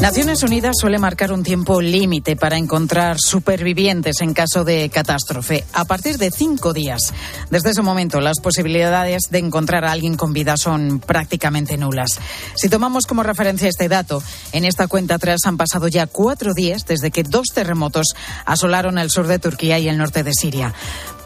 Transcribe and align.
Naciones 0.00 0.44
Unidas 0.44 0.76
suele 0.80 1.00
marcar 1.00 1.32
un 1.32 1.42
tiempo 1.42 1.80
límite 1.80 2.36
para 2.36 2.56
encontrar 2.56 3.16
supervivientes 3.18 4.20
en 4.20 4.32
caso 4.32 4.62
de 4.62 4.88
catástrofe, 4.90 5.64
a 5.72 5.86
partir 5.86 6.18
de 6.18 6.30
cinco 6.30 6.72
días. 6.72 7.12
Desde 7.50 7.70
ese 7.70 7.82
momento, 7.82 8.20
las 8.20 8.38
posibilidades 8.38 9.22
de 9.30 9.38
encontrar 9.38 9.84
a 9.84 9.90
alguien 9.90 10.16
con 10.16 10.32
vida 10.32 10.56
son 10.56 11.00
prácticamente 11.00 11.76
nulas. 11.76 12.20
Si 12.54 12.68
tomamos 12.68 13.06
como 13.06 13.24
referencia 13.24 13.68
este 13.68 13.88
dato, 13.88 14.22
en 14.52 14.64
esta 14.64 14.86
cuenta 14.86 15.16
atrás 15.16 15.40
han 15.46 15.56
pasado 15.56 15.88
ya 15.88 16.06
cuatro 16.06 16.54
días 16.54 16.86
desde 16.86 17.10
que 17.10 17.24
dos 17.24 17.48
terremotos 17.52 18.14
asolaron 18.46 18.98
el 18.98 19.10
sur 19.10 19.26
de 19.26 19.40
Turquía 19.40 19.80
y 19.80 19.88
el 19.88 19.98
norte 19.98 20.22
de 20.22 20.32
Siria. 20.32 20.72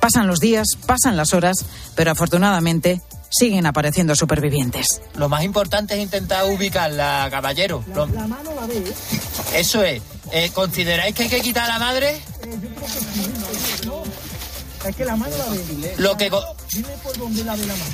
Pasan 0.01 0.27
los 0.27 0.41
días, 0.41 0.67
pasan 0.87 1.19
las 1.19 1.35
horas, 1.35 1.57
pero 1.95 2.11
afortunadamente 2.11 3.03
siguen 3.33 3.67
apareciendo 3.67 4.15
supervivientes. 4.15 5.01
Lo 5.17 5.29
más 5.29 5.43
importante 5.43 5.95
es 5.95 6.01
intentar 6.01 6.45
ubicarla, 6.45 7.27
caballero. 7.31 7.83
La, 7.89 8.07
la 8.07 8.27
mano 8.27 8.55
la 8.55 8.67
ve. 8.67 8.77
¿eh? 8.79 8.93
Eso 9.55 9.83
es. 9.83 10.03
Eh, 10.33 10.51
¿Consideráis 10.53 11.15
que 11.15 11.25
hay 11.25 11.29
que 11.29 11.41
quitar 11.41 11.65
a 11.65 11.75
la 11.75 11.79
madre? 11.79 12.11
Eh, 12.11 12.21
yo 12.63 12.69
creo 12.69 12.85
que 12.85 12.89
sí. 12.89 13.87
No, 13.87 14.03
es 14.89 14.97
que 14.97 15.05
la 15.05 15.17
mano 15.17 15.37
la 15.37 15.45
ve. 15.47 15.95
Lo 15.99 16.17
que... 16.17 16.31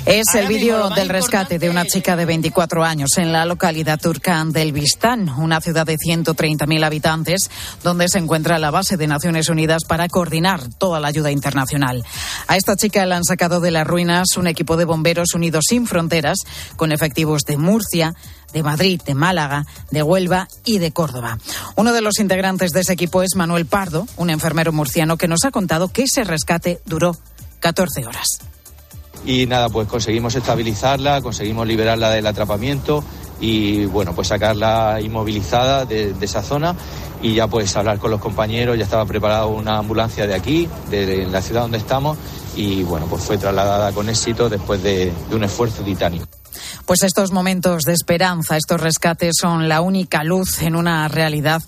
Es 0.05 0.35
el 0.35 0.47
vídeo 0.47 0.89
del 0.89 1.09
rescate 1.09 1.59
de 1.59 1.69
una 1.69 1.85
chica 1.85 2.15
de 2.15 2.25
24 2.25 2.85
años 2.85 3.17
en 3.17 3.33
la 3.33 3.43
localidad 3.43 3.99
turca 3.99 4.41
del 4.45 4.71
Bistán, 4.71 5.27
una 5.27 5.59
ciudad 5.59 5.85
de 5.85 5.97
130.000 5.97 6.85
habitantes, 6.85 7.49
donde 7.83 8.07
se 8.07 8.19
encuentra 8.19 8.57
la 8.57 8.71
base 8.71 8.95
de 8.95 9.07
Naciones 9.07 9.49
Unidas 9.49 9.83
para 9.85 10.07
coordinar 10.07 10.61
toda 10.77 11.01
la 11.01 11.09
ayuda 11.09 11.29
internacional. 11.29 12.05
A 12.47 12.55
esta 12.55 12.77
chica 12.77 13.05
la 13.05 13.17
han 13.17 13.25
sacado 13.25 13.59
de 13.59 13.71
las 13.71 13.85
ruinas 13.85 14.37
un 14.37 14.47
equipo 14.47 14.77
de 14.77 14.85
bomberos 14.85 15.33
unidos 15.33 15.65
sin 15.67 15.85
fronteras, 15.85 16.37
con 16.77 16.93
efectivos 16.93 17.43
de 17.43 17.57
Murcia, 17.57 18.13
de 18.53 18.63
Madrid, 18.63 19.01
de 19.05 19.13
Málaga, 19.13 19.65
de 19.91 20.03
Huelva 20.03 20.47
y 20.63 20.77
de 20.77 20.91
Córdoba. 20.91 21.37
Uno 21.75 21.91
de 21.91 22.01
los 22.01 22.17
integrantes 22.19 22.71
de 22.71 22.79
ese 22.79 22.93
equipo 22.93 23.23
es 23.23 23.35
Manuel 23.35 23.65
Pardo, 23.65 24.07
un 24.15 24.29
enfermero 24.29 24.71
murciano 24.71 25.17
que 25.17 25.27
nos 25.27 25.43
ha 25.43 25.51
contado 25.51 25.89
que 25.89 26.03
ese 26.03 26.23
rescate 26.23 26.79
duró 26.85 27.17
14 27.59 28.05
horas. 28.05 28.27
Y 29.25 29.45
nada, 29.45 29.69
pues 29.69 29.87
conseguimos 29.87 30.35
estabilizarla, 30.35 31.21
conseguimos 31.21 31.67
liberarla 31.67 32.09
del 32.11 32.25
atrapamiento 32.27 33.03
y 33.41 33.85
bueno, 33.85 34.13
pues 34.13 34.27
sacarla 34.29 34.99
inmovilizada 35.01 35.85
de, 35.85 36.13
esa 36.21 36.41
zona 36.41 36.75
y 37.21 37.35
ya 37.35 37.47
pues 37.47 37.75
hablar 37.75 37.99
con 37.99 38.11
los 38.11 38.21
compañeros, 38.21 38.77
ya 38.77 38.83
estaba 38.83 39.05
preparada 39.05 39.45
una 39.45 39.77
ambulancia 39.77 40.27
de 40.27 40.35
aquí, 40.35 40.69
de, 40.89 41.25
la 41.27 41.41
ciudad 41.41 41.61
donde 41.61 41.77
estamos 41.77 42.17
y 42.55 42.83
bueno, 42.83 43.05
pues 43.07 43.23
fue 43.23 43.37
trasladada 43.37 43.91
con 43.91 44.09
éxito 44.09 44.49
después 44.49 44.81
de, 44.83 45.11
de 45.29 45.35
un 45.35 45.43
esfuerzo 45.43 45.83
titánico. 45.83 46.25
Pues 46.85 47.03
estos 47.03 47.31
momentos 47.31 47.83
de 47.83 47.93
esperanza, 47.93 48.57
estos 48.57 48.81
rescates 48.81 49.35
son 49.39 49.69
la 49.69 49.81
única 49.81 50.23
luz 50.23 50.61
en 50.61 50.75
una 50.75 51.07
realidad 51.07 51.61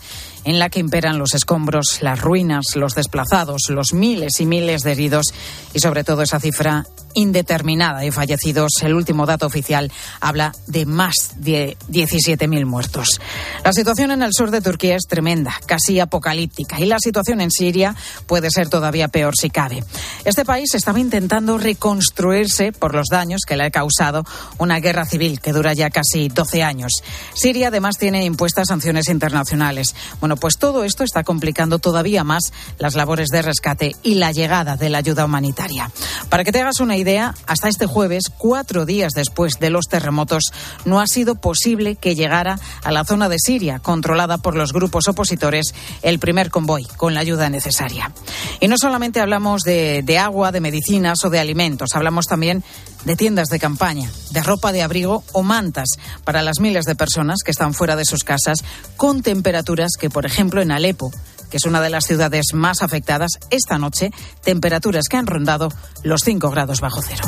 en 0.44 0.60
la 0.60 0.70
que 0.70 0.80
imperan 0.80 1.20
los 1.20 1.34
escombros, 1.34 2.00
las 2.02 2.20
ruinas, 2.20 2.76
los 2.76 2.94
desplazados, 2.96 3.70
los 3.70 3.94
miles 3.94 4.40
y 4.40 4.46
miles 4.46 4.82
de 4.82 4.92
heridos 4.92 5.34
y 5.74 5.80
sobre 5.80 6.04
todo 6.04 6.22
esa 6.22 6.40
cifra 6.40 6.86
indeterminada 7.14 8.00
de 8.00 8.12
fallecidos. 8.12 8.72
El 8.82 8.94
último 8.94 9.26
dato 9.26 9.46
oficial 9.46 9.92
habla 10.20 10.54
de 10.68 10.86
más 10.86 11.32
de 11.38 11.78
17.000 11.90 12.66
muertos. 12.66 13.20
La 13.64 13.74
situación 13.74 14.12
en 14.12 14.22
el 14.22 14.32
sur 14.34 14.52
de 14.52 14.62
Turquía 14.62 14.96
es 14.96 15.08
tremenda, 15.08 15.54
casi 15.66 16.00
apocalíptica, 16.00 16.80
y 16.80 16.86
la 16.86 16.98
situación 17.00 17.42
en 17.42 17.52
Siria 17.52 17.96
puede 18.28 18.50
ser 18.50 18.70
todavía 18.70 19.08
peor 19.08 19.36
si 19.36 19.50
cabe. 19.50 19.84
Este 20.26 20.46
país 20.46 20.74
estaba 20.74 21.00
intentando 21.00 21.58
reconstruirse 21.58 22.72
por 22.72 22.96
los 22.96 23.08
daños 23.08 23.42
que 23.46 23.58
le 23.58 23.66
ha 23.66 23.72
causado 23.72 24.24
una 24.58 24.80
guerra 24.80 25.06
civil 25.06 25.40
que 25.40 25.54
dura 25.54 25.74
ya 25.74 25.90
casi 25.90 26.30
12 26.30 26.64
años. 26.64 27.04
Siria 27.34 27.68
además 27.68 27.98
tiene 27.98 28.26
impuestas 28.26 28.68
sanciones 28.68 29.10
internacionales. 29.10 29.96
Bueno, 30.20 30.31
pues 30.36 30.58
todo 30.58 30.84
esto 30.84 31.04
está 31.04 31.24
complicando 31.24 31.80
todavía 31.80 32.24
más 32.24 32.52
las 32.78 32.96
labores 32.96 33.30
de 33.30 33.42
rescate 33.42 33.96
y 34.04 34.16
la 34.16 34.32
llegada 34.32 34.78
de 34.78 34.90
la 34.90 35.00
ayuda 35.00 35.26
humanitaria. 35.26 35.92
Para 36.30 36.44
que 36.44 36.52
te 36.52 36.62
hagas 36.62 36.80
una 36.80 36.98
idea, 36.98 37.34
hasta 37.48 37.70
este 37.70 37.86
jueves, 37.86 38.26
cuatro 38.38 38.86
días 38.86 39.14
después 39.14 39.54
de 39.60 39.70
los 39.70 39.88
terremotos, 39.88 40.52
no 40.86 41.00
ha 41.00 41.08
sido 41.08 41.36
posible 41.36 41.96
que 41.96 42.16
llegara 42.16 42.60
a 42.84 42.92
la 42.92 43.06
zona 43.06 43.30
de 43.30 43.38
Siria, 43.40 43.80
controlada 43.80 44.38
por 44.38 44.56
los 44.56 44.74
grupos 44.74 45.08
opositores, 45.08 45.74
el 46.02 46.20
primer 46.20 46.50
convoy 46.50 46.86
con 46.98 47.14
la 47.14 47.22
ayuda 47.22 47.50
necesaria. 47.50 48.12
Y 48.60 48.68
no 48.68 48.78
solamente 48.78 49.20
hablamos 49.20 49.62
de, 49.62 50.02
de 50.04 50.18
agua, 50.18 50.52
de 50.52 50.62
medicinas 50.62 51.24
o 51.24 51.30
de 51.30 51.40
alimentos, 51.40 51.90
hablamos 51.94 52.26
también 52.26 52.64
de 53.06 53.16
tiendas 53.16 53.48
de 53.50 53.60
campaña, 53.60 54.12
de 54.32 54.44
ropa 54.44 54.72
de 54.72 54.82
abrigo 54.82 55.24
o 55.32 55.44
mantas 55.44 55.90
para 56.24 56.42
las 56.42 56.60
miles 56.60 56.86
de 56.86 56.96
personas 56.96 57.40
que 57.44 57.52
están 57.52 57.74
fuera 57.74 57.96
de 57.96 58.06
sus 58.06 58.24
casas 58.24 58.60
con 58.98 59.22
temperaturas 59.22 59.92
que, 60.00 60.10
por 60.10 60.26
ejemplo, 60.26 60.62
en 60.62 60.72
Alepo, 60.72 61.12
que 61.50 61.58
es 61.58 61.66
una 61.66 61.82
de 61.82 61.90
las 61.90 62.06
ciudades 62.06 62.54
más 62.54 62.82
afectadas, 62.82 63.32
esta 63.50 63.78
noche, 63.78 64.12
temperaturas 64.44 65.06
que 65.10 65.18
han 65.18 65.28
rondado 65.28 65.70
los 66.04 66.22
5 66.24 66.50
grados 66.50 66.80
bajo 66.80 67.02
cero. 67.02 67.24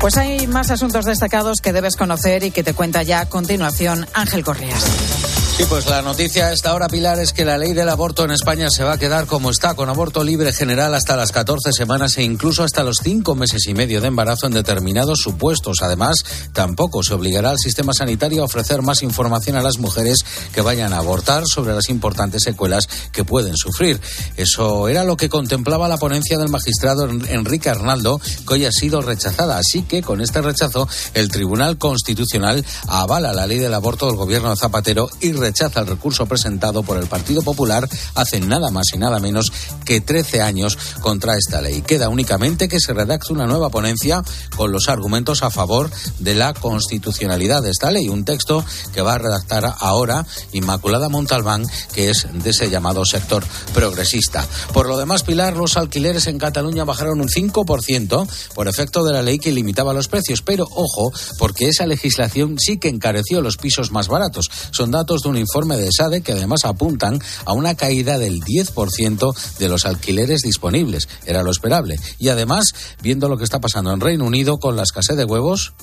Pues 0.00 0.16
hay 0.16 0.48
más 0.48 0.72
asuntos 0.72 1.04
destacados 1.04 1.60
que 1.62 1.72
debes 1.72 1.94
conocer 1.94 2.42
y 2.42 2.50
que 2.50 2.64
te 2.64 2.74
cuenta 2.74 3.04
ya 3.04 3.20
a 3.20 3.28
continuación 3.28 4.04
Ángel 4.14 4.42
Correas. 4.42 5.21
Sí, 5.56 5.64
pues 5.68 5.86
la 5.86 6.00
noticia 6.00 6.46
a 6.46 6.52
esta 6.52 6.72
hora, 6.72 6.88
Pilar, 6.88 7.18
es 7.18 7.34
que 7.34 7.44
la 7.44 7.58
ley 7.58 7.74
del 7.74 7.90
aborto 7.90 8.24
en 8.24 8.30
España 8.30 8.70
se 8.70 8.84
va 8.84 8.94
a 8.94 8.98
quedar 8.98 9.26
como 9.26 9.50
está, 9.50 9.74
con 9.74 9.90
aborto 9.90 10.24
libre 10.24 10.50
general 10.54 10.94
hasta 10.94 11.14
las 11.14 11.30
14 11.30 11.72
semanas 11.72 12.16
e 12.16 12.22
incluso 12.22 12.64
hasta 12.64 12.82
los 12.82 12.96
5 13.02 13.34
meses 13.34 13.66
y 13.66 13.74
medio 13.74 14.00
de 14.00 14.08
embarazo 14.08 14.46
en 14.46 14.54
determinados 14.54 15.20
supuestos. 15.20 15.82
Además, 15.82 16.16
tampoco 16.54 17.02
se 17.02 17.12
obligará 17.12 17.50
al 17.50 17.58
sistema 17.58 17.92
sanitario 17.92 18.40
a 18.40 18.46
ofrecer 18.46 18.80
más 18.80 19.02
información 19.02 19.56
a 19.56 19.62
las 19.62 19.76
mujeres 19.76 20.24
que 20.54 20.62
vayan 20.62 20.94
a 20.94 20.98
abortar 20.98 21.44
sobre 21.46 21.74
las 21.74 21.90
importantes 21.90 22.44
secuelas 22.44 22.88
que 23.12 23.24
pueden 23.24 23.58
sufrir. 23.58 24.00
Eso 24.38 24.88
era 24.88 25.04
lo 25.04 25.18
que 25.18 25.28
contemplaba 25.28 25.86
la 25.86 25.98
ponencia 25.98 26.38
del 26.38 26.48
magistrado 26.48 27.10
Enrique 27.10 27.68
Arnaldo, 27.68 28.22
que 28.48 28.54
hoy 28.54 28.64
ha 28.64 28.72
sido 28.72 29.02
rechazada. 29.02 29.58
Así 29.58 29.82
que, 29.82 30.00
con 30.00 30.22
este 30.22 30.40
rechazo, 30.40 30.88
el 31.12 31.28
Tribunal 31.28 31.76
Constitucional 31.76 32.64
avala 32.88 33.34
la 33.34 33.46
ley 33.46 33.58
del 33.58 33.74
aborto 33.74 34.06
del 34.06 34.16
gobierno 34.16 34.48
de 34.48 34.56
Zapatero 34.56 35.10
y 35.20 35.41
rechaza 35.42 35.80
el 35.80 35.88
recurso 35.88 36.26
presentado 36.26 36.84
por 36.84 36.98
el 36.98 37.08
Partido 37.08 37.42
Popular 37.42 37.88
hace 38.14 38.38
nada 38.38 38.70
más 38.70 38.86
y 38.94 38.98
nada 38.98 39.18
menos 39.18 39.52
que 39.84 40.00
13 40.00 40.40
años 40.40 40.78
contra 41.00 41.36
esta 41.36 41.60
ley. 41.60 41.82
Queda 41.82 42.08
únicamente 42.08 42.68
que 42.68 42.78
se 42.78 42.94
redacte 42.94 43.32
una 43.32 43.46
nueva 43.46 43.68
ponencia 43.68 44.22
con 44.56 44.70
los 44.70 44.88
argumentos 44.88 45.42
a 45.42 45.50
favor 45.50 45.90
de 46.20 46.36
la 46.36 46.54
constitucionalidad 46.54 47.60
de 47.60 47.70
esta 47.70 47.90
ley. 47.90 48.08
Un 48.08 48.24
texto 48.24 48.64
que 48.94 49.02
va 49.02 49.14
a 49.14 49.18
redactar 49.18 49.74
ahora 49.80 50.24
Inmaculada 50.52 51.08
Montalbán, 51.08 51.66
que 51.92 52.10
es 52.10 52.28
de 52.32 52.50
ese 52.50 52.70
llamado 52.70 53.04
sector 53.04 53.44
progresista. 53.74 54.46
Por 54.72 54.86
lo 54.86 54.96
demás, 54.96 55.24
Pilar, 55.24 55.56
los 55.56 55.76
alquileres 55.76 56.28
en 56.28 56.38
Cataluña 56.38 56.84
bajaron 56.84 57.20
un 57.20 57.28
5% 57.28 58.28
por 58.54 58.68
efecto 58.68 59.02
de 59.02 59.12
la 59.12 59.22
ley 59.22 59.40
que 59.40 59.50
limitaba 59.50 59.92
los 59.92 60.06
precios. 60.06 60.40
Pero 60.42 60.68
ojo, 60.70 61.12
porque 61.36 61.66
esa 61.66 61.86
legislación 61.86 62.58
sí 62.60 62.78
que 62.78 62.88
encareció 62.88 63.40
los 63.40 63.56
pisos 63.56 63.90
más 63.90 64.06
baratos. 64.06 64.48
Son 64.70 64.92
datos 64.92 65.22
de 65.22 65.30
un 65.32 65.38
informe 65.38 65.76
de 65.76 65.88
SADE 65.90 66.20
que 66.20 66.32
además 66.32 66.64
apuntan 66.64 67.18
a 67.44 67.52
una 67.52 67.74
caída 67.74 68.18
del 68.18 68.40
10% 68.40 69.34
de 69.58 69.68
los 69.68 69.84
alquileres 69.84 70.42
disponibles. 70.42 71.08
Era 71.26 71.42
lo 71.42 71.50
esperable. 71.50 71.98
Y 72.18 72.28
además, 72.28 72.72
viendo 73.02 73.28
lo 73.28 73.38
que 73.38 73.44
está 73.44 73.60
pasando 73.60 73.92
en 73.92 74.00
Reino 74.00 74.24
Unido 74.24 74.58
con 74.58 74.76
la 74.76 74.82
escasez 74.82 75.16
de 75.16 75.24
huevos, 75.24 75.74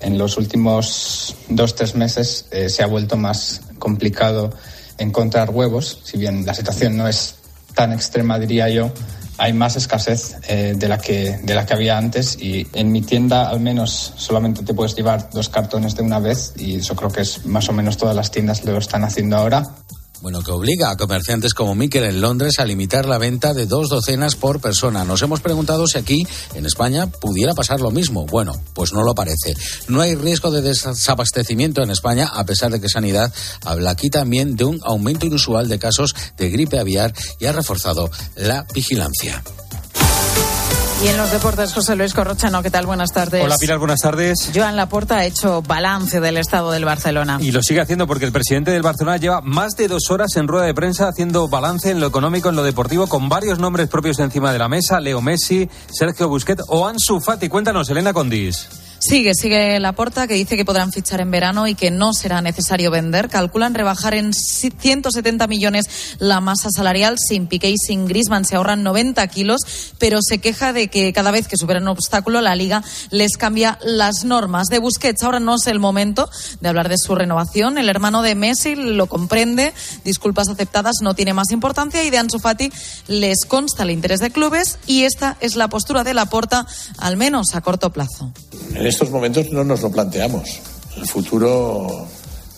En 0.00 0.18
los 0.18 0.36
últimos 0.36 1.36
dos, 1.48 1.76
tres 1.76 1.94
meses 1.94 2.46
eh, 2.50 2.68
se 2.68 2.82
ha 2.82 2.86
vuelto 2.86 3.16
más 3.16 3.60
complicado 3.78 4.50
encontrar 4.98 5.50
huevos, 5.50 6.00
si 6.02 6.18
bien 6.18 6.44
la 6.44 6.54
situación 6.54 6.96
no 6.96 7.06
es 7.06 7.36
tan 7.74 7.92
extrema, 7.92 8.38
diría 8.38 8.68
yo, 8.68 8.92
hay 9.38 9.52
más 9.52 9.76
escasez 9.76 10.36
eh, 10.48 10.74
de, 10.76 10.88
la 10.88 10.98
que, 10.98 11.38
de 11.42 11.54
la 11.54 11.66
que 11.66 11.74
había 11.74 11.96
antes 11.96 12.36
y 12.40 12.66
en 12.72 12.92
mi 12.92 13.02
tienda 13.02 13.48
al 13.48 13.60
menos 13.60 14.12
solamente 14.16 14.62
te 14.62 14.74
puedes 14.74 14.94
llevar 14.94 15.30
dos 15.30 15.48
cartones 15.48 15.96
de 15.96 16.02
una 16.02 16.18
vez 16.18 16.52
y 16.56 16.76
eso 16.76 16.94
creo 16.94 17.10
que 17.10 17.22
es 17.22 17.44
más 17.46 17.68
o 17.68 17.72
menos 17.72 17.96
todas 17.96 18.14
las 18.14 18.30
tiendas 18.30 18.64
lo 18.64 18.78
están 18.78 19.04
haciendo 19.04 19.36
ahora. 19.36 19.68
Bueno, 20.22 20.44
que 20.44 20.52
obliga 20.52 20.90
a 20.90 20.96
comerciantes 20.96 21.52
como 21.52 21.74
Mikel 21.74 22.04
en 22.04 22.20
Londres 22.20 22.60
a 22.60 22.64
limitar 22.64 23.06
la 23.06 23.18
venta 23.18 23.54
de 23.54 23.66
dos 23.66 23.88
docenas 23.88 24.36
por 24.36 24.60
persona. 24.60 25.04
Nos 25.04 25.20
hemos 25.22 25.40
preguntado 25.40 25.88
si 25.88 25.98
aquí, 25.98 26.24
en 26.54 26.64
España, 26.64 27.08
pudiera 27.08 27.54
pasar 27.54 27.80
lo 27.80 27.90
mismo. 27.90 28.24
Bueno, 28.26 28.54
pues 28.72 28.92
no 28.92 29.02
lo 29.02 29.16
parece. 29.16 29.56
No 29.88 30.00
hay 30.00 30.14
riesgo 30.14 30.52
de 30.52 30.62
desabastecimiento 30.62 31.82
en 31.82 31.90
España, 31.90 32.28
a 32.32 32.46
pesar 32.46 32.70
de 32.70 32.80
que 32.80 32.88
Sanidad 32.88 33.34
habla 33.64 33.90
aquí 33.90 34.10
también 34.10 34.54
de 34.54 34.64
un 34.64 34.80
aumento 34.84 35.26
inusual 35.26 35.68
de 35.68 35.80
casos 35.80 36.14
de 36.36 36.50
gripe 36.50 36.78
aviar 36.78 37.12
y 37.40 37.46
ha 37.46 37.52
reforzado 37.52 38.08
la 38.36 38.64
vigilancia. 38.72 39.42
Y 41.02 41.08
en 41.08 41.16
los 41.16 41.32
deportes, 41.32 41.72
José 41.72 41.96
Luis 41.96 42.14
Corrochano, 42.14 42.62
¿qué 42.62 42.70
tal? 42.70 42.86
Buenas 42.86 43.10
tardes. 43.12 43.44
Hola 43.44 43.56
Pilar, 43.58 43.78
buenas 43.78 43.98
tardes. 43.98 44.52
Joan 44.54 44.76
Laporta 44.76 45.16
ha 45.16 45.24
hecho 45.24 45.60
balance 45.60 46.20
del 46.20 46.36
estado 46.36 46.70
del 46.70 46.84
Barcelona. 46.84 47.38
Y 47.40 47.50
lo 47.50 47.60
sigue 47.60 47.80
haciendo 47.80 48.06
porque 48.06 48.24
el 48.24 48.30
presidente 48.30 48.70
del 48.70 48.82
Barcelona 48.82 49.16
lleva 49.16 49.40
más 49.40 49.74
de 49.74 49.88
dos 49.88 50.10
horas 50.10 50.36
en 50.36 50.46
rueda 50.46 50.64
de 50.64 50.74
prensa 50.74 51.08
haciendo 51.08 51.48
balance 51.48 51.90
en 51.90 51.98
lo 51.98 52.06
económico, 52.06 52.50
en 52.50 52.54
lo 52.54 52.62
deportivo, 52.62 53.08
con 53.08 53.28
varios 53.28 53.58
nombres 53.58 53.88
propios 53.88 54.20
encima 54.20 54.52
de 54.52 54.60
la 54.60 54.68
mesa, 54.68 55.00
Leo 55.00 55.20
Messi, 55.20 55.68
Sergio 55.90 56.28
Busquets 56.28 56.62
o 56.68 56.86
Ansu 56.86 57.20
Fati. 57.20 57.48
Cuéntanos, 57.48 57.90
Elena 57.90 58.12
Condis. 58.12 58.68
Sigue, 59.04 59.34
sigue 59.34 59.80
la 59.80 59.94
porta 59.94 60.28
que 60.28 60.34
dice 60.34 60.56
que 60.56 60.64
podrán 60.64 60.92
fichar 60.92 61.20
en 61.20 61.32
verano 61.32 61.66
y 61.66 61.74
que 61.74 61.90
no 61.90 62.12
será 62.12 62.40
necesario 62.40 62.92
vender. 62.92 63.28
Calculan 63.28 63.74
rebajar 63.74 64.14
en 64.14 64.32
170 64.32 65.48
millones 65.48 65.86
la 66.20 66.40
masa 66.40 66.68
salarial 66.70 67.18
sin 67.18 67.48
Piqué 67.48 67.70
y 67.70 67.78
sin 67.78 68.06
Grisman. 68.06 68.44
Se 68.44 68.54
ahorran 68.54 68.84
90 68.84 69.26
kilos, 69.26 69.62
pero 69.98 70.20
se 70.22 70.38
queja 70.38 70.72
de 70.72 70.86
que 70.86 71.12
cada 71.12 71.32
vez 71.32 71.48
que 71.48 71.56
superan 71.56 71.82
un 71.82 71.88
obstáculo 71.88 72.40
la 72.42 72.54
liga 72.54 72.84
les 73.10 73.36
cambia 73.36 73.76
las 73.82 74.22
normas. 74.22 74.68
De 74.68 74.78
Busquets 74.78 75.24
ahora 75.24 75.40
no 75.40 75.56
es 75.56 75.66
el 75.66 75.80
momento 75.80 76.30
de 76.60 76.68
hablar 76.68 76.88
de 76.88 76.96
su 76.96 77.16
renovación. 77.16 77.78
El 77.78 77.88
hermano 77.88 78.22
de 78.22 78.36
Messi 78.36 78.76
lo 78.76 79.08
comprende. 79.08 79.74
Disculpas 80.04 80.48
aceptadas 80.48 80.98
no 81.02 81.16
tiene 81.16 81.34
más 81.34 81.50
importancia 81.50 82.04
y 82.04 82.10
de 82.10 82.18
Ansu 82.18 82.38
Fati 82.38 82.70
les 83.08 83.46
consta 83.46 83.82
el 83.82 83.90
interés 83.90 84.20
de 84.20 84.30
clubes 84.30 84.78
y 84.86 85.02
esta 85.02 85.36
es 85.40 85.56
la 85.56 85.66
postura 85.66 86.04
de 86.04 86.14
la 86.14 86.26
porta, 86.26 86.68
al 86.98 87.16
menos 87.16 87.56
a 87.56 87.62
corto 87.62 87.90
plazo 87.90 88.32
estos 88.92 89.10
momentos 89.10 89.50
no 89.50 89.64
nos 89.64 89.80
lo 89.80 89.90
planteamos. 89.90 90.60
El 90.96 91.06
futuro 91.06 92.06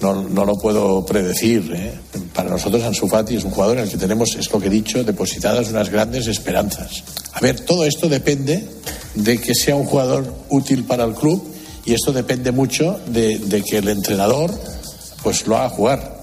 no, 0.01 0.29
no 0.29 0.45
lo 0.45 0.57
puedo 0.57 1.07
predecir. 1.07 1.73
¿eh? 1.73 1.95
Para 2.35 2.51
nosotros 2.51 2.83
Ansu 2.83 3.07
Fati 3.07 3.37
es 3.37 3.45
un 3.45 3.53
jugador 3.53 3.79
en 3.79 3.85
el 3.85 3.91
que 3.91 3.97
tenemos, 3.97 4.35
es 4.35 4.51
lo 4.51 4.59
que 4.59 4.67
he 4.67 4.71
dicho, 4.71 5.05
depositadas 5.05 5.69
unas 5.69 5.91
grandes 5.91 6.27
esperanzas. 6.27 7.05
A 7.33 7.41
ver, 7.41 7.61
todo 7.61 7.85
esto 7.85 8.09
depende 8.09 8.69
de 9.15 9.39
que 9.39 9.55
sea 9.55 9.77
un 9.77 9.85
jugador 9.85 10.35
útil 10.51 10.85
para 10.85 11.05
el 11.05 11.15
club 11.15 11.41
y 11.87 11.95
esto 11.95 12.13
depende 12.13 12.51
mucho 12.51 12.99
de, 13.07 13.39
de 13.39 13.63
que 13.63 13.79
el 13.79 13.89
entrenador 13.89 14.51
pues 15.23 15.47
lo 15.47 15.57
haga 15.57 15.69
jugar. 15.69 16.14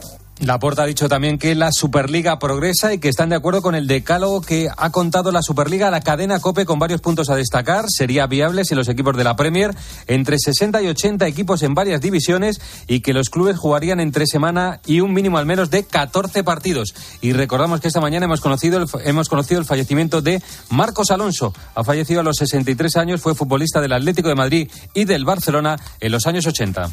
Laporta 0.41 0.81
ha 0.81 0.87
dicho 0.87 1.07
también 1.07 1.37
que 1.37 1.53
la 1.53 1.71
Superliga 1.71 2.39
progresa 2.39 2.91
y 2.95 2.97
que 2.97 3.09
están 3.09 3.29
de 3.29 3.35
acuerdo 3.35 3.61
con 3.61 3.75
el 3.75 3.85
decálogo 3.85 4.41
que 4.41 4.69
ha 4.75 4.89
contado 4.89 5.31
la 5.31 5.43
Superliga, 5.43 5.91
la 5.91 6.01
cadena 6.01 6.39
COPE 6.39 6.65
con 6.65 6.79
varios 6.79 6.99
puntos 6.99 7.29
a 7.29 7.35
destacar. 7.35 7.85
Sería 7.89 8.25
viable 8.25 8.65
si 8.65 8.73
los 8.73 8.89
equipos 8.89 9.15
de 9.15 9.23
la 9.23 9.35
Premier, 9.35 9.75
entre 10.07 10.39
60 10.39 10.81
y 10.81 10.87
80 10.87 11.27
equipos 11.27 11.61
en 11.61 11.75
varias 11.75 12.01
divisiones 12.01 12.59
y 12.87 13.01
que 13.01 13.13
los 13.13 13.29
clubes 13.29 13.59
jugarían 13.59 13.99
entre 13.99 14.25
semana 14.25 14.81
y 14.87 15.01
un 15.01 15.13
mínimo 15.13 15.37
al 15.37 15.45
menos 15.45 15.69
de 15.69 15.83
14 15.83 16.43
partidos. 16.43 16.95
Y 17.21 17.33
recordamos 17.33 17.79
que 17.79 17.89
esta 17.89 18.01
mañana 18.01 18.25
hemos 18.25 18.41
conocido 18.41 18.79
el, 18.79 18.87
hemos 19.05 19.29
conocido 19.29 19.59
el 19.59 19.67
fallecimiento 19.67 20.23
de 20.23 20.41
Marcos 20.71 21.11
Alonso. 21.11 21.53
Ha 21.75 21.83
fallecido 21.83 22.21
a 22.21 22.23
los 22.23 22.37
63 22.37 22.97
años, 22.97 23.21
fue 23.21 23.35
futbolista 23.35 23.79
del 23.79 23.93
Atlético 23.93 24.29
de 24.29 24.35
Madrid 24.35 24.71
y 24.95 25.05
del 25.05 25.23
Barcelona 25.23 25.77
en 25.99 26.11
los 26.11 26.25
años 26.25 26.47
80. 26.47 26.89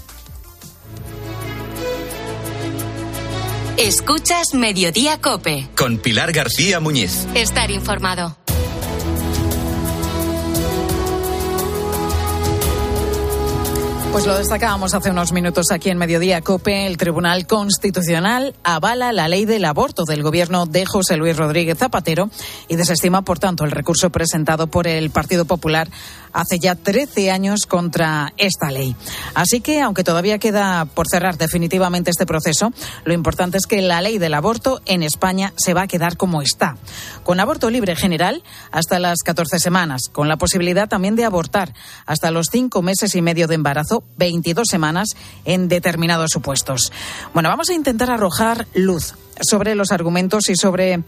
Escuchas 3.78 4.54
Mediodía 4.54 5.20
Cope. 5.20 5.68
Con 5.76 5.98
Pilar 5.98 6.32
García 6.32 6.80
Muñiz. 6.80 7.28
Estar 7.36 7.70
informado. 7.70 8.36
Pues 14.10 14.26
lo 14.26 14.36
destacábamos 14.36 14.94
hace 14.94 15.10
unos 15.10 15.32
minutos 15.32 15.70
aquí 15.70 15.90
en 15.90 15.98
Mediodía 15.98 16.40
Cope. 16.40 16.86
El 16.86 16.96
Tribunal 16.96 17.46
Constitucional 17.46 18.56
avala 18.64 19.12
la 19.12 19.28
ley 19.28 19.44
del 19.44 19.64
aborto 19.64 20.04
del 20.04 20.24
gobierno 20.24 20.66
de 20.66 20.84
José 20.84 21.16
Luis 21.16 21.36
Rodríguez 21.36 21.78
Zapatero 21.78 22.30
y 22.66 22.74
desestima, 22.74 23.22
por 23.22 23.38
tanto, 23.38 23.62
el 23.64 23.70
recurso 23.70 24.10
presentado 24.10 24.66
por 24.66 24.88
el 24.88 25.10
Partido 25.10 25.44
Popular 25.44 25.88
hace 26.32 26.58
ya 26.58 26.74
13 26.74 27.30
años 27.30 27.66
contra 27.66 28.32
esta 28.36 28.70
ley. 28.70 28.94
Así 29.34 29.60
que, 29.60 29.80
aunque 29.80 30.04
todavía 30.04 30.38
queda 30.38 30.84
por 30.84 31.08
cerrar 31.08 31.38
definitivamente 31.38 32.10
este 32.10 32.26
proceso, 32.26 32.72
lo 33.04 33.12
importante 33.12 33.58
es 33.58 33.66
que 33.66 33.82
la 33.82 34.00
ley 34.00 34.18
del 34.18 34.34
aborto 34.34 34.80
en 34.86 35.02
España 35.02 35.52
se 35.56 35.74
va 35.74 35.82
a 35.82 35.86
quedar 35.86 36.16
como 36.16 36.42
está, 36.42 36.76
con 37.24 37.40
aborto 37.40 37.70
libre 37.70 37.96
general 37.96 38.42
hasta 38.70 38.98
las 38.98 39.18
14 39.24 39.58
semanas, 39.58 40.02
con 40.12 40.28
la 40.28 40.36
posibilidad 40.36 40.88
también 40.88 41.16
de 41.16 41.24
abortar 41.24 41.74
hasta 42.06 42.30
los 42.30 42.48
cinco 42.50 42.82
meses 42.82 43.14
y 43.14 43.22
medio 43.22 43.46
de 43.46 43.54
embarazo, 43.54 44.04
22 44.16 44.66
semanas 44.68 45.08
en 45.44 45.68
determinados 45.68 46.30
supuestos. 46.30 46.92
Bueno, 47.34 47.48
vamos 47.48 47.70
a 47.70 47.74
intentar 47.74 48.10
arrojar 48.10 48.66
luz 48.74 49.14
sobre 49.40 49.74
los 49.74 49.92
argumentos 49.92 50.48
y 50.48 50.56
sobre 50.56 51.02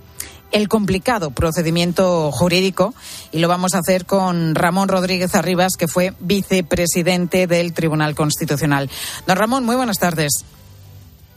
el 0.52 0.68
complicado 0.68 1.30
procedimiento 1.30 2.30
jurídico 2.32 2.94
y 3.32 3.38
lo 3.38 3.48
vamos 3.48 3.74
a 3.74 3.78
hacer 3.78 4.06
con 4.06 4.54
Ramón 4.54 4.88
Rodríguez 4.88 5.34
Arribas, 5.34 5.76
que 5.76 5.88
fue 5.88 6.14
vicepresidente 6.20 7.46
del 7.46 7.72
Tribunal 7.72 8.14
Constitucional. 8.14 8.90
Don 9.26 9.36
Ramón, 9.36 9.64
muy 9.64 9.76
buenas 9.76 9.98
tardes. 9.98 10.44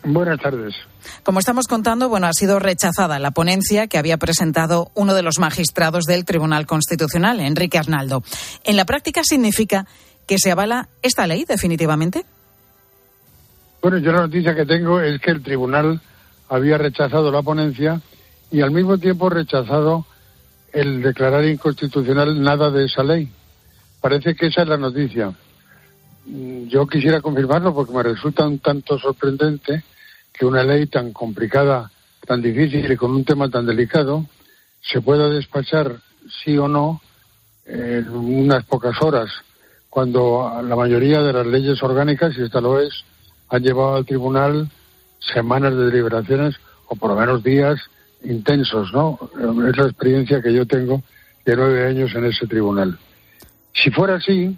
Buenas 0.04 0.40
tardes. 0.42 0.76
Como 1.24 1.40
estamos 1.40 1.68
contando, 1.68 2.10
bueno, 2.10 2.28
ha 2.28 2.34
sido 2.34 2.60
rechazada 2.60 3.20
la 3.20 3.32
ponencia 3.32 3.88
que 3.88 3.98
había 3.98 4.18
presentado 4.18 4.92
uno 4.96 5.14
de 5.14 5.22
los 5.22 5.40
magistrados 5.40 6.06
del 6.06 6.26
Tribunal 6.26 6.66
Constitucional, 6.66 7.40
Enrique 7.40 7.78
Arnaldo. 7.78 8.24
¿En 8.64 8.76
la 8.76 8.86
práctica 8.86 9.22
significa 9.24 9.86
que 10.28 10.38
se 10.40 10.52
avala 10.52 10.90
esta 11.02 11.26
ley 11.28 11.46
definitivamente? 11.46 12.26
Bueno, 13.82 13.98
yo 13.98 14.12
la 14.12 14.22
noticia 14.22 14.56
que 14.56 14.66
tengo 14.66 15.02
es 15.02 15.22
que 15.22 15.32
el 15.32 15.44
tribunal 15.44 16.02
había 16.50 16.78
rechazado 16.78 17.32
la 17.32 17.42
ponencia 17.42 18.02
y 18.54 18.62
al 18.62 18.70
mismo 18.70 19.00
tiempo 19.00 19.32
rechazado 19.32 20.06
el 20.72 21.02
declarar 21.02 21.44
inconstitucional 21.44 22.40
nada 22.40 22.70
de 22.70 22.86
esa 22.86 23.04
ley. 23.04 23.28
Parece 24.00 24.36
que 24.36 24.46
esa 24.46 24.62
es 24.62 24.68
la 24.68 24.78
noticia. 24.78 25.34
Mm, 26.28 26.68
yo 26.68 26.86
quisiera 26.86 27.20
confirmarlo 27.20 27.74
porque 27.74 27.94
me 27.94 28.04
resulta 28.04 28.48
un 28.48 28.60
tanto 28.60 29.00
sorprendente 29.00 29.84
que 30.32 30.46
una 30.46 30.64
ley 30.64 30.86
tan 30.86 31.14
complicada, 31.14 31.90
tan 32.28 32.44
difícil 32.44 32.92
y 32.92 32.96
con 32.96 33.10
un 33.10 33.26
tema 33.26 33.50
tan 33.50 33.66
delicado 33.66 34.28
se 34.82 35.02
pueda 35.02 35.30
despachar 35.30 35.98
sí 36.44 36.56
o 36.56 36.68
no 36.68 37.02
en 37.66 38.08
unas 38.10 38.66
pocas 38.66 39.02
horas, 39.02 39.32
cuando 39.90 40.62
la 40.64 40.76
mayoría 40.76 41.24
de 41.24 41.34
las 41.34 41.48
leyes 41.48 41.82
orgánicas, 41.82 42.38
y 42.38 42.44
esta 42.44 42.62
lo 42.62 42.80
es, 42.80 43.04
han 43.50 43.64
llevado 43.64 43.96
al 43.96 44.06
tribunal 44.06 44.70
semanas 45.20 45.76
de 45.76 45.86
deliberaciones 45.86 46.56
o 46.88 46.96
por 46.96 47.10
lo 47.10 47.16
menos 47.16 47.42
días 47.42 47.80
intensos, 48.24 48.92
¿no? 48.94 49.20
Es 49.70 49.78
la 49.78 49.86
experiencia 49.86 50.42
que 50.42 50.54
yo 50.54 50.66
tengo 50.66 51.04
de 51.46 51.56
nueve 51.56 51.88
años 51.88 52.14
en 52.16 52.26
ese 52.26 52.48
tribunal. 52.48 52.98
Si 53.74 53.92
fuera 53.92 54.16
así, 54.16 54.58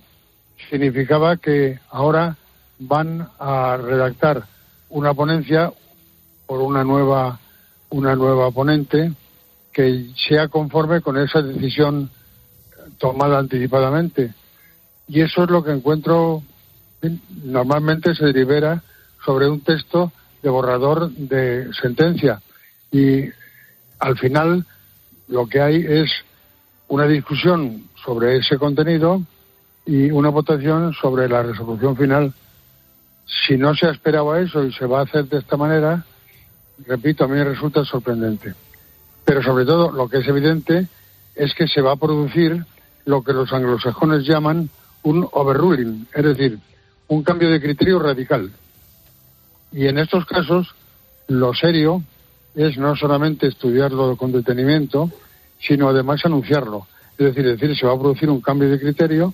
significaba 0.69 1.37
que 1.37 1.79
ahora 1.89 2.37
van 2.79 3.27
a 3.39 3.77
redactar 3.77 4.43
una 4.89 5.13
ponencia 5.13 5.71
por 6.45 6.61
una 6.61 6.83
nueva 6.83 7.39
una 7.89 8.15
nueva 8.15 8.51
ponente 8.51 9.13
que 9.71 10.07
sea 10.15 10.47
conforme 10.47 11.01
con 11.01 11.17
esa 11.17 11.41
decisión 11.41 12.09
tomada 12.97 13.39
anticipadamente. 13.39 14.33
Y 15.07 15.21
eso 15.21 15.43
es 15.43 15.49
lo 15.49 15.63
que 15.63 15.71
encuentro, 15.71 16.43
normalmente 17.43 18.15
se 18.15 18.25
delibera 18.25 18.83
sobre 19.23 19.47
un 19.47 19.61
texto 19.61 20.11
de 20.41 20.49
borrador 20.49 21.11
de 21.11 21.69
sentencia. 21.81 22.41
Y 22.91 23.29
al 23.99 24.17
final 24.17 24.65
lo 25.27 25.47
que 25.47 25.61
hay 25.61 25.85
es 25.87 26.11
una 26.87 27.07
discusión 27.07 27.89
sobre 28.03 28.37
ese 28.37 28.57
contenido 28.57 29.21
y 29.85 30.11
una 30.11 30.29
votación 30.29 30.93
sobre 30.93 31.27
la 31.27 31.43
resolución 31.43 31.95
final. 31.95 32.33
Si 33.25 33.57
no 33.57 33.73
se 33.75 33.89
esperaba 33.89 34.39
eso 34.39 34.63
y 34.63 34.71
se 34.73 34.85
va 34.85 34.99
a 34.99 35.03
hacer 35.03 35.25
de 35.25 35.39
esta 35.39 35.57
manera, 35.57 36.05
repito, 36.85 37.23
a 37.23 37.27
mí 37.27 37.33
me 37.33 37.43
resulta 37.43 37.83
sorprendente. 37.83 38.53
Pero 39.23 39.41
sobre 39.41 39.65
todo 39.65 39.91
lo 39.91 40.07
que 40.07 40.19
es 40.19 40.27
evidente 40.27 40.87
es 41.35 41.53
que 41.53 41.67
se 41.67 41.81
va 41.81 41.93
a 41.93 41.97
producir 41.97 42.63
lo 43.05 43.23
que 43.23 43.33
los 43.33 43.51
anglosajones 43.51 44.25
llaman 44.25 44.69
un 45.03 45.27
overruling, 45.31 46.07
es 46.13 46.23
decir, 46.23 46.59
un 47.07 47.23
cambio 47.23 47.49
de 47.49 47.61
criterio 47.61 47.99
radical. 47.99 48.51
Y 49.71 49.87
en 49.87 49.99
estos 49.99 50.25
casos, 50.25 50.73
lo 51.27 51.53
serio 51.53 52.03
es 52.55 52.77
no 52.77 52.95
solamente 52.95 53.47
estudiarlo 53.47 54.15
con 54.15 54.31
detenimiento, 54.31 55.11
sino 55.59 55.89
además 55.89 56.25
anunciarlo. 56.25 56.87
Es 57.17 57.27
decir, 57.27 57.45
decir, 57.45 57.77
se 57.77 57.85
va 57.85 57.93
a 57.93 57.99
producir 57.99 58.29
un 58.29 58.41
cambio 58.41 58.69
de 58.69 58.79
criterio 58.79 59.33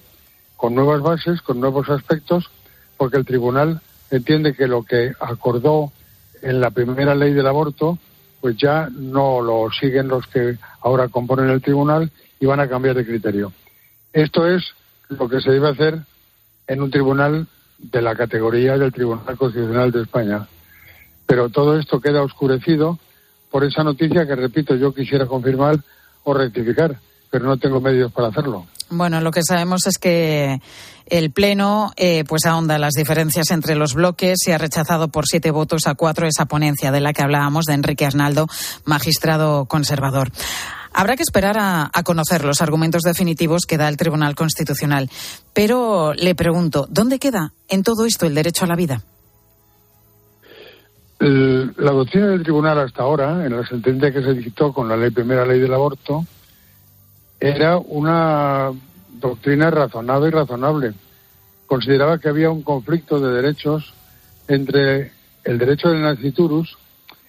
con 0.55 0.75
nuevas 0.75 1.01
bases, 1.01 1.41
con 1.41 1.59
nuevos 1.59 1.89
aspectos, 1.89 2.49
porque 2.97 3.17
el 3.17 3.25
tribunal 3.25 3.81
entiende 4.11 4.53
que 4.53 4.67
lo 4.67 4.83
que 4.83 5.13
acordó 5.19 5.91
en 6.41 6.59
la 6.59 6.71
primera 6.71 7.15
ley 7.15 7.33
del 7.33 7.47
aborto, 7.47 7.97
pues 8.39 8.57
ya 8.57 8.89
no 8.91 9.41
lo 9.41 9.69
siguen 9.71 10.07
los 10.07 10.27
que 10.27 10.57
ahora 10.81 11.07
componen 11.07 11.49
el 11.49 11.61
tribunal 11.61 12.11
y 12.39 12.45
van 12.45 12.59
a 12.59 12.67
cambiar 12.67 12.95
de 12.95 13.05
criterio. 13.05 13.53
Esto 14.13 14.47
es 14.47 14.73
lo 15.09 15.29
que 15.29 15.41
se 15.41 15.51
debe 15.51 15.69
hacer 15.69 15.99
en 16.67 16.81
un 16.81 16.91
tribunal 16.91 17.47
de 17.77 18.01
la 18.01 18.15
categoría 18.15 18.77
del 18.77 18.93
Tribunal 18.93 19.37
Constitucional 19.37 19.91
de 19.91 20.03
España. 20.03 20.47
Pero 21.25 21.49
todo 21.49 21.77
esto 21.77 22.01
queda 22.01 22.21
oscurecido 22.21 22.99
por 23.51 23.63
esa 23.65 23.83
noticia 23.83 24.25
que, 24.25 24.35
repito, 24.35 24.75
yo 24.75 24.93
quisiera 24.93 25.27
confirmar 25.27 25.77
o 26.23 26.33
rectificar, 26.33 26.97
pero 27.29 27.45
no 27.45 27.57
tengo 27.57 27.81
medios 27.81 28.11
para 28.11 28.29
hacerlo. 28.29 28.65
Bueno, 28.89 29.21
lo 29.21 29.31
que 29.31 29.43
sabemos 29.43 29.87
es 29.87 29.97
que 29.97 30.61
el 31.05 31.31
Pleno 31.31 31.91
eh, 31.95 32.25
pues 32.27 32.45
ahonda 32.45 32.77
las 32.77 32.93
diferencias 32.93 33.51
entre 33.51 33.75
los 33.75 33.93
bloques 33.93 34.37
y 34.47 34.51
ha 34.51 34.57
rechazado 34.57 35.07
por 35.07 35.25
siete 35.27 35.51
votos 35.51 35.87
a 35.87 35.95
cuatro 35.95 36.27
esa 36.27 36.45
ponencia 36.45 36.91
de 36.91 36.99
la 36.99 37.13
que 37.13 37.21
hablábamos 37.21 37.65
de 37.65 37.73
Enrique 37.73 38.05
Arnaldo, 38.05 38.47
magistrado 38.85 39.65
conservador. 39.65 40.31
Habrá 40.93 41.15
que 41.15 41.23
esperar 41.23 41.57
a, 41.57 41.89
a, 41.93 42.03
conocer 42.03 42.43
los 42.43 42.61
argumentos 42.61 43.03
definitivos 43.03 43.65
que 43.65 43.77
da 43.77 43.87
el 43.87 43.95
Tribunal 43.95 44.35
Constitucional. 44.35 45.09
Pero 45.53 46.13
le 46.13 46.35
pregunto, 46.35 46.85
¿dónde 46.89 47.17
queda 47.17 47.53
en 47.69 47.83
todo 47.83 48.05
esto 48.05 48.25
el 48.25 48.35
derecho 48.35 48.65
a 48.65 48.67
la 48.67 48.75
vida? 48.75 49.01
La 51.21 51.91
doctrina 51.91 52.29
del 52.29 52.41
Tribunal 52.41 52.79
hasta 52.79 53.03
ahora, 53.03 53.45
en 53.45 53.55
la 53.55 53.63
sentencia 53.67 54.11
que 54.11 54.23
se 54.23 54.33
dictó 54.33 54.73
con 54.73 54.89
la 54.89 55.09
primera 55.11 55.45
ley 55.45 55.59
del 55.59 55.71
aborto, 55.71 56.25
era 57.39 57.77
una 57.77 58.71
doctrina 59.19 59.69
razonada 59.69 60.27
y 60.27 60.31
razonable. 60.31 60.93
Consideraba 61.67 62.17
que 62.17 62.27
había 62.27 62.49
un 62.49 62.63
conflicto 62.63 63.19
de 63.19 63.35
derechos 63.35 63.93
entre 64.47 65.11
el 65.43 65.59
derecho 65.59 65.89
del 65.89 66.01
nasciturus, 66.01 66.75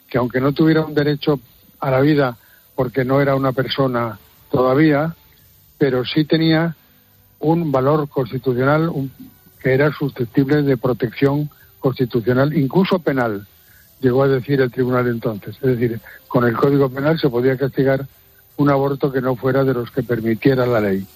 que 0.08 0.16
aunque 0.16 0.40
no 0.40 0.52
tuviera 0.52 0.86
un 0.86 0.94
derecho 0.94 1.38
a 1.78 1.90
la 1.90 2.00
vida 2.00 2.38
porque 2.74 3.04
no 3.04 3.20
era 3.20 3.36
una 3.36 3.52
persona 3.52 4.18
todavía, 4.50 5.14
pero 5.76 6.06
sí 6.06 6.24
tenía 6.24 6.76
un 7.40 7.70
valor 7.70 8.08
constitucional 8.08 8.88
un, 8.88 9.12
que 9.62 9.74
era 9.74 9.92
susceptible 9.92 10.62
de 10.62 10.78
protección 10.78 11.50
constitucional, 11.78 12.56
incluso 12.56 12.98
penal, 12.98 13.46
llegó 14.02 14.24
a 14.24 14.28
decir 14.28 14.60
el 14.60 14.70
tribunal 14.70 15.06
entonces. 15.06 15.56
Es 15.56 15.78
decir, 15.78 16.00
con 16.28 16.44
el 16.44 16.54
Código 16.54 16.90
Penal 16.90 17.18
se 17.18 17.30
podía 17.30 17.56
castigar 17.56 18.06
un 18.56 18.68
aborto 18.68 19.10
que 19.12 19.22
no 19.22 19.36
fuera 19.36 19.64
de 19.64 19.72
los 19.72 19.90
que 19.90 20.02
permitiera 20.02 20.66
la 20.66 20.80
ley. 20.80 21.06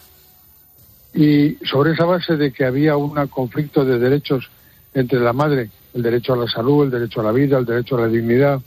Y 1.13 1.57
sobre 1.67 1.93
esa 1.93 2.05
base 2.05 2.37
de 2.37 2.53
que 2.53 2.65
había 2.65 2.97
un 2.97 3.15
conflicto 3.29 3.85
de 3.85 3.99
derechos 3.99 4.49
entre 4.95 5.21
la 5.21 5.33
madre, 5.33 5.71
el 5.95 6.03
derecho 6.03 6.35
a 6.35 6.37
la 6.37 6.47
salud, 6.47 6.85
el 6.85 6.91
derecho 6.91 7.21
a 7.21 7.25
la 7.25 7.33
vida, 7.33 7.59
el 7.59 7.67
derecho 7.67 7.97
a 7.97 8.03
la 8.03 8.09
dignidad, 8.09 8.61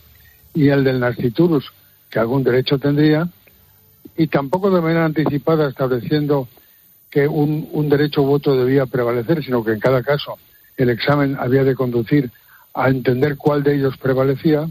y 0.53 0.69
el 0.69 0.83
del 0.83 0.99
nasciturus, 0.99 1.71
que 2.09 2.19
algún 2.19 2.43
derecho 2.43 2.77
tendría, 2.77 3.27
y 4.17 4.27
tampoco 4.27 4.69
de 4.69 4.81
manera 4.81 5.05
anticipada 5.05 5.69
estableciendo 5.69 6.47
que 7.09 7.27
un, 7.27 7.69
un 7.71 7.89
derecho 7.89 8.23
voto 8.23 8.55
debía 8.55 8.85
prevalecer, 8.85 9.43
sino 9.43 9.63
que 9.63 9.71
en 9.71 9.79
cada 9.79 10.03
caso 10.03 10.37
el 10.77 10.89
examen 10.89 11.37
había 11.39 11.63
de 11.63 11.75
conducir 11.75 12.31
a 12.73 12.89
entender 12.89 13.37
cuál 13.37 13.63
de 13.63 13.75
ellos 13.75 13.97
prevalecía, 13.97 14.67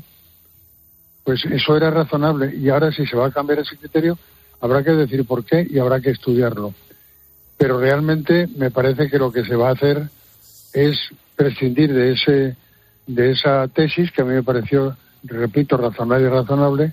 pues 1.24 1.44
eso 1.44 1.76
era 1.76 1.90
razonable. 1.90 2.54
Y 2.56 2.68
ahora 2.68 2.92
si 2.92 3.06
se 3.06 3.16
va 3.16 3.26
a 3.26 3.32
cambiar 3.32 3.60
ese 3.60 3.76
criterio, 3.76 4.18
habrá 4.60 4.82
que 4.82 4.92
decir 4.92 5.26
por 5.26 5.44
qué 5.44 5.66
y 5.68 5.78
habrá 5.78 6.00
que 6.00 6.10
estudiarlo. 6.10 6.74
Pero 7.56 7.80
realmente 7.80 8.48
me 8.56 8.70
parece 8.70 9.10
que 9.10 9.18
lo 9.18 9.32
que 9.32 9.44
se 9.44 9.56
va 9.56 9.68
a 9.68 9.72
hacer 9.72 10.08
es 10.72 10.98
prescindir 11.36 11.92
de 11.92 12.12
ese 12.12 12.56
de 13.06 13.30
esa 13.30 13.66
tesis 13.68 14.12
que 14.12 14.20
a 14.22 14.24
mí 14.24 14.34
me 14.34 14.42
pareció, 14.42 14.94
repito, 15.24 15.78
razonable 15.78 16.26
y 16.26 16.28
razonable, 16.28 16.92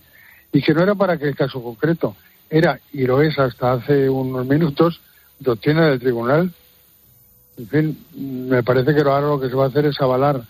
y 0.51 0.61
que 0.61 0.73
no 0.73 0.81
era 0.81 0.95
para 0.95 1.13
aquel 1.13 1.35
caso 1.35 1.61
concreto, 1.61 2.15
era, 2.49 2.79
y 2.93 3.05
lo 3.05 3.21
es 3.21 3.37
hasta 3.37 3.73
hace 3.73 4.09
unos 4.09 4.45
minutos, 4.47 5.01
doctrina 5.39 5.87
del 5.89 5.99
tribunal. 5.99 6.53
En 7.57 7.67
fin, 7.67 8.05
me 8.15 8.63
parece 8.63 8.95
que 8.95 9.01
ahora 9.01 9.27
lo 9.27 9.39
que 9.39 9.49
se 9.49 9.55
va 9.55 9.65
a 9.65 9.67
hacer 9.67 9.85
es 9.85 9.99
avalar 9.99 10.41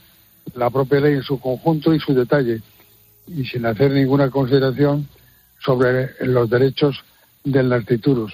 la 0.54 0.70
propia 0.70 1.00
ley 1.00 1.14
en 1.16 1.24
su 1.24 1.40
conjunto 1.40 1.94
y 1.94 2.00
su 2.00 2.14
detalle, 2.14 2.62
y 3.28 3.46
sin 3.46 3.66
hacer 3.66 3.92
ninguna 3.92 4.30
consideración 4.30 5.08
sobre 5.60 6.12
los 6.22 6.50
derechos 6.50 7.04
del 7.44 7.70
narciturus. 7.70 8.34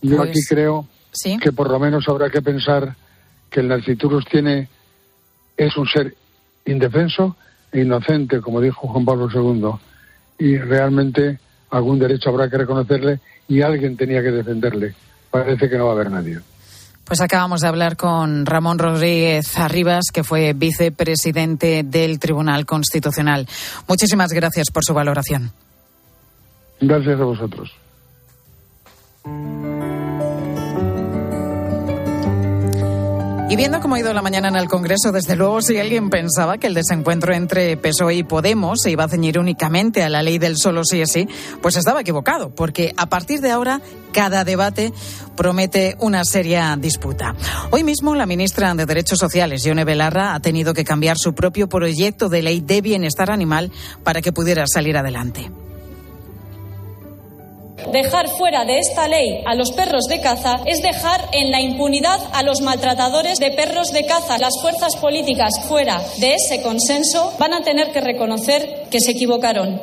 Yo 0.00 0.16
Pues, 0.16 0.30
aquí 0.30 0.40
creo 0.48 0.86
¿sí? 1.12 1.38
que 1.38 1.52
por 1.52 1.70
lo 1.70 1.78
menos 1.78 2.08
habrá 2.08 2.30
que 2.30 2.42
pensar 2.42 2.96
que 3.50 3.60
el 3.60 3.68
narciturus 3.68 4.24
tiene 4.26 4.68
es 5.56 5.76
un 5.76 5.86
ser 5.86 6.14
indefenso 6.64 7.36
e 7.70 7.80
inocente, 7.80 8.40
como 8.40 8.60
dijo 8.60 8.88
Juan 8.88 9.04
Pablo 9.04 9.28
II, 9.32 9.72
y 10.38 10.56
realmente 10.56 11.38
algún 11.70 11.98
derecho 11.98 12.30
habrá 12.30 12.48
que 12.48 12.58
reconocerle 12.58 13.20
y 13.48 13.60
alguien 13.62 13.96
tenía 13.96 14.22
que 14.22 14.30
defenderle. 14.30 14.94
Parece 15.30 15.68
que 15.68 15.78
no 15.78 15.86
va 15.86 15.92
a 15.92 15.94
haber 15.94 16.10
nadie. 16.10 16.38
Pues 17.04 17.20
acabamos 17.20 17.60
de 17.60 17.68
hablar 17.68 17.96
con 17.96 18.46
Ramón 18.46 18.78
Rodríguez 18.78 19.58
Arribas, 19.58 20.06
que 20.12 20.24
fue 20.24 20.52
vicepresidente 20.54 21.82
del 21.82 22.18
Tribunal 22.18 22.64
Constitucional. 22.64 23.46
Muchísimas 23.88 24.32
gracias 24.32 24.70
por 24.70 24.84
su 24.84 24.94
valoración. 24.94 25.52
Gracias 26.80 27.20
a 27.20 27.24
vosotros. 27.24 27.70
Y 33.52 33.56
viendo 33.56 33.80
cómo 33.80 33.96
ha 33.96 34.00
ido 34.00 34.14
la 34.14 34.22
mañana 34.22 34.48
en 34.48 34.56
el 34.56 34.66
Congreso, 34.66 35.12
desde 35.12 35.36
luego, 35.36 35.60
si 35.60 35.76
alguien 35.76 36.08
pensaba 36.08 36.56
que 36.56 36.68
el 36.68 36.72
desencuentro 36.72 37.34
entre 37.34 37.76
PSOE 37.76 38.14
y 38.14 38.22
Podemos 38.22 38.80
se 38.80 38.90
iba 38.90 39.04
a 39.04 39.08
ceñir 39.08 39.38
únicamente 39.38 40.02
a 40.02 40.08
la 40.08 40.22
ley 40.22 40.38
del 40.38 40.56
solo 40.56 40.86
sí 40.86 41.02
es 41.02 41.12
sí, 41.12 41.28
pues 41.60 41.76
estaba 41.76 42.00
equivocado, 42.00 42.54
porque 42.54 42.94
a 42.96 43.10
partir 43.10 43.42
de 43.42 43.50
ahora 43.50 43.82
cada 44.14 44.44
debate 44.44 44.94
promete 45.36 45.96
una 46.00 46.24
seria 46.24 46.74
disputa. 46.80 47.34
Hoy 47.70 47.84
mismo 47.84 48.14
la 48.14 48.24
ministra 48.24 48.74
de 48.74 48.86
Derechos 48.86 49.18
Sociales, 49.18 49.62
Yone 49.64 49.84
Belarra, 49.84 50.32
ha 50.32 50.40
tenido 50.40 50.72
que 50.72 50.86
cambiar 50.86 51.18
su 51.18 51.34
propio 51.34 51.68
proyecto 51.68 52.30
de 52.30 52.40
ley 52.40 52.62
de 52.62 52.80
bienestar 52.80 53.30
animal 53.30 53.70
para 54.02 54.22
que 54.22 54.32
pudiera 54.32 54.64
salir 54.66 54.96
adelante. 54.96 55.50
Dejar 57.90 58.28
fuera 58.28 58.64
de 58.64 58.78
esta 58.78 59.08
ley 59.08 59.42
a 59.46 59.54
los 59.54 59.72
perros 59.72 60.04
de 60.08 60.20
caza 60.20 60.60
es 60.66 60.82
dejar 60.82 61.28
en 61.32 61.50
la 61.50 61.60
impunidad 61.60 62.20
a 62.32 62.42
los 62.42 62.60
maltratadores 62.60 63.38
de 63.38 63.50
perros 63.50 63.92
de 63.92 64.06
caza. 64.06 64.38
Las 64.38 64.54
fuerzas 64.60 64.96
políticas 64.96 65.52
fuera 65.68 66.00
de 66.18 66.34
ese 66.34 66.62
consenso 66.62 67.32
van 67.38 67.54
a 67.54 67.62
tener 67.62 67.92
que 67.92 68.00
reconocer 68.00 68.84
que 68.90 69.00
se 69.00 69.12
equivocaron. 69.12 69.80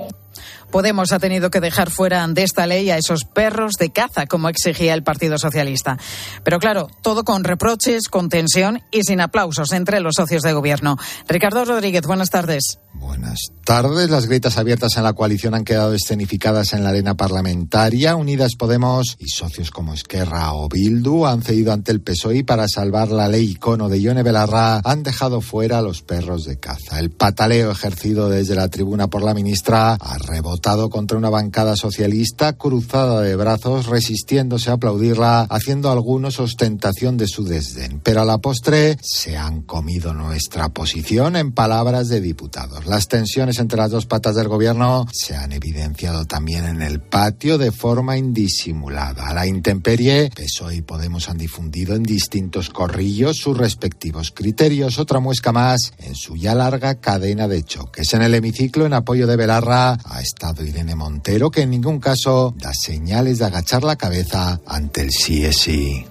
Podemos 0.71 1.11
ha 1.11 1.19
tenido 1.19 1.49
que 1.49 1.61
dejar 1.61 1.89
fuera 1.89 2.27
de 2.27 2.43
esta 2.43 2.67
ley 2.67 2.91
a 2.91 2.97
esos 2.97 3.25
perros 3.25 3.73
de 3.79 3.89
caza, 3.89 4.27
como 4.27 4.49
exigía 4.49 4.93
el 4.93 5.01
Partido 5.01 5.39
Socialista. 5.39 5.97
Pero 6.43 6.59
claro, 6.59 6.89
todo 7.01 7.23
con 7.23 7.43
reproches, 7.43 8.07
con 8.07 8.29
tensión 8.29 8.83
y 8.91 9.03
sin 9.03 9.19
aplausos 9.19 9.71
entre 9.71 9.99
los 9.99 10.15
socios 10.15 10.43
de 10.43 10.53
gobierno. 10.53 10.97
Ricardo 11.27 11.65
Rodríguez, 11.65 12.03
buenas 12.05 12.29
tardes. 12.29 12.79
Buenas 12.93 13.39
tardes. 13.63 14.09
Las 14.09 14.25
grietas 14.25 14.57
abiertas 14.57 14.97
en 14.97 15.03
la 15.03 15.13
coalición 15.13 15.53
han 15.53 15.63
quedado 15.63 15.93
escenificadas 15.93 16.73
en 16.73 16.83
la 16.83 16.89
arena 16.89 17.15
parlamentaria. 17.15 18.15
Unidas 18.15 18.55
Podemos 18.57 19.15
y 19.19 19.29
socios 19.29 19.69
como 19.69 19.93
Esquerra 19.93 20.53
o 20.53 20.67
Bildu 20.67 21.25
han 21.25 21.43
cedido 21.43 21.71
ante 21.71 21.91
el 21.91 22.01
PSOE 22.01 22.43
para 22.43 22.67
salvar 22.67 23.09
la 23.11 23.27
ley 23.27 23.51
icono 23.51 23.87
de 23.87 24.01
Ione 24.01 24.23
Belarra. 24.23 24.81
Han 24.83 25.03
dejado 25.03 25.41
fuera 25.41 25.77
a 25.77 25.81
los 25.83 26.01
perros 26.01 26.45
de 26.45 26.59
caza. 26.59 26.99
El 26.99 27.11
pataleo 27.11 27.71
ejercido 27.71 28.27
desde 28.27 28.55
la 28.55 28.69
tribuna 28.69 29.07
por 29.07 29.23
la 29.23 29.35
ministra 29.35 29.93
ha 29.93 30.17
rebotado 30.17 30.89
contra 30.89 31.17
una 31.17 31.29
bancada 31.29 31.75
socialista 31.75 32.53
cruzada 32.53 33.21
de 33.21 33.35
brazos, 33.35 33.85
resistiéndose 33.85 34.71
a 34.71 34.73
aplaudirla, 34.73 35.41
haciendo 35.41 35.91
algunos 35.91 36.39
ostentación 36.39 37.17
de 37.17 37.27
su 37.27 37.43
desdén. 37.43 38.01
Pero 38.03 38.21
a 38.21 38.25
la 38.25 38.39
postre 38.39 38.97
se 39.01 39.37
han 39.37 39.61
comido 39.61 40.13
nuestra 40.13 40.69
posición 40.69 41.35
en 41.35 41.51
palabras 41.51 42.07
de 42.07 42.19
diputados. 42.19 42.78
Las 42.85 43.07
tensiones 43.07 43.59
entre 43.59 43.77
las 43.77 43.91
dos 43.91 44.05
patas 44.05 44.35
del 44.35 44.47
gobierno 44.47 45.05
se 45.11 45.35
han 45.35 45.51
evidenciado 45.51 46.25
también 46.25 46.65
en 46.65 46.81
el 46.81 46.99
patio 46.99 47.57
de 47.57 47.71
forma 47.71 48.17
indisimulada. 48.17 49.27
A 49.27 49.33
la 49.33 49.47
intemperie, 49.47 50.29
PSOE 50.35 50.77
y 50.77 50.81
Podemos 50.81 51.29
han 51.29 51.37
difundido 51.37 51.95
en 51.95 52.03
distintos 52.03 52.69
corrillos 52.69 53.37
sus 53.37 53.57
respectivos 53.57 54.31
criterios. 54.31 54.99
Otra 54.99 55.19
muesca 55.19 55.51
más 55.51 55.93
en 55.99 56.15
su 56.15 56.35
ya 56.35 56.55
larga 56.55 56.95
cadena 56.95 57.47
de 57.47 57.63
choques. 57.63 58.13
En 58.13 58.21
el 58.21 58.35
hemiciclo, 58.35 58.85
en 58.85 58.93
apoyo 58.93 59.27
de 59.27 59.35
Belarra, 59.35 59.97
ha 60.03 60.21
estado 60.21 60.63
Irene 60.63 60.95
Montero, 60.95 61.51
que 61.51 61.61
en 61.61 61.71
ningún 61.71 61.99
caso 61.99 62.53
da 62.57 62.73
señales 62.73 63.39
de 63.39 63.45
agachar 63.45 63.83
la 63.83 63.95
cabeza 63.95 64.59
ante 64.65 65.01
el 65.01 65.11
sí 65.11 65.45
es 65.45 65.57
sí. 65.57 66.05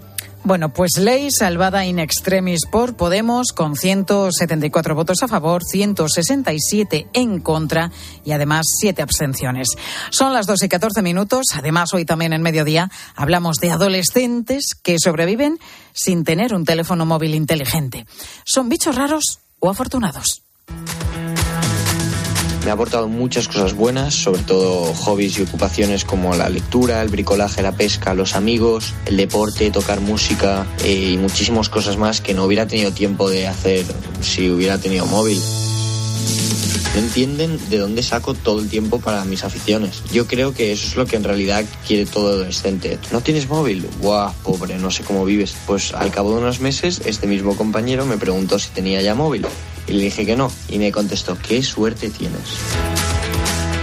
Bueno, 0.45 0.73
pues 0.73 0.97
ley 0.97 1.31
salvada 1.31 1.85
in 1.85 1.99
extremis 1.99 2.65
por 2.65 2.97
Podemos 2.97 3.53
con 3.53 3.77
174 3.77 4.95
votos 4.95 5.23
a 5.23 5.29
favor, 5.29 5.63
167 5.63 7.09
en 7.13 7.41
contra 7.41 7.91
y 8.25 8.33
además 8.33 8.67
7 8.79 9.03
abstenciones. 9.03 9.69
Son 10.11 10.33
las 10.33 10.47
2 10.47 10.63
y 10.63 10.69
14 10.69 11.03
minutos. 11.03 11.47
Además, 11.55 11.93
hoy 11.93 12.05
también 12.05 12.33
en 12.33 12.43
mediodía 12.43 12.91
hablamos 13.15 13.59
de 13.59 13.71
adolescentes 13.71 14.69
que 14.83 14.99
sobreviven 14.99 15.59
sin 15.93 16.25
tener 16.25 16.55
un 16.55 16.65
teléfono 16.65 17.05
móvil 17.05 17.35
inteligente. 17.35 18.07
¿Son 18.45 18.69
bichos 18.69 18.97
raros 18.97 19.41
o 19.59 19.69
afortunados? 19.69 20.43
Me 22.65 22.71
ha 22.71 22.75
aportado 22.75 23.09
muchas 23.09 23.49
cosas 23.49 23.75
buenas, 23.75 24.15
sobre 24.15 24.43
todo 24.43 24.93
hobbies 24.95 25.39
y 25.39 25.43
ocupaciones 25.43 26.05
como 26.05 26.35
la 26.35 26.49
lectura, 26.49 27.03
el 27.03 27.09
bricolaje, 27.09 27.63
la 27.63 27.73
pesca, 27.73 28.15
los 28.15 28.35
amigos, 28.35 28.95
el 29.07 29.17
deporte, 29.17 29.71
tocar 29.71 30.01
música 30.01 30.67
eh, 30.85 31.13
y 31.13 31.17
muchísimas 31.17 31.69
cosas 31.69 31.97
más 31.97 32.21
que 32.21 32.35
no 32.35 32.45
hubiera 32.45 32.67
tenido 32.67 32.93
tiempo 32.93 33.31
de 33.31 33.47
hacer 33.47 33.85
si 34.21 34.51
hubiera 34.51 34.79
tenido 34.79 35.07
móvil. 35.07 35.41
No 36.95 37.01
entienden 37.01 37.59
de 37.71 37.79
dónde 37.79 38.03
saco 38.03 38.35
todo 38.35 38.61
el 38.61 38.69
tiempo 38.69 38.99
para 38.99 39.25
mis 39.25 39.45
aficiones. 39.45 40.03
Yo 40.13 40.27
creo 40.27 40.55
que 40.55 40.73
eso 40.73 40.87
es 40.87 40.97
lo 40.97 41.07
que 41.07 41.17
en 41.17 41.25
realidad 41.25 41.65
quiere 41.87 42.07
todo 42.07 42.29
adolescente. 42.29 42.99
¿No 43.13 43.21
tienes 43.21 43.49
móvil? 43.49 43.87
Guau, 44.01 44.33
pobre, 44.43 44.79
no 44.79 44.91
sé 44.91 45.05
cómo 45.05 45.25
vives. 45.25 45.55
Pues 45.67 45.93
al 45.95 46.11
cabo 46.11 46.33
de 46.33 46.39
unos 46.41 46.61
meses, 46.61 47.03
este 47.05 47.27
mismo 47.27 47.57
compañero 47.57 48.07
me 48.07 48.19
preguntó 48.19 48.59
si 48.59 48.71
tenía 48.71 49.03
ya 49.03 49.15
móvil. 49.15 49.47
Y 49.87 49.93
le 49.93 50.05
dije 50.05 50.27
que 50.27 50.37
no. 50.37 50.51
Y 50.69 50.79
me 50.79 50.93
contestó, 50.93 51.37
qué 51.39 51.63
suerte 51.63 52.11
tienes. 52.11 52.98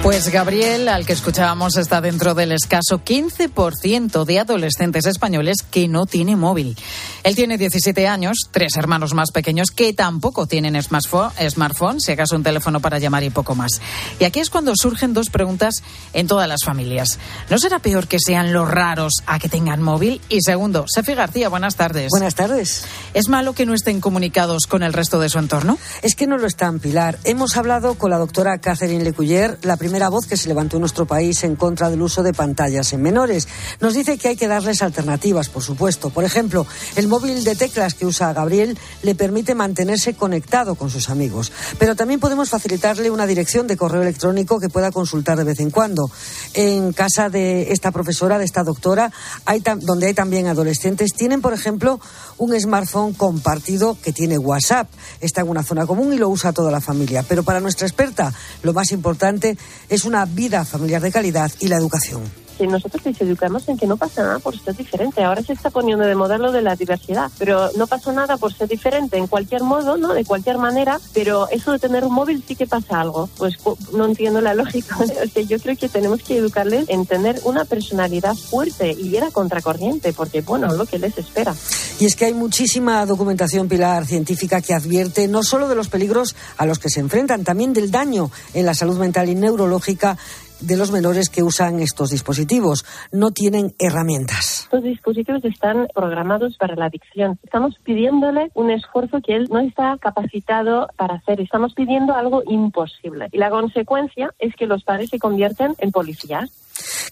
Pues 0.06 0.30
Gabriel, 0.30 0.88
al 0.88 1.04
que 1.04 1.14
escuchábamos, 1.14 1.78
está 1.78 2.00
dentro 2.00 2.36
del 2.36 2.52
escaso 2.52 3.02
15% 3.04 4.24
de 4.24 4.40
adolescentes 4.40 5.08
españoles 5.08 5.64
que 5.72 5.88
no 5.88 6.06
tiene 6.06 6.36
móvil. 6.36 6.78
Él 7.24 7.34
tiene 7.34 7.58
17 7.58 8.08
años, 8.08 8.38
tres 8.52 8.76
hermanos 8.78 9.16
más 9.16 9.32
pequeños 9.32 9.72
que 9.72 9.94
tampoco 9.94 10.46
tienen 10.46 10.80
smartphone, 10.80 12.00
si 12.00 12.12
acaso 12.12 12.36
un 12.36 12.44
teléfono 12.44 12.82
para 12.82 13.00
llamar 13.00 13.24
y 13.24 13.32
poco 13.32 13.56
más. 13.56 13.82
Y 14.20 14.26
aquí 14.26 14.40
es 14.40 14.52
cuando 14.52 14.74
surgen 14.76 15.16
dos 15.16 15.32
preguntas 15.32 15.82
en 16.14 16.28
todas 16.28 16.48
las 16.48 16.64
familias. 16.64 17.18
¿No 17.50 17.58
será 17.58 17.80
peor 17.80 18.08
que 18.08 18.20
sean 18.20 18.54
los 18.54 18.70
raros 18.70 19.14
a 19.26 19.40
que 19.40 19.50
tengan 19.50 19.82
móvil? 19.82 20.22
Y 20.30 20.42
segundo, 20.42 20.86
Sefi 20.88 21.16
García, 21.16 21.50
buenas 21.50 21.78
tardes. 21.78 22.10
Buenas 22.12 22.36
tardes. 22.36 22.86
¿Es 23.16 23.28
malo 23.28 23.54
que 23.54 23.66
no 23.66 23.74
estén 23.74 24.02
comunicados 24.02 24.68
con 24.68 24.84
el 24.84 24.94
resto 24.94 25.20
de 25.20 25.30
su 25.30 25.40
entorno? 25.40 25.80
Es 26.04 26.14
que 26.14 26.28
no 26.28 26.38
lo 26.38 26.46
están, 26.46 26.78
Pilar. 26.78 27.18
Hemos 27.24 27.58
hablado 27.58 27.96
con 27.96 28.12
la 28.12 28.20
doctora 28.20 28.60
Catherine 28.60 29.04
Lecuyer, 29.04 29.58
la 29.64 29.78
primera 29.78 29.95
voz 30.10 30.28
que 30.28 30.38
se 30.38 30.48
levantó 30.48 30.78
en 30.78 30.82
nuestro 30.82 31.06
país 31.06 31.44
en 31.44 31.56
contra 31.56 31.90
del 31.90 32.02
uso 32.02 32.24
de 32.24 32.34
pantallas 32.34 32.94
en 32.94 33.02
menores. 33.02 33.48
Nos 33.80 33.94
dice 33.94 34.18
que 34.18 34.30
hay 34.30 34.36
que 34.36 34.48
darles 34.48 34.82
alternativas, 34.82 35.50
por 35.50 35.64
supuesto. 35.64 36.10
Por 36.10 36.24
ejemplo, 36.24 36.66
el 36.96 37.08
móvil 37.08 37.44
de 37.44 37.56
teclas 37.56 37.94
que 37.94 38.06
usa 38.06 38.34
Gabriel 38.34 38.78
le 39.02 39.16
permite 39.16 39.56
mantenerse 39.56 40.14
conectado 40.14 40.76
con 40.76 40.90
sus 40.90 41.10
amigos. 41.10 41.52
Pero 41.80 41.96
también 41.96 42.20
podemos 42.20 42.50
facilitarle 42.50 43.10
una 43.10 43.26
dirección 43.26 43.68
de 43.68 43.78
correo 43.78 44.02
electrónico 44.02 44.60
que 44.60 44.70
pueda 44.70 44.92
consultar 44.92 45.38
de 45.38 45.44
vez 45.44 45.60
en 45.60 45.72
cuando. 45.72 46.10
En 46.54 46.94
casa 46.94 47.30
de 47.30 47.72
esta 47.72 47.92
profesora, 47.92 48.38
de 48.38 48.46
esta 48.46 48.64
doctora, 48.64 49.12
hay 49.46 49.64
donde 49.80 50.08
hay 50.08 50.14
también 50.14 50.48
adolescentes, 50.48 51.14
tienen, 51.14 51.42
por 51.42 51.54
ejemplo, 51.54 52.00
un 52.38 52.60
smartphone 52.60 53.14
compartido 53.14 53.98
que 54.02 54.14
tiene 54.14 54.38
WhatsApp. 54.38 54.90
Está 55.22 55.42
en 55.42 55.50
una 55.50 55.64
zona 55.64 55.86
común 55.86 56.14
y 56.14 56.18
lo 56.18 56.30
usa 56.30 56.54
toda 56.54 56.72
la 56.72 56.82
familia. 56.82 57.24
Pero 57.28 57.44
para 57.44 57.60
nuestra 57.60 57.88
experta, 57.88 58.34
lo 58.64 58.74
más 58.74 58.92
importante 58.92 59.58
es 59.90 60.06
una 60.06 60.26
vida 60.26 60.66
familiar 60.66 61.02
de 61.02 61.12
calidad 61.12 61.52
y 61.60 61.68
la 61.68 61.78
educación 61.78 62.45
que 62.56 62.68
nosotros 62.68 63.06
les 63.06 63.20
educamos 63.22 63.68
en 63.68 63.78
que 63.78 63.88
no 63.88 63.98
pasa 63.98 64.24
nada 64.24 64.40
por 64.40 64.58
ser 64.60 64.76
diferente. 64.76 65.24
Ahora 65.24 65.42
se 65.42 65.54
está 65.54 65.70
poniendo 65.70 66.06
de 66.06 66.16
modelo 66.16 66.52
de 66.52 66.62
la 66.62 66.76
diversidad, 66.76 67.32
pero 67.38 67.70
no 67.78 67.88
pasa 67.88 68.12
nada 68.12 68.38
por 68.38 68.54
ser 68.54 68.68
diferente 68.68 69.18
en 69.18 69.28
cualquier 69.28 69.64
modo, 69.64 69.98
¿no? 69.98 70.14
De 70.14 70.26
cualquier 70.26 70.58
manera, 70.58 71.00
pero 71.14 71.48
eso 71.50 71.72
de 71.72 71.80
tener 71.80 72.04
un 72.04 72.14
móvil 72.14 72.44
sí 72.48 72.56
que 72.56 72.68
pasa 72.68 73.02
algo. 73.02 73.30
Pues 73.38 73.56
no 73.94 74.06
entiendo 74.06 74.42
la 74.42 74.54
lógica. 74.54 74.98
o 75.00 75.06
sea, 75.06 75.44
yo 75.44 75.60
creo 75.60 75.78
que 75.78 75.90
tenemos 75.90 76.22
que 76.22 76.38
educarles 76.38 76.90
en 76.90 77.06
tener 77.06 77.40
una 77.44 77.66
personalidad 77.66 78.36
fuerte 78.36 78.92
y 78.92 79.16
ir 79.16 79.24
a 79.24 79.32
contracorriente, 79.32 80.14
porque 80.14 80.42
bueno, 80.42 80.74
lo 80.74 80.86
que 80.86 81.00
les 81.00 81.18
espera. 81.18 81.56
Y 82.00 82.06
es 82.06 82.16
que 82.16 82.26
hay 82.26 82.34
muchísima 82.34 83.06
documentación, 83.06 83.68
Pilar, 83.68 84.06
científica 84.06 84.62
que 84.62 84.74
advierte 84.74 85.28
no 85.28 85.44
solo 85.44 85.68
de 85.68 85.76
los 85.76 85.88
peligros 85.88 86.36
a 86.58 86.66
los 86.66 86.80
que 86.80 86.90
se 86.90 87.00
enfrentan, 87.00 87.44
también 87.44 87.74
del 87.74 87.92
daño 87.92 88.32
en 88.54 88.66
la 88.66 88.74
salud 88.74 88.98
mental 88.98 89.30
y 89.30 89.36
neurológica 89.36 90.18
de 90.62 90.78
los 90.78 90.92
menores 90.92 91.30
que 91.30 91.44
usan 91.44 91.80
estos 91.80 92.10
dispositivos. 92.10 92.86
No 93.12 93.32
tienen 93.32 93.74
herramientas. 93.80 94.64
Estos 94.64 94.84
dispositivos 94.84 95.44
están 95.46 95.88
programados 95.94 96.58
para 96.58 96.76
la 96.76 96.86
adicción. 96.86 97.40
Estamos 97.44 97.76
pidiéndole 97.84 98.52
un 98.54 98.72
esfuerzo 98.72 99.20
que 99.22 99.36
él 99.36 99.48
no 99.52 99.60
está 99.60 99.98
capacitado 100.00 100.88
para 100.96 101.16
hacer. 101.16 101.42
Estamos 101.42 101.74
pidiendo 101.74 102.14
algo 102.14 102.44
imposible. 102.48 103.30
Y 103.32 103.38
la 103.38 103.50
consecuencia 103.50 104.34
es 104.40 104.56
que 104.56 104.66
los 104.66 104.84
padres 104.84 105.10
se 105.10 105.20
convierten 105.20 105.76
en 105.80 105.92
policías. 105.92 106.52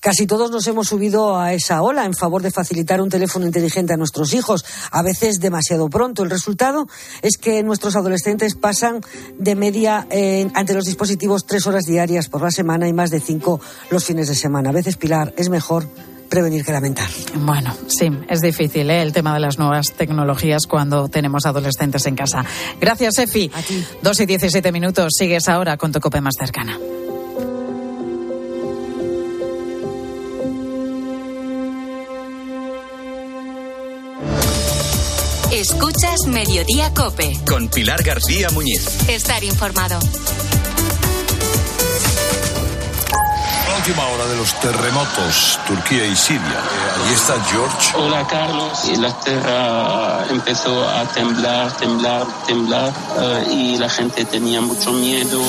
Casi 0.04 0.28
todos 0.28 0.52
nos 0.52 0.68
hemos 0.68 0.90
subido 0.90 1.40
a 1.40 1.54
esa 1.54 1.82
ola 1.82 2.04
en 2.04 2.14
favor 2.14 2.42
de 2.42 2.52
facilitar 2.52 3.00
un 3.00 3.10
teléfono 3.10 3.46
inteligente 3.46 3.94
a 3.94 3.98
nuestros 3.98 4.34
hijos, 4.34 4.66
a 4.92 5.02
veces 5.02 5.40
demasiado 5.40 5.90
pronto. 5.90 6.24
El 6.24 6.30
resultado 6.30 6.90
es 7.22 7.38
que 7.38 7.64
nuestros 7.64 7.96
adolescentes 7.96 8.56
pasan 8.56 9.00
de 9.40 9.56
media 9.56 10.06
eh, 10.10 10.50
ante 10.56 10.74
los 10.74 10.84
dispositivos 10.84 11.46
tres 11.46 11.68
horas 11.68 11.86
diarias 11.86 12.28
por 12.28 12.42
la 12.42 12.52
semana 12.52 12.90
y 12.90 12.92
más 12.92 13.12
de 13.12 13.22
cinco 13.22 13.62
los 13.92 14.04
fines 14.04 14.28
de 14.28 14.36
semana. 14.36 14.72
A 14.72 14.74
veces, 14.74 14.98
Pilar, 14.98 15.34
es 15.38 15.48
mejor 15.48 15.88
prevenir 16.30 16.66
que 16.66 16.74
lamentar. 16.74 17.08
Bueno, 17.36 17.74
sí, 17.88 18.10
es 18.28 18.42
difícil 18.42 18.90
¿eh? 18.90 19.04
el 19.04 19.14
tema 19.14 19.34
de 19.34 19.40
las 19.40 19.58
nuevas 19.58 19.94
tecnologías 19.94 20.68
cuando 20.68 21.08
tenemos 21.08 21.46
adolescentes 21.46 22.06
en 22.08 22.18
casa. 22.18 22.44
Gracias, 22.82 23.20
Efi. 23.20 23.50
A 23.54 23.62
ti. 23.62 23.82
Dos 24.02 24.20
y 24.20 24.26
diecisiete 24.26 24.74
minutos. 24.74 25.14
Sigues 25.18 25.48
ahora 25.48 25.78
con 25.78 25.94
tu 25.94 26.02
cope 26.02 26.20
más 26.20 26.36
cercana. 26.38 26.78
Mediodía 36.28 36.94
Cope. 36.94 37.40
Con 37.48 37.68
Pilar 37.68 38.02
García 38.04 38.50
Muñiz. 38.52 38.86
Estar 39.10 39.44
informado. 39.44 40.00
La 43.68 43.78
última 43.78 44.06
hora 44.08 44.26
de 44.28 44.36
los 44.38 44.54
terremotos, 44.60 45.60
Turquía 45.68 46.06
y 46.06 46.16
Siria. 46.16 46.42
Eh, 46.42 47.04
allí 47.04 47.14
está 47.14 47.34
George. 47.52 47.98
Hola 47.98 48.26
Carlos. 48.28 48.86
Y 48.92 48.96
la 48.96 49.20
tierra 49.20 50.26
empezó 50.30 50.88
a 50.88 51.04
temblar, 51.06 51.76
temblar, 51.78 52.26
temblar. 52.48 52.94
Eh, 53.20 53.48
y 53.52 53.78
la 53.78 53.90
gente 53.90 54.24
tenía 54.26 54.62
mucho 54.62 54.92
miedo. 54.94 55.42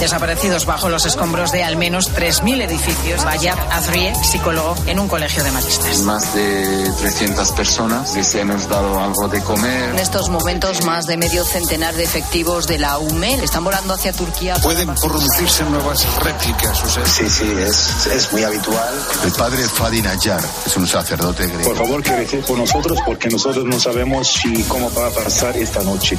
Desaparecidos 0.00 0.66
bajo 0.66 0.88
los 0.88 1.06
escombros 1.06 1.52
de 1.52 1.62
al 1.62 1.76
menos 1.76 2.10
3.000 2.12 2.62
edificios. 2.62 3.24
Vaya 3.24 3.54
Azrie, 3.70 4.12
psicólogo 4.16 4.74
en 4.86 4.98
un 4.98 5.06
colegio 5.06 5.44
de 5.44 5.52
maristas. 5.52 6.00
Más 6.00 6.34
de 6.34 6.90
300 6.98 7.52
personas 7.52 8.10
que 8.10 8.24
se 8.24 8.40
hemos 8.40 8.68
dado 8.68 9.00
algo 9.00 9.28
de 9.28 9.40
comer. 9.42 9.90
En 9.90 9.98
estos 9.98 10.28
momentos, 10.28 10.84
más 10.84 11.06
de 11.06 11.16
medio 11.16 11.44
centenar 11.44 11.94
de 11.94 12.02
efectivos 12.02 12.66
de 12.66 12.78
la 12.78 12.98
UME 12.98 13.34
están 13.44 13.62
volando 13.62 13.94
hacia 13.94 14.12
Turquía. 14.12 14.56
Pueden 14.62 14.92
producirse 14.94 15.62
nuevas 15.64 16.04
réplicas. 16.20 16.82
O 16.82 16.88
sea... 16.88 17.06
Sí, 17.06 17.28
sí, 17.28 17.52
es, 17.58 18.06
es 18.06 18.32
muy 18.32 18.42
habitual. 18.42 18.94
El 19.24 19.32
padre 19.32 19.62
Fadi 19.68 20.02
Nayar 20.02 20.42
es 20.66 20.76
un 20.76 20.86
sacerdote 20.86 21.46
griego. 21.46 21.64
Por 21.64 21.76
favor, 21.76 22.02
que 22.02 22.42
por 22.46 22.58
nosotros 22.58 22.98
porque 23.06 23.28
nosotros 23.28 23.64
no 23.64 23.78
sabemos 23.78 24.26
si 24.26 24.64
cómo 24.64 24.92
va 24.94 25.06
a 25.06 25.10
pasar 25.10 25.56
esta 25.56 25.82
noche. 25.82 26.18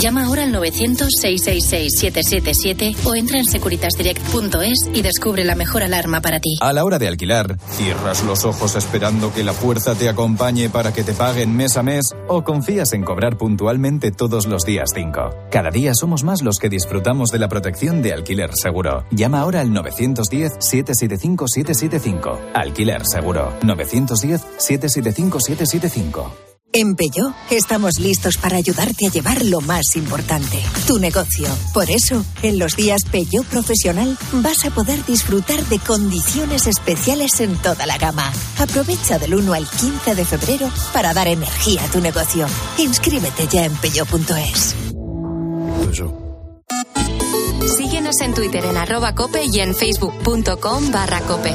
Llama 0.00 0.24
ahora 0.26 0.42
al 0.42 0.52
900-666-777 0.52 2.96
o 3.04 3.14
entra 3.14 3.38
en 3.38 3.46
securitasdirect.es 3.46 4.90
y 4.92 5.00
descubre 5.00 5.42
la 5.44 5.54
mejor 5.54 5.82
alarma 5.82 6.20
para 6.20 6.38
ti. 6.38 6.58
A 6.60 6.74
la 6.74 6.84
hora 6.84 6.98
de 6.98 7.08
alquilar, 7.08 7.56
cierras 7.70 8.22
los 8.24 8.44
ojos 8.44 8.76
esperando 8.76 9.32
que 9.32 9.42
la 9.42 9.54
fuerza 9.54 9.94
te 9.94 10.10
acompañe 10.10 10.68
para 10.68 10.92
que 10.92 11.02
te 11.02 11.14
paguen 11.14 11.56
mes 11.56 11.78
a 11.78 11.82
mes 11.82 12.14
o 12.28 12.44
confías 12.44 12.92
en 12.92 13.04
cobrar 13.04 13.38
puntualmente 13.38 14.10
todos 14.10 14.46
los 14.46 14.66
días 14.66 14.90
5. 14.94 15.46
Cada 15.50 15.70
día 15.70 15.94
somos 15.94 16.24
más 16.24 16.42
los 16.42 16.58
que 16.58 16.68
disfrutamos 16.68 17.30
de 17.30 17.38
la 17.38 17.48
protección 17.48 18.02
de 18.02 18.12
alquiler 18.12 18.54
seguro. 18.54 19.06
Llama 19.10 19.40
ahora 19.40 19.62
al 19.62 19.70
910-775-775. 19.70 22.38
Alquiler 22.52 23.00
seguro. 23.06 23.54
910-775-775. 23.62 26.45
En 26.78 26.94
Peyo 26.94 27.32
estamos 27.48 27.98
listos 27.98 28.36
para 28.36 28.58
ayudarte 28.58 29.06
a 29.06 29.10
llevar 29.10 29.42
lo 29.46 29.62
más 29.62 29.96
importante, 29.96 30.62
tu 30.86 30.98
negocio. 30.98 31.48
Por 31.72 31.90
eso, 31.90 32.22
en 32.42 32.58
los 32.58 32.76
días 32.76 33.00
Peyo 33.10 33.44
Profesional 33.44 34.18
vas 34.42 34.62
a 34.66 34.70
poder 34.70 35.02
disfrutar 35.06 35.64
de 35.68 35.78
condiciones 35.78 36.66
especiales 36.66 37.40
en 37.40 37.56
toda 37.62 37.86
la 37.86 37.96
gama. 37.96 38.30
Aprovecha 38.58 39.18
del 39.18 39.36
1 39.36 39.54
al 39.54 39.66
15 39.66 40.14
de 40.14 40.24
febrero 40.26 40.70
para 40.92 41.14
dar 41.14 41.28
energía 41.28 41.82
a 41.82 41.90
tu 41.90 42.02
negocio. 42.02 42.46
Inscríbete 42.76 43.48
ya 43.48 43.64
en 43.64 43.74
peyo.es. 43.76 44.76
Síguenos 47.74 48.20
en 48.20 48.34
Twitter 48.34 48.66
en 48.66 48.76
arroba 48.76 49.14
cope 49.14 49.46
y 49.46 49.60
en 49.60 49.74
facebook.com 49.74 50.92
barra 50.92 51.22
cope. 51.22 51.54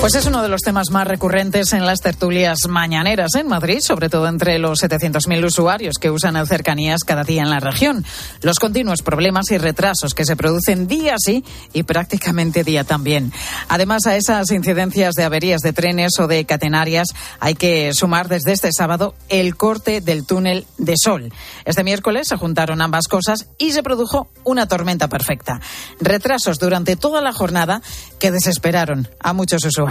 Pues 0.00 0.14
es 0.14 0.24
uno 0.24 0.40
de 0.40 0.48
los 0.48 0.62
temas 0.62 0.90
más 0.90 1.06
recurrentes 1.06 1.74
en 1.74 1.84
las 1.84 2.00
tertulias 2.00 2.66
mañaneras 2.66 3.34
en 3.34 3.46
Madrid, 3.46 3.80
sobre 3.80 4.08
todo 4.08 4.28
entre 4.28 4.58
los 4.58 4.82
700.000 4.82 5.44
usuarios 5.44 5.96
que 6.00 6.10
usan 6.10 6.36
el 6.36 6.46
cercanías 6.46 7.04
cada 7.04 7.22
día 7.22 7.42
en 7.42 7.50
la 7.50 7.60
región. 7.60 8.02
Los 8.40 8.58
continuos 8.58 9.02
problemas 9.02 9.50
y 9.50 9.58
retrasos 9.58 10.14
que 10.14 10.24
se 10.24 10.36
producen 10.36 10.86
día 10.86 11.16
sí 11.18 11.44
y 11.74 11.82
prácticamente 11.82 12.64
día 12.64 12.84
también. 12.84 13.30
Además, 13.68 14.06
a 14.06 14.16
esas 14.16 14.50
incidencias 14.52 15.16
de 15.16 15.24
averías 15.24 15.60
de 15.60 15.74
trenes 15.74 16.18
o 16.18 16.26
de 16.26 16.46
catenarias 16.46 17.08
hay 17.38 17.54
que 17.54 17.92
sumar 17.92 18.28
desde 18.28 18.52
este 18.52 18.72
sábado 18.72 19.14
el 19.28 19.54
corte 19.54 20.00
del 20.00 20.24
túnel 20.24 20.66
de 20.78 20.94
Sol. 20.96 21.30
Este 21.66 21.84
miércoles 21.84 22.26
se 22.26 22.38
juntaron 22.38 22.80
ambas 22.80 23.06
cosas 23.06 23.50
y 23.58 23.72
se 23.72 23.82
produjo 23.82 24.30
una 24.44 24.66
tormenta 24.66 25.08
perfecta. 25.08 25.60
Retrasos 26.00 26.58
durante 26.58 26.96
toda 26.96 27.20
la 27.20 27.34
jornada 27.34 27.82
que 28.18 28.30
desesperaron 28.30 29.06
a 29.20 29.34
muchos 29.34 29.62
usuarios. 29.62 29.89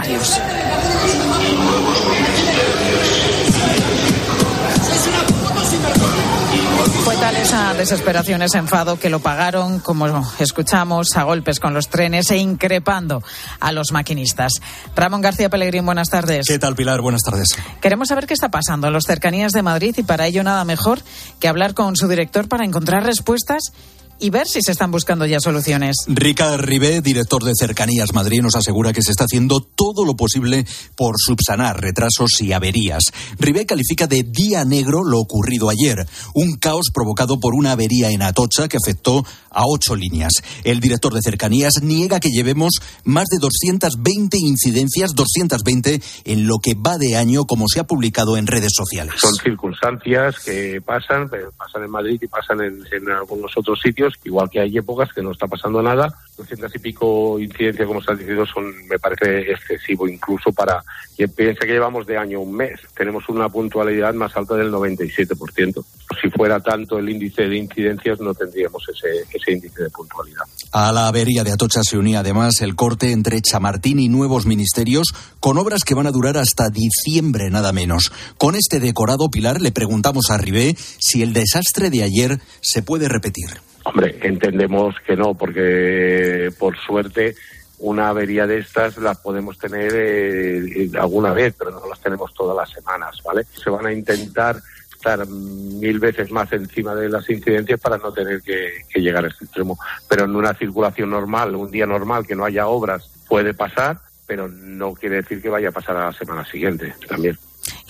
Fue 7.04 7.16
tal 7.16 7.36
esa 7.36 7.74
desesperación, 7.74 8.42
ese 8.42 8.58
enfado, 8.58 8.98
que 8.98 9.10
lo 9.10 9.20
pagaron, 9.20 9.80
como 9.80 10.06
escuchamos, 10.38 11.16
a 11.16 11.24
golpes 11.24 11.60
con 11.60 11.74
los 11.74 11.88
trenes 11.88 12.30
e 12.30 12.38
increpando 12.38 13.22
a 13.58 13.72
los 13.72 13.92
maquinistas. 13.92 14.52
Ramón 14.96 15.20
García 15.20 15.50
Pellegrín, 15.50 15.84
buenas 15.84 16.08
tardes. 16.08 16.46
¿Qué 16.46 16.58
tal, 16.58 16.74
Pilar? 16.76 17.00
Buenas 17.00 17.22
tardes. 17.22 17.48
Queremos 17.80 18.08
saber 18.08 18.26
qué 18.26 18.34
está 18.34 18.50
pasando 18.50 18.86
en 18.86 18.92
las 18.92 19.04
cercanías 19.04 19.52
de 19.52 19.62
Madrid 19.62 19.94
y 19.98 20.02
para 20.02 20.26
ello 20.26 20.42
nada 20.42 20.64
mejor 20.64 21.00
que 21.40 21.48
hablar 21.48 21.74
con 21.74 21.96
su 21.96 22.08
director 22.08 22.48
para 22.48 22.64
encontrar 22.64 23.04
respuestas 23.04 23.72
y 24.20 24.30
ver 24.30 24.46
si 24.46 24.60
se 24.62 24.72
están 24.72 24.90
buscando 24.90 25.26
ya 25.26 25.40
soluciones. 25.40 25.96
Ricard 26.06 26.60
Ribé, 26.60 27.00
director 27.00 27.42
de 27.42 27.52
Cercanías 27.58 28.12
Madrid, 28.12 28.42
nos 28.42 28.54
asegura 28.54 28.92
que 28.92 29.02
se 29.02 29.10
está 29.10 29.24
haciendo 29.24 29.60
todo 29.60 30.04
lo 30.04 30.14
posible 30.14 30.66
por 30.96 31.16
subsanar 31.18 31.80
retrasos 31.80 32.40
y 32.40 32.52
averías. 32.52 33.04
Ribé 33.38 33.66
califica 33.66 34.06
de 34.06 34.22
día 34.22 34.64
negro 34.64 35.02
lo 35.04 35.18
ocurrido 35.18 35.70
ayer, 35.70 36.06
un 36.34 36.56
caos 36.56 36.90
provocado 36.92 37.40
por 37.40 37.54
una 37.54 37.72
avería 37.72 38.10
en 38.10 38.22
Atocha 38.22 38.68
que 38.68 38.76
afectó 38.76 39.24
a 39.50 39.66
ocho 39.66 39.96
líneas. 39.96 40.32
El 40.64 40.80
director 40.80 41.12
de 41.12 41.20
Cercanías 41.22 41.82
niega 41.82 42.20
que 42.20 42.28
llevemos 42.28 42.74
más 43.04 43.26
de 43.26 43.38
220 43.38 44.36
incidencias, 44.38 45.14
220 45.14 46.00
en 46.24 46.46
lo 46.46 46.58
que 46.58 46.74
va 46.74 46.98
de 46.98 47.16
año, 47.16 47.44
como 47.44 47.66
se 47.68 47.80
ha 47.80 47.84
publicado 47.84 48.36
en 48.36 48.46
redes 48.46 48.72
sociales. 48.74 49.14
Son 49.18 49.34
circunstancias 49.34 50.36
que 50.44 50.80
pasan, 50.84 51.30
pasan 51.56 51.84
en 51.84 51.90
Madrid 51.90 52.20
y 52.22 52.26
pasan 52.26 52.60
en, 52.60 52.84
en 52.92 53.10
algunos 53.10 53.52
otros 53.56 53.80
sitios 53.80 54.09
igual 54.24 54.48
que 54.50 54.60
hay 54.60 54.76
épocas 54.76 55.12
que 55.12 55.22
no 55.22 55.32
está 55.32 55.46
pasando 55.46 55.82
nada. 55.82 56.08
200 56.36 56.74
y 56.74 56.78
pico 56.78 57.38
incidencias, 57.38 57.86
como 57.86 58.00
estás 58.00 58.18
diciendo, 58.18 58.46
son, 58.46 58.64
me 58.88 58.98
parece 58.98 59.50
excesivo, 59.52 60.08
incluso 60.08 60.52
para 60.52 60.82
piensa 61.28 61.66
que 61.66 61.72
llevamos 61.72 62.06
de 62.06 62.16
año 62.16 62.40
un 62.40 62.54
mes. 62.54 62.80
Tenemos 62.96 63.28
una 63.28 63.48
puntualidad 63.48 64.14
más 64.14 64.36
alta 64.36 64.54
del 64.54 64.72
97%. 64.72 65.84
Si 66.20 66.30
fuera 66.30 66.60
tanto 66.60 66.98
el 66.98 67.08
índice 67.08 67.42
de 67.42 67.56
incidencias, 67.56 68.20
no 68.20 68.34
tendríamos 68.34 68.82
ese, 68.88 69.26
ese 69.32 69.52
índice 69.52 69.82
de 69.82 69.90
puntualidad. 69.90 70.44
A 70.72 70.92
la 70.92 71.08
avería 71.08 71.44
de 71.44 71.52
Atocha 71.52 71.82
se 71.82 71.98
unía 71.98 72.20
además 72.20 72.60
el 72.60 72.76
corte 72.76 73.12
entre 73.12 73.40
Chamartín 73.40 73.98
y 73.98 74.08
nuevos 74.08 74.46
ministerios, 74.46 75.08
con 75.40 75.58
obras 75.58 75.84
que 75.84 75.94
van 75.94 76.06
a 76.06 76.12
durar 76.12 76.36
hasta 76.36 76.70
diciembre, 76.70 77.50
nada 77.50 77.72
menos. 77.72 78.12
Con 78.38 78.54
este 78.54 78.80
decorado, 78.80 79.30
Pilar, 79.30 79.60
le 79.60 79.72
preguntamos 79.72 80.30
a 80.30 80.38
Ribé 80.38 80.76
si 80.98 81.22
el 81.22 81.32
desastre 81.32 81.90
de 81.90 82.02
ayer 82.02 82.40
se 82.60 82.82
puede 82.82 83.08
repetir. 83.08 83.69
Hombre, 83.84 84.18
entendemos 84.22 84.94
que 85.06 85.16
no, 85.16 85.34
porque 85.34 86.50
por 86.58 86.76
suerte 86.76 87.34
una 87.78 88.10
avería 88.10 88.46
de 88.46 88.58
estas 88.58 88.98
las 88.98 89.18
podemos 89.18 89.58
tener 89.58 89.92
eh, 89.94 90.90
alguna 90.98 91.32
vez, 91.32 91.54
pero 91.58 91.70
no 91.70 91.88
las 91.88 92.00
tenemos 92.00 92.32
todas 92.34 92.56
las 92.56 92.70
semanas, 92.70 93.18
¿vale? 93.24 93.44
Se 93.44 93.70
van 93.70 93.86
a 93.86 93.92
intentar 93.92 94.56
estar 94.92 95.26
mil 95.26 95.98
veces 95.98 96.30
más 96.30 96.52
encima 96.52 96.94
de 96.94 97.08
las 97.08 97.28
incidencias 97.30 97.80
para 97.80 97.96
no 97.96 98.12
tener 98.12 98.42
que, 98.42 98.82
que 98.92 99.00
llegar 99.00 99.24
a 99.24 99.28
este 99.28 99.46
extremo. 99.46 99.78
Pero 100.08 100.26
en 100.26 100.36
una 100.36 100.52
circulación 100.52 101.08
normal, 101.08 101.56
un 101.56 101.70
día 101.70 101.86
normal, 101.86 102.26
que 102.26 102.36
no 102.36 102.44
haya 102.44 102.66
obras, 102.66 103.10
puede 103.26 103.54
pasar, 103.54 103.98
pero 104.26 104.46
no 104.48 104.92
quiere 104.92 105.16
decir 105.16 105.40
que 105.40 105.48
vaya 105.48 105.70
a 105.70 105.72
pasar 105.72 105.96
a 105.96 106.06
la 106.06 106.12
semana 106.12 106.44
siguiente 106.44 106.94
también. 107.08 107.38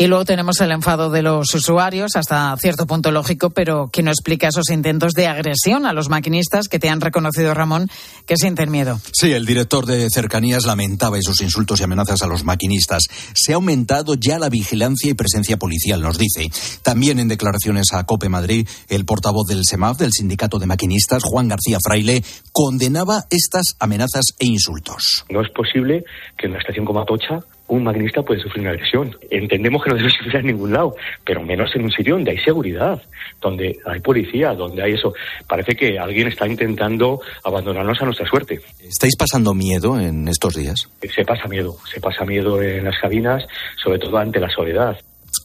Y 0.00 0.06
luego 0.06 0.24
tenemos 0.24 0.58
el 0.62 0.72
enfado 0.72 1.10
de 1.10 1.20
los 1.20 1.54
usuarios, 1.54 2.16
hasta 2.16 2.56
cierto 2.56 2.86
punto 2.86 3.12
lógico, 3.12 3.50
pero 3.50 3.90
que 3.92 4.02
no 4.02 4.10
explica 4.10 4.48
esos 4.48 4.70
intentos 4.70 5.12
de 5.12 5.26
agresión 5.26 5.84
a 5.84 5.92
los 5.92 6.08
maquinistas 6.08 6.68
que 6.68 6.78
te 6.78 6.88
han 6.88 7.02
reconocido, 7.02 7.52
Ramón, 7.52 7.90
que 8.26 8.36
sienten 8.38 8.70
miedo. 8.70 8.98
Sí, 9.12 9.32
el 9.32 9.44
director 9.44 9.84
de 9.84 10.08
cercanías 10.08 10.64
lamentaba 10.64 11.18
esos 11.18 11.42
insultos 11.42 11.80
y 11.80 11.84
amenazas 11.84 12.22
a 12.22 12.26
los 12.26 12.44
maquinistas. 12.44 13.02
Se 13.34 13.52
ha 13.52 13.56
aumentado 13.56 14.14
ya 14.14 14.38
la 14.38 14.48
vigilancia 14.48 15.10
y 15.10 15.12
presencia 15.12 15.58
policial, 15.58 16.00
nos 16.00 16.16
dice. 16.16 16.48
También 16.82 17.18
en 17.18 17.28
declaraciones 17.28 17.92
a 17.92 18.04
COPE 18.04 18.30
Madrid, 18.30 18.66
el 18.88 19.04
portavoz 19.04 19.48
del 19.48 19.66
SEMAF, 19.66 19.98
del 19.98 20.12
Sindicato 20.12 20.58
de 20.58 20.64
Maquinistas, 20.64 21.24
Juan 21.24 21.48
García 21.48 21.76
Fraile, 21.78 22.24
condenaba 22.52 23.24
estas 23.28 23.76
amenazas 23.78 24.24
e 24.38 24.46
insultos. 24.46 25.26
No 25.28 25.42
es 25.42 25.50
posible 25.50 26.04
que 26.38 26.46
en 26.46 26.52
una 26.52 26.60
estación 26.60 26.86
como 26.86 27.02
Atocha 27.02 27.40
un 27.70 27.84
maquinista 27.84 28.22
puede 28.22 28.40
sufrir 28.40 28.62
una 28.62 28.70
agresión. 28.70 29.16
Entendemos 29.30 29.82
que 29.82 29.90
no 29.90 29.96
debe 29.96 30.10
sufrir 30.10 30.36
en 30.36 30.46
ningún 30.46 30.72
lado, 30.72 30.94
pero 31.24 31.42
menos 31.42 31.70
en 31.74 31.84
un 31.84 31.90
sitio 31.90 32.14
donde 32.14 32.32
hay 32.32 32.38
seguridad, 32.38 33.00
donde 33.40 33.78
hay 33.86 34.00
policía, 34.00 34.54
donde 34.54 34.82
hay 34.82 34.92
eso. 34.92 35.14
Parece 35.48 35.74
que 35.74 35.98
alguien 35.98 36.28
está 36.28 36.46
intentando 36.46 37.20
abandonarnos 37.44 38.00
a 38.02 38.04
nuestra 38.04 38.26
suerte. 38.26 38.60
¿Estáis 38.80 39.16
pasando 39.16 39.54
miedo 39.54 39.98
en 39.98 40.28
estos 40.28 40.54
días? 40.54 40.88
Se 41.14 41.24
pasa 41.24 41.46
miedo, 41.48 41.76
se 41.92 42.00
pasa 42.00 42.24
miedo 42.24 42.60
en 42.60 42.84
las 42.84 42.98
cabinas, 43.00 43.44
sobre 43.82 43.98
todo 43.98 44.18
ante 44.18 44.40
la 44.40 44.50
soledad. 44.50 44.98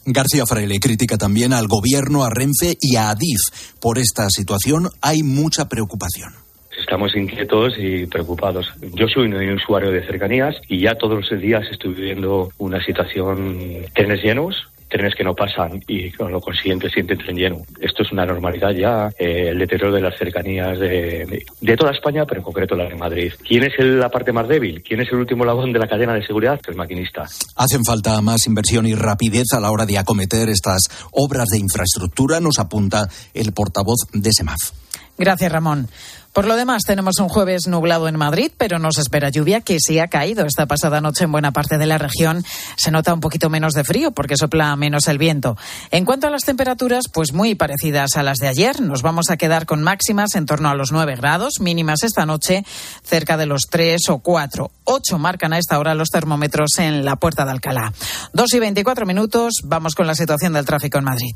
García 0.07 0.45
Fraile 0.47 0.79
critica 0.79 1.17
también 1.17 1.53
al 1.53 1.67
gobierno, 1.67 2.23
a 2.23 2.29
Renfe 2.29 2.77
y 2.79 2.95
a 2.95 3.09
Adif. 3.09 3.39
Por 3.79 3.97
esta 3.97 4.29
situación 4.29 4.89
hay 5.01 5.23
mucha 5.23 5.67
preocupación 5.67 6.44
estamos 6.79 7.15
inquietos 7.15 7.75
y 7.77 8.05
preocupados. 8.05 8.73
Yo 8.93 9.07
soy 9.07 9.27
un 9.27 9.51
usuario 9.51 9.91
de 9.91 10.05
cercanías 10.05 10.55
y 10.67 10.81
ya 10.81 10.95
todos 10.95 11.31
los 11.31 11.41
días 11.41 11.65
estoy 11.71 11.93
viviendo 11.93 12.49
una 12.57 12.83
situación, 12.83 13.57
trenes 13.93 14.23
llenos, 14.23 14.67
trenes 14.88 15.15
que 15.15 15.23
no 15.23 15.35
pasan 15.35 15.81
y 15.88 16.11
con 16.11 16.31
lo 16.31 16.39
consiguiente 16.39 16.89
siente 16.89 17.15
tren 17.15 17.35
lleno. 17.35 17.57
Esto 17.79 18.03
es 18.03 18.11
una 18.11 18.25
normalidad 18.25 18.71
ya, 18.71 19.09
eh, 19.17 19.49
el 19.49 19.59
deterioro 19.59 19.93
de 19.93 20.01
las 20.01 20.17
cercanías 20.17 20.79
de, 20.79 21.43
de, 21.61 21.77
toda 21.77 21.91
España, 21.91 22.25
pero 22.25 22.39
en 22.39 22.45
concreto 22.45 22.75
la 22.75 22.85
de 22.85 22.95
Madrid. 22.95 23.33
¿Quién 23.45 23.63
es 23.63 23.73
la 23.79 24.09
parte 24.09 24.31
más 24.31 24.47
débil? 24.47 24.81
¿Quién 24.83 25.01
es 25.01 25.09
el 25.11 25.17
último 25.17 25.43
labón 25.43 25.73
de 25.73 25.79
la 25.79 25.88
cadena 25.88 26.13
de 26.13 26.25
seguridad? 26.25 26.59
El 26.67 26.75
maquinista. 26.75 27.23
Hacen 27.55 27.83
falta 27.85 28.21
más 28.21 28.47
inversión 28.47 28.85
y 28.85 28.95
rapidez 28.95 29.47
a 29.53 29.59
la 29.59 29.71
hora 29.71 29.85
de 29.85 29.97
acometer 29.97 30.49
estas 30.49 30.83
obras 31.11 31.47
de 31.49 31.59
infraestructura, 31.59 32.39
nos 32.39 32.59
apunta 32.59 33.07
el 33.33 33.51
portavoz 33.53 34.07
de 34.13 34.31
SEMAF. 34.31 34.71
Gracias, 35.17 35.51
Ramón. 35.51 35.88
Por 36.36 36.48
lo 36.48 36.58
demás, 36.58 36.84
tenemos 36.84 37.19
un 37.19 37.30
jueves 37.30 37.65
nublado 37.65 38.10
en 38.10 38.17
Madrid, 38.17 38.52
pero 38.58 38.78
nos 38.78 38.98
espera 38.98 39.30
lluvia 39.30 39.62
que 39.62 39.78
sí 39.80 40.00
ha 40.00 40.10
caído 40.10 40.45
esta 40.45 40.65
pasada 40.65 41.00
noche 41.00 41.24
en 41.24 41.32
buena 41.32 41.54
parte 41.54 41.78
de 41.78 41.86
la 41.86 41.98
región. 41.98 42.43
Se 42.76 42.91
nota 42.91 43.13
un 43.13 43.21
poquito 43.21 43.50
menos 43.50 43.71
de 43.71 43.86
frío 43.86 44.12
porque 44.12 44.36
sopla 44.36 44.76
menos 44.76 45.08
el 45.08 45.17
viento. 45.17 45.56
En 45.91 46.04
cuanto 46.04 46.28
a 46.28 46.30
las 46.30 46.41
temperaturas, 46.41 47.06
pues 47.08 47.32
muy 47.32 47.56
parecidas 47.56 48.17
a 48.17 48.24
las 48.24 48.39
de 48.39 48.50
ayer. 48.50 48.82
Nos 48.82 49.02
vamos 49.02 49.30
a 49.30 49.38
quedar 49.38 49.65
con 49.65 49.82
máximas 49.82 50.36
en 50.36 50.45
torno 50.45 50.67
a 50.67 50.76
los 50.76 50.91
9 50.91 51.15
grados, 51.15 51.62
mínimas 51.62 52.04
esta 52.04 52.26
noche 52.26 52.65
cerca 53.02 53.38
de 53.38 53.45
los 53.45 53.62
3 53.69 54.10
o 54.10 54.17
4. 54.17 54.71
8 54.84 55.17
marcan 55.17 55.54
a 55.54 55.58
esta 55.58 55.80
hora 55.80 55.95
los 55.95 56.10
termómetros 56.10 56.71
en 56.80 57.06
la 57.06 57.15
puerta 57.15 57.45
de 57.45 57.52
Alcalá. 57.52 57.93
2 58.34 58.54
y 58.56 58.60
24 58.60 59.06
minutos, 59.06 59.54
vamos 59.63 59.95
con 59.95 60.06
la 60.06 60.15
situación 60.15 60.52
del 60.52 60.65
tráfico 60.65 60.98
en 60.98 61.06
Madrid. 61.06 61.34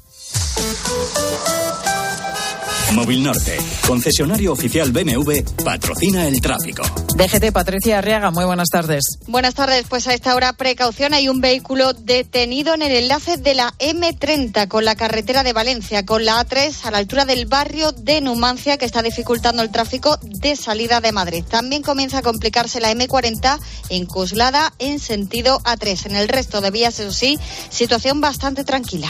Móvil 2.93 3.21
Norte, 3.23 3.57
concesionario 3.85 4.51
oficial 4.51 4.91
BMW, 4.91 5.43
patrocina 5.63 6.27
el 6.27 6.41
tráfico. 6.41 6.81
DGT 7.15 7.51
Patricia 7.51 7.99
Arriaga, 7.99 8.31
muy 8.31 8.45
buenas 8.45 8.69
tardes. 8.69 9.19
Buenas 9.27 9.53
tardes, 9.53 9.85
pues 9.87 10.07
a 10.07 10.13
esta 10.13 10.35
hora 10.35 10.53
precaución, 10.53 11.13
hay 11.13 11.29
un 11.29 11.39
vehículo 11.39 11.93
detenido 11.93 12.73
en 12.73 12.81
el 12.81 12.91
enlace 12.91 13.37
de 13.37 13.53
la 13.53 13.73
M30 13.77 14.67
con 14.67 14.85
la 14.85 14.95
carretera 14.95 15.43
de 15.43 15.53
Valencia, 15.53 16.03
con 16.03 16.25
la 16.25 16.43
A3 16.43 16.85
a 16.85 16.91
la 16.91 16.97
altura 16.97 17.25
del 17.25 17.45
barrio 17.45 17.91
de 17.91 18.21
Numancia 18.21 18.77
que 18.77 18.85
está 18.85 19.03
dificultando 19.03 19.61
el 19.61 19.69
tráfico 19.69 20.17
de 20.23 20.55
salida 20.55 20.99
de 20.99 21.11
Madrid. 21.11 21.43
También 21.47 21.83
comienza 21.83 22.19
a 22.19 22.23
complicarse 22.23 22.81
la 22.81 22.91
M40 22.91 23.59
en 23.89 24.05
Coslada 24.07 24.73
en 24.79 24.99
sentido 24.99 25.61
A3. 25.61 26.07
En 26.07 26.15
el 26.15 26.27
resto 26.27 26.59
de 26.59 26.71
vías, 26.71 26.99
eso 26.99 27.11
sí, 27.11 27.37
situación 27.69 28.19
bastante 28.19 28.63
tranquila. 28.63 29.09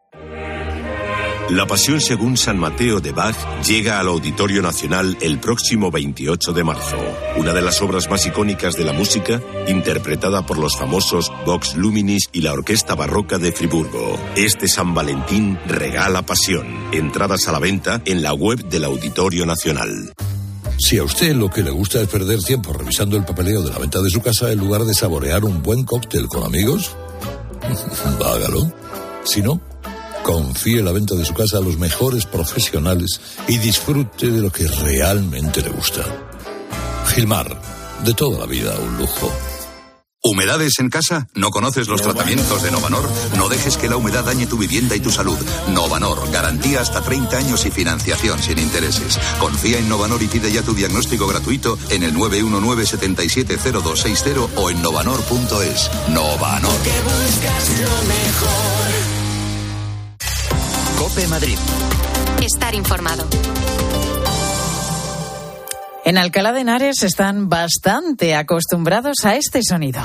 La 1.51 1.67
Pasión 1.67 1.99
según 1.99 2.37
San 2.37 2.57
Mateo 2.57 3.01
de 3.01 3.11
Bach 3.11 3.35
llega 3.67 3.99
al 3.99 4.07
Auditorio 4.07 4.61
Nacional 4.61 5.17
el 5.19 5.37
próximo 5.37 5.91
28 5.91 6.53
de 6.53 6.63
marzo. 6.63 6.95
Una 7.35 7.51
de 7.51 7.61
las 7.61 7.81
obras 7.81 8.09
más 8.09 8.25
icónicas 8.25 8.75
de 8.75 8.85
la 8.85 8.93
música, 8.93 9.41
interpretada 9.67 10.45
por 10.45 10.57
los 10.57 10.77
famosos 10.77 11.29
Vox 11.45 11.75
Luminis 11.75 12.29
y 12.31 12.39
la 12.39 12.53
Orquesta 12.53 12.95
Barroca 12.95 13.37
de 13.37 13.51
Friburgo. 13.51 14.17
Este 14.37 14.69
San 14.69 14.93
Valentín 14.93 15.59
regala 15.67 16.21
pasión. 16.21 16.67
Entradas 16.93 17.49
a 17.49 17.51
la 17.51 17.59
venta 17.59 18.01
en 18.05 18.23
la 18.23 18.33
web 18.33 18.69
del 18.69 18.85
Auditorio 18.85 19.45
Nacional. 19.45 20.13
Si 20.77 20.99
a 20.99 21.03
usted 21.03 21.35
lo 21.35 21.49
que 21.49 21.63
le 21.63 21.71
gusta 21.71 21.99
es 21.99 22.07
perder 22.07 22.41
tiempo 22.41 22.71
revisando 22.71 23.17
el 23.17 23.25
papeleo 23.25 23.61
de 23.61 23.71
la 23.71 23.77
venta 23.77 24.01
de 24.01 24.09
su 24.09 24.21
casa 24.21 24.53
en 24.53 24.59
lugar 24.59 24.85
de 24.85 24.93
saborear 24.93 25.43
un 25.43 25.61
buen 25.61 25.83
cóctel 25.83 26.29
con 26.29 26.43
amigos, 26.43 26.95
hágalo. 28.25 28.71
Si 29.25 29.41
no, 29.41 29.61
confíe 30.31 30.81
la 30.81 30.93
venta 30.93 31.13
de 31.15 31.25
su 31.25 31.33
casa 31.33 31.57
a 31.57 31.61
los 31.61 31.77
mejores 31.77 32.25
profesionales 32.25 33.19
y 33.49 33.57
disfrute 33.57 34.31
de 34.31 34.39
lo 34.39 34.49
que 34.49 34.65
realmente 34.65 35.61
le 35.61 35.67
gusta. 35.69 36.05
Gilmar, 37.07 37.61
de 38.05 38.13
toda 38.13 38.39
la 38.39 38.45
vida 38.45 38.79
un 38.79 38.97
lujo. 38.97 39.29
¿Humedades 40.23 40.79
en 40.79 40.89
casa? 40.89 41.27
¿No 41.33 41.49
conoces 41.49 41.89
los 41.89 42.01
tratamientos 42.01 42.63
de 42.63 42.71
Novanor? 42.71 43.09
No 43.35 43.49
dejes 43.49 43.75
que 43.75 43.89
la 43.89 43.97
humedad 43.97 44.23
dañe 44.23 44.47
tu 44.47 44.57
vivienda 44.57 44.95
y 44.95 45.01
tu 45.01 45.09
salud. 45.09 45.37
Novanor, 45.69 46.31
garantía 46.31 46.79
hasta 46.79 47.01
30 47.01 47.37
años 47.37 47.65
y 47.65 47.71
financiación 47.71 48.41
sin 48.41 48.57
intereses. 48.59 49.19
Confía 49.37 49.79
en 49.79 49.89
Novanor 49.89 50.23
y 50.23 50.27
pide 50.27 50.49
ya 50.49 50.61
tu 50.61 50.73
diagnóstico 50.73 51.27
gratuito 51.27 51.77
en 51.89 52.03
el 52.03 52.15
919-770260 52.15 54.47
o 54.55 54.69
en 54.69 54.81
novanor.es. 54.81 55.91
Novanor. 56.09 56.71
Cope 61.01 61.25
Madrid. 61.25 61.57
Estar 62.43 62.75
informado. 62.75 63.25
En 66.05 66.19
Alcalá 66.19 66.53
de 66.53 66.61
Henares 66.61 67.01
están 67.01 67.49
bastante 67.49 68.35
acostumbrados 68.35 69.25
a 69.25 69.35
este 69.35 69.63
sonido. 69.63 69.99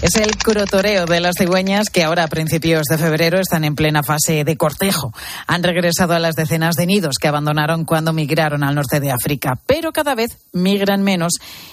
Es 0.00 0.14
el 0.14 0.36
crotoreo 0.36 1.06
de 1.06 1.18
las 1.18 1.34
cigüeñas 1.36 1.90
que 1.90 2.04
ahora 2.04 2.22
a 2.22 2.28
principios 2.28 2.84
de 2.88 2.98
febrero 2.98 3.40
están 3.40 3.64
en 3.64 3.74
plena 3.74 4.04
fase 4.04 4.44
de 4.44 4.56
cortejo. 4.56 5.12
Han 5.48 5.64
regresado 5.64 6.14
a 6.14 6.20
las 6.20 6.36
decenas 6.36 6.76
de 6.76 6.86
nidos 6.86 7.16
que 7.20 7.26
abandonaron 7.26 7.84
cuando 7.84 8.12
migraron 8.12 8.62
al 8.62 8.76
norte 8.76 9.00
de 9.00 9.10
África, 9.10 9.58
pero 9.66 9.90
cada 9.90 10.14
vez 10.14 10.38
migran 10.52 11.02
menos 11.02 11.32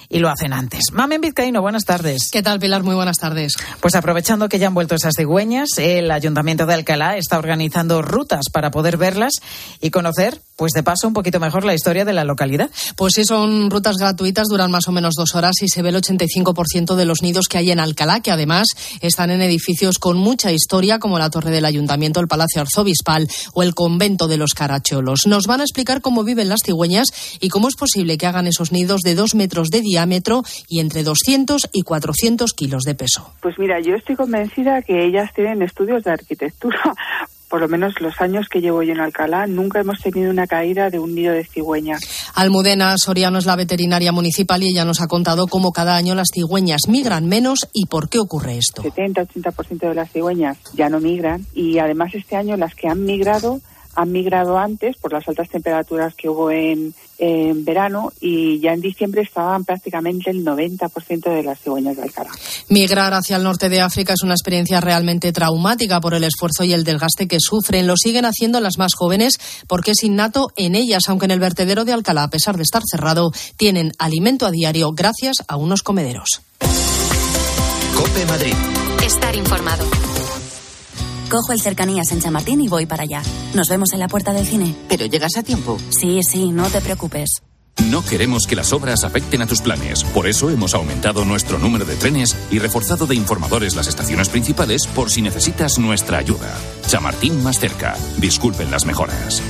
y 0.10 0.18
lo 0.18 0.30
hacen 0.30 0.54
antes. 0.54 0.86
Mamen 0.92 1.22
Vizcaíno, 1.22 1.62
buenas 1.62 1.84
tardes. 1.84 2.30
¿Qué 2.32 2.42
tal, 2.42 2.60
Pilar? 2.60 2.82
Muy 2.82 2.96
buenas 2.96 3.18
tardes. 3.18 3.58
Pues 3.80 3.94
aprovechando 3.94 4.50
que 4.50 4.58
ya 4.58 4.68
han 4.68 4.74
vuelto 4.74 4.96
esas 4.96 5.14
cigüeñas, 5.16 5.70
el 5.78 6.10
Ayuntamiento 6.10 6.66
de 6.66 6.74
Alcalá 6.74 7.18
está 7.18 7.38
organizando 7.38 8.02
rutas 8.02 8.46
para 8.52 8.72
poder 8.72 8.98
verlas 8.98 9.34
y 9.82 9.92
conocer, 9.92 10.42
pues 10.56 10.72
de 10.74 10.84
paso, 10.84 11.08
un 11.08 11.14
poquito 11.14 11.40
mejor 11.40 11.66
la 11.66 11.74
historia 11.74 12.06
de 12.06 12.14
la 12.14 12.24
localidad. 12.24 12.70
Pues 12.96 13.14
sí, 13.16 13.26
son 13.26 13.70
rutas 13.70 13.98
gratuitas, 13.98 14.48
duran 14.48 14.72
más 14.72 14.88
o 14.88 14.92
menos 14.92 15.16
dos 15.16 15.36
horas 15.36 15.56
y 15.62 15.68
se 15.68 15.82
ve 15.82 15.90
el 15.90 15.96
85% 15.96 16.96
de 16.96 17.06
los 17.06 17.22
nidos 17.22 17.48
que 17.48 17.58
hay 17.58 17.72
en 17.72 17.80
Alcalá, 17.80 18.22
que 18.22 18.32
además 18.32 18.68
están 19.02 19.32
en 19.32 19.42
edificios 19.42 20.00
con 20.00 20.18
mucha 20.18 20.52
historia, 20.52 21.00
como 21.00 21.20
la 21.20 21.30
Torre 21.30 21.52
del 21.52 21.66
Ayuntamiento, 21.66 22.20
el 22.20 22.28
Palacio 22.28 22.62
Arzobispal 22.62 23.28
o 23.54 23.64
el 23.64 23.74
Convento 23.74 24.28
de 24.28 24.38
los 24.38 24.54
Caracholos. 24.54 25.22
Nos 25.28 25.48
van 25.48 25.62
a 25.62 25.64
explicar 25.64 26.02
cómo 26.02 26.24
viven 26.24 26.50
las 26.50 26.62
cigüeñas 26.64 27.08
y 27.40 27.50
cómo 27.50 27.68
es 27.68 27.76
posible 27.76 28.18
que 28.18 28.28
hagan 28.28 28.48
esos 28.48 28.72
nidos 28.72 29.02
de 29.02 29.16
dos 29.16 29.36
metros 29.36 29.70
de 29.70 29.82
diámetro 29.82 30.44
y 30.68 30.80
entre 30.80 31.04
200 31.04 31.70
y 31.72 31.82
400 31.82 32.54
kilos 32.54 32.84
de 32.84 32.96
peso. 32.96 33.34
Pues 33.42 33.56
mira, 33.60 33.80
yo 33.82 33.96
estoy 33.96 34.16
convencida 34.16 34.82
que 34.82 35.06
ellas 35.06 35.32
tienen 35.36 35.62
estudios 35.62 36.04
de 36.04 36.12
arquitectura. 36.12 36.80
Por 37.50 37.62
lo 37.62 37.68
menos 37.68 37.94
los 38.02 38.20
años 38.22 38.48
que 38.50 38.60
llevo 38.60 38.84
yo 38.84 38.94
en 38.94 39.00
Alcalá, 39.00 39.48
nunca 39.48 39.80
hemos 39.80 40.00
tenido 40.00 40.32
una 40.32 40.48
caída 40.48 40.90
de 40.90 41.00
un 41.00 41.14
nido 41.14 41.34
de 41.34 41.44
cigüeña. 41.46 41.98
Almudena 42.34 42.96
Soriano 42.98 43.38
es 43.38 43.46
la 43.46 43.56
veterinaria 43.56 44.12
municipal 44.12 44.64
y 44.64 44.70
ella 44.70 44.86
nos 44.86 45.02
ha 45.02 45.08
contado 45.08 45.48
cómo 45.48 45.72
cada 45.72 45.96
año 45.96 46.16
las 46.16 46.30
cigüeñas 46.34 46.82
migran 46.88 47.28
menos 47.28 47.68
y 47.74 47.86
por 47.86 48.10
qué 48.10 48.20
ocurre 48.20 48.58
esto. 48.58 48.84
70-80% 48.84 49.90
de 49.90 49.96
las 49.96 50.12
cigüeñas 50.12 50.58
ya 50.74 50.90
no 50.90 51.00
migran 51.00 51.46
y 51.54 51.78
además 51.80 52.14
este 52.14 52.36
año 52.36 52.58
las 52.58 52.74
que 52.76 52.88
han 52.88 53.04
migrado 53.04 53.62
han 53.96 54.12
migrado 54.12 54.58
antes 54.58 54.98
por 54.98 55.14
las 55.14 55.28
altas 55.28 55.50
temperaturas 55.50 56.14
que 56.16 56.30
hubo 56.30 56.52
en, 56.52 56.94
en 57.18 57.64
verano 57.64 58.12
y 58.20 58.60
ya 58.60 58.74
en 58.74 58.82
diciembre 58.82 59.22
estaban 59.22 59.64
prácticamente 59.64 60.30
el 60.30 60.46
90% 60.46 61.34
de 61.34 61.44
las 61.44 61.60
cigüeñas 61.62 61.96
de 61.96 62.04
Alcalá. 62.04 62.32
Migrar 62.70 63.14
hacia 63.14 63.38
el 63.38 63.44
norte 63.44 63.70
de 63.70 63.82
África 63.82 64.14
es 64.14 64.24
una 64.24 64.34
experiencia 64.34 64.82
realmente 64.82 65.32
traumática 65.32 66.02
por 66.02 66.14
el 66.14 66.24
esfuerzo 66.24 66.64
y 66.64 66.74
el 66.74 66.84
desgaste 66.84 67.28
que 67.28 67.38
sufren. 67.40 67.88
Lo 67.88 67.96
siguen 67.98 68.26
haciendo 68.26 68.60
las 68.60 68.78
más 68.78 68.94
jóvenes 68.96 69.38
porque 69.68 69.92
es 69.92 70.04
innato 70.04 70.48
en 70.56 70.76
ellas, 70.76 71.04
aunque 71.08 71.26
en 71.26 71.32
el 71.32 71.40
vertedero 71.40 71.86
de 71.86 71.94
Alcalá, 71.94 72.24
a 72.24 72.30
pesar 72.30 72.58
de 72.58 72.64
estar 72.64 72.82
cerrado, 72.86 73.32
tienen 73.58 73.92
alimento 73.98 74.46
a 74.46 74.52
diario 74.52 74.92
gracias 74.92 75.38
a 75.48 75.56
unos 75.56 75.84
comederos. 75.84 76.42
Cope 77.96 78.26
Madrid. 78.26 78.54
Estar 79.06 79.36
informado. 79.36 79.86
Cojo 81.36 81.52
el 81.52 81.60
cercanías 81.60 82.14
en 82.14 82.22
Chamartín 82.22 82.62
y 82.62 82.70
voy 82.70 82.86
para 82.86 83.04
allá. 83.04 83.22
Nos 83.54 83.68
vemos 83.68 83.92
en 83.92 84.00
la 84.00 84.08
puerta 84.08 84.32
del 84.32 84.48
cine. 84.48 84.74
¿Pero 84.88 85.06
llegas 85.06 85.36
a 85.36 85.44
tiempo? 85.44 85.78
Sí, 85.90 86.22
sí, 86.24 86.54
no 86.54 86.70
te 86.70 86.80
preocupes. 86.80 87.42
No 87.90 88.06
queremos 88.06 88.48
que 88.48 88.56
las 88.56 88.72
obras 88.72 89.04
afecten 89.04 89.42
a 89.42 89.46
tus 89.46 89.62
planes. 89.62 90.06
Por 90.06 90.28
eso 90.28 90.50
hemos 90.50 90.74
aumentado 90.74 91.26
nuestro 91.26 91.60
número 91.60 91.84
de 91.84 91.98
trenes 91.98 92.38
y 92.52 92.60
reforzado 92.60 93.06
de 93.06 93.16
informadores 93.16 93.76
las 93.76 93.88
estaciones 93.88 94.30
principales 94.30 94.88
por 94.88 95.12
si 95.12 95.22
necesitas 95.22 95.78
nuestra 95.78 96.20
ayuda. 96.20 96.56
Chamartín 96.88 97.44
más 97.44 97.60
cerca. 97.60 97.98
Disculpen 98.18 98.72
las 98.72 98.86
mejoras. 98.86 99.42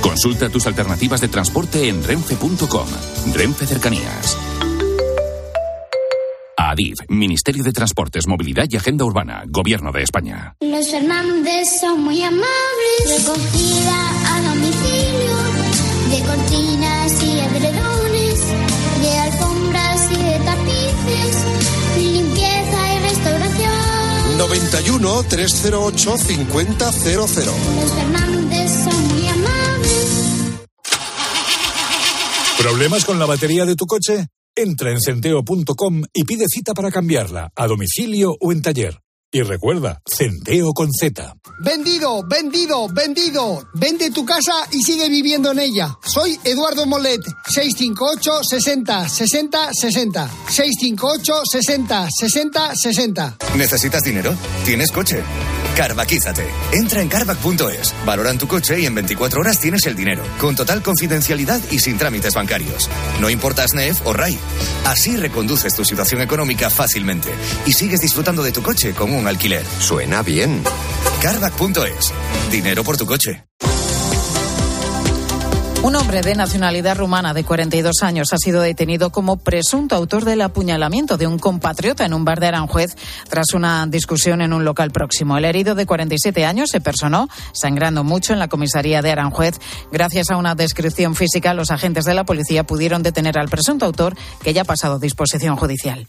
Consulta 0.00 0.48
tus 0.48 0.66
alternativas 0.66 1.20
de 1.20 1.28
transporte 1.28 1.90
en 1.90 2.02
renfe.com. 2.02 2.86
Renfe 3.34 3.66
Cercanías. 3.66 4.38
ADIF, 6.74 6.98
Ministerio 7.08 7.62
de 7.62 7.72
Transportes, 7.72 8.26
Movilidad 8.26 8.66
y 8.68 8.76
Agenda 8.76 9.04
Urbana, 9.04 9.44
Gobierno 9.46 9.92
de 9.92 10.02
España. 10.02 10.56
Los 10.60 10.90
Fernández 10.90 11.68
son 11.80 12.02
muy 12.02 12.20
amables. 12.20 12.44
Recogida 13.06 13.96
a 14.26 14.42
domicilio 14.42 15.36
de 16.10 16.22
cortinas 16.26 17.22
y 17.22 17.38
edredones, 17.38 18.40
de 19.00 19.18
alfombras 19.18 20.10
y 20.10 20.16
de 20.16 20.38
tapices, 20.44 21.36
limpieza 21.96 22.94
y 22.94 22.98
restauración. 23.08 24.38
91 24.38 25.22
308 25.28 26.18
5000. 26.18 26.66
Los 26.78 27.30
Fernández 27.30 28.70
son 28.84 29.08
muy 29.08 29.28
amables. 29.28 30.24
¿Problemas 32.58 33.04
con 33.04 33.20
la 33.20 33.26
batería 33.26 33.64
de 33.64 33.76
tu 33.76 33.86
coche? 33.86 34.26
Entra 34.56 34.90
en 34.90 35.00
centeo.com 35.00 36.02
y 36.12 36.24
pide 36.24 36.46
cita 36.48 36.74
para 36.74 36.90
cambiarla, 36.90 37.50
a 37.56 37.66
domicilio 37.66 38.36
o 38.40 38.52
en 38.52 38.62
taller. 38.62 39.03
Y 39.34 39.42
recuerda, 39.42 40.00
Centeo 40.06 40.72
con 40.72 40.92
Z. 40.92 41.34
Vendido, 41.58 42.22
vendido, 42.22 42.86
vendido. 42.88 43.68
Vende 43.74 44.12
tu 44.12 44.24
casa 44.24 44.52
y 44.70 44.80
sigue 44.80 45.08
viviendo 45.08 45.50
en 45.50 45.58
ella. 45.58 45.98
Soy 46.04 46.38
Eduardo 46.44 46.86
Molet, 46.86 47.20
658 47.48 48.44
60 48.44 49.08
60 49.08 49.70
60. 49.72 50.30
658 50.48 51.42
60 51.50 52.08
60 52.16 52.76
60. 52.76 53.36
¿Necesitas 53.56 54.04
dinero? 54.04 54.36
¿Tienes 54.64 54.92
coche? 54.92 55.24
Carvaquízate. 55.76 56.46
Entra 56.72 57.02
en 57.02 57.08
carvac.es, 57.08 57.92
valoran 58.06 58.38
tu 58.38 58.46
coche 58.46 58.78
y 58.78 58.86
en 58.86 58.94
24 58.94 59.40
horas 59.40 59.58
tienes 59.58 59.84
el 59.86 59.96
dinero, 59.96 60.22
con 60.40 60.54
total 60.54 60.80
confidencialidad 60.82 61.60
y 61.72 61.80
sin 61.80 61.98
trámites 61.98 62.34
bancarios. 62.34 62.88
No 63.20 63.28
importa 63.28 63.66
SNEF 63.66 64.06
o 64.06 64.12
RAI. 64.12 64.38
Así 64.84 65.16
reconduces 65.16 65.74
tu 65.74 65.84
situación 65.84 66.20
económica 66.20 66.70
fácilmente 66.70 67.30
y 67.66 67.72
sigues 67.72 67.98
disfrutando 67.98 68.44
de 68.44 68.52
tu 68.52 68.62
coche 68.62 68.92
con 68.94 69.12
un 69.24 69.28
alquiler. 69.28 69.64
Suena 69.80 70.22
bien. 70.22 70.62
Carvac.es. 71.22 72.12
Dinero 72.50 72.84
por 72.84 72.98
tu 72.98 73.06
coche. 73.06 73.44
Un 75.82 75.96
hombre 75.96 76.22
de 76.22 76.34
nacionalidad 76.34 76.96
rumana 76.96 77.32
de 77.34 77.44
42 77.44 78.02
años 78.02 78.32
ha 78.32 78.38
sido 78.38 78.60
detenido 78.60 79.10
como 79.10 79.38
presunto 79.38 79.96
autor 79.96 80.24
del 80.24 80.40
apuñalamiento 80.42 81.16
de 81.16 81.26
un 81.26 81.38
compatriota 81.38 82.04
en 82.04 82.14
un 82.14 82.24
bar 82.24 82.40
de 82.40 82.48
Aranjuez 82.48 82.96
tras 83.28 83.52
una 83.54 83.86
discusión 83.86 84.40
en 84.40 84.52
un 84.52 84.64
local 84.64 84.90
próximo. 84.90 85.36
El 85.36 85.44
herido 85.44 85.74
de 85.74 85.86
47 85.86 86.44
años 86.44 86.70
se 86.70 86.80
personó 86.80 87.28
sangrando 87.52 88.04
mucho 88.04 88.32
en 88.32 88.38
la 88.38 88.48
comisaría 88.48 89.02
de 89.02 89.10
Aranjuez. 89.10 89.58
Gracias 89.92 90.30
a 90.30 90.36
una 90.36 90.54
descripción 90.54 91.14
física, 91.14 91.54
los 91.54 91.70
agentes 91.70 92.04
de 92.04 92.14
la 92.14 92.24
policía 92.24 92.64
pudieron 92.64 93.02
detener 93.02 93.38
al 93.38 93.48
presunto 93.48 93.86
autor 93.86 94.16
que 94.42 94.52
ya 94.52 94.62
ha 94.62 94.66
pasado 94.66 94.98
disposición 94.98 95.56
judicial. 95.56 96.08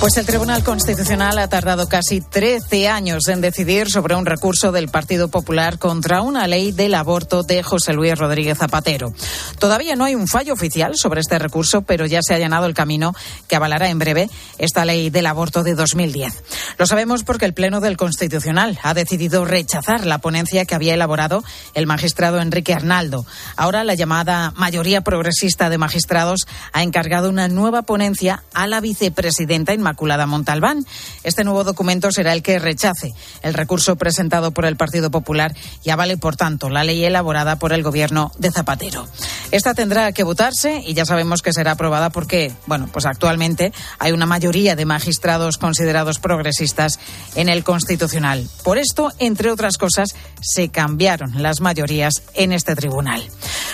Pues 0.00 0.16
el 0.16 0.24
Tribunal 0.24 0.64
Constitucional 0.64 1.38
ha 1.38 1.48
tardado 1.48 1.86
casi 1.86 2.22
13 2.22 2.88
años 2.88 3.28
en 3.28 3.42
decidir 3.42 3.90
sobre 3.90 4.14
un 4.14 4.24
recurso 4.24 4.72
del 4.72 4.88
Partido 4.88 5.28
Popular 5.28 5.78
contra 5.78 6.22
una 6.22 6.46
ley 6.46 6.72
del 6.72 6.94
aborto 6.94 7.42
de 7.42 7.62
José 7.62 7.92
Luis 7.92 8.16
Rodríguez 8.16 8.56
Zapatero. 8.56 9.12
Todavía 9.58 9.96
no 9.96 10.04
hay 10.04 10.14
un 10.14 10.26
fallo 10.26 10.54
oficial 10.54 10.96
sobre 10.96 11.20
este 11.20 11.38
recurso, 11.38 11.82
pero 11.82 12.06
ya 12.06 12.20
se 12.22 12.32
ha 12.32 12.36
allanado 12.36 12.64
el 12.64 12.72
camino 12.72 13.14
que 13.46 13.56
avalará 13.56 13.90
en 13.90 13.98
breve 13.98 14.30
esta 14.56 14.86
ley 14.86 15.10
del 15.10 15.26
aborto 15.26 15.62
de 15.62 15.74
2010. 15.74 16.44
Lo 16.78 16.86
sabemos 16.86 17.22
porque 17.22 17.44
el 17.44 17.52
Pleno 17.52 17.80
del 17.80 17.98
Constitucional 17.98 18.78
ha 18.82 18.94
decidido 18.94 19.44
rechazar 19.44 20.06
la 20.06 20.16
ponencia 20.16 20.64
que 20.64 20.74
había 20.74 20.94
elaborado 20.94 21.44
el 21.74 21.86
magistrado 21.86 22.40
Enrique 22.40 22.72
Arnaldo. 22.72 23.26
Ahora 23.54 23.84
la 23.84 23.94
llamada 23.94 24.54
mayoría 24.56 25.02
progresista 25.02 25.68
de 25.68 25.76
magistrados 25.76 26.46
ha 26.72 26.82
encargado 26.82 27.28
una 27.28 27.48
nueva 27.48 27.82
ponencia 27.82 28.44
a 28.54 28.66
la 28.66 28.80
vicepresidenta 28.80 29.74
Inmaculada 29.90 30.26
Montalbán. 30.26 30.86
Este 31.24 31.42
nuevo 31.42 31.64
documento 31.64 32.12
será 32.12 32.32
el 32.32 32.44
que 32.44 32.60
rechace 32.60 33.12
el 33.42 33.54
recurso 33.54 33.96
presentado 33.96 34.52
por 34.52 34.64
el 34.64 34.76
Partido 34.76 35.10
Popular 35.10 35.52
y 35.82 35.90
avale, 35.90 36.16
por 36.16 36.36
tanto, 36.36 36.70
la 36.70 36.84
ley 36.84 37.04
elaborada 37.04 37.56
por 37.56 37.72
el 37.72 37.82
gobierno 37.82 38.30
de 38.38 38.52
Zapatero. 38.52 39.08
Esta 39.50 39.74
tendrá 39.74 40.12
que 40.12 40.22
votarse 40.22 40.80
y 40.86 40.94
ya 40.94 41.04
sabemos 41.04 41.42
que 41.42 41.52
será 41.52 41.72
aprobada 41.72 42.10
porque, 42.10 42.52
bueno, 42.66 42.88
pues 42.92 43.04
actualmente 43.04 43.72
hay 43.98 44.12
una 44.12 44.26
mayoría 44.26 44.76
de 44.76 44.84
magistrados 44.84 45.58
considerados 45.58 46.20
progresistas 46.20 47.00
en 47.34 47.48
el 47.48 47.64
Constitucional. 47.64 48.48
Por 48.62 48.78
esto, 48.78 49.10
entre 49.18 49.50
otras 49.50 49.76
cosas, 49.76 50.14
se 50.40 50.68
cambiaron 50.68 51.42
las 51.42 51.60
mayorías 51.60 52.22
en 52.34 52.52
este 52.52 52.76
tribunal. 52.76 53.24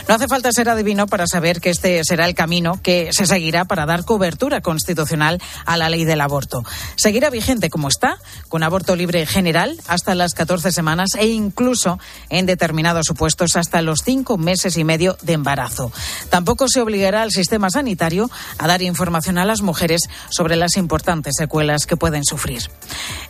No 0.09 0.15
hace 0.15 0.29
falta 0.29 0.51
ser 0.51 0.71
adivino 0.71 1.07
para 1.07 1.27
saber 1.27 1.61
que 1.61 1.71
este 1.71 2.03
será 2.05 2.27
el 2.27 2.35
camino 2.35 2.81
que 2.83 3.11
se 3.13 3.27
seguirá 3.27 3.67
para 3.67 3.85
dar 3.85 4.05
cobertura 4.05 4.63
constitucional 4.63 5.43
a 5.67 5.77
la 5.77 5.91
ley 5.91 6.06
del 6.07 6.21
aborto. 6.21 6.65
Seguirá 6.97 7.31
vigente 7.31 7.71
como 7.71 7.89
está, 7.89 8.19
con 8.49 8.63
aborto 8.63 8.97
libre 8.97 9.27
general 9.27 9.79
hasta 9.87 10.15
las 10.15 10.35
14 10.35 10.73
semanas 10.73 11.11
e 11.19 11.27
incluso 11.27 11.99
en 12.31 12.47
determinados 12.47 13.07
supuestos 13.07 13.57
hasta 13.57 13.83
los 13.83 14.01
cinco 14.05 14.39
meses 14.39 14.77
y 14.77 14.85
medio 14.85 15.17
de 15.23 15.35
embarazo. 15.35 15.93
Tampoco 16.31 16.69
se 16.69 16.81
obligará 16.81 17.23
al 17.23 17.31
sistema 17.31 17.71
sanitario 17.71 18.31
a 18.59 18.67
dar 18.67 18.83
información 18.83 19.39
a 19.39 19.45
las 19.45 19.63
mujeres 19.63 20.03
sobre 20.31 20.57
las 20.57 20.77
importantes 20.77 21.35
secuelas 21.37 21.87
que 21.87 21.97
pueden 21.97 22.25
sufrir. 22.25 22.63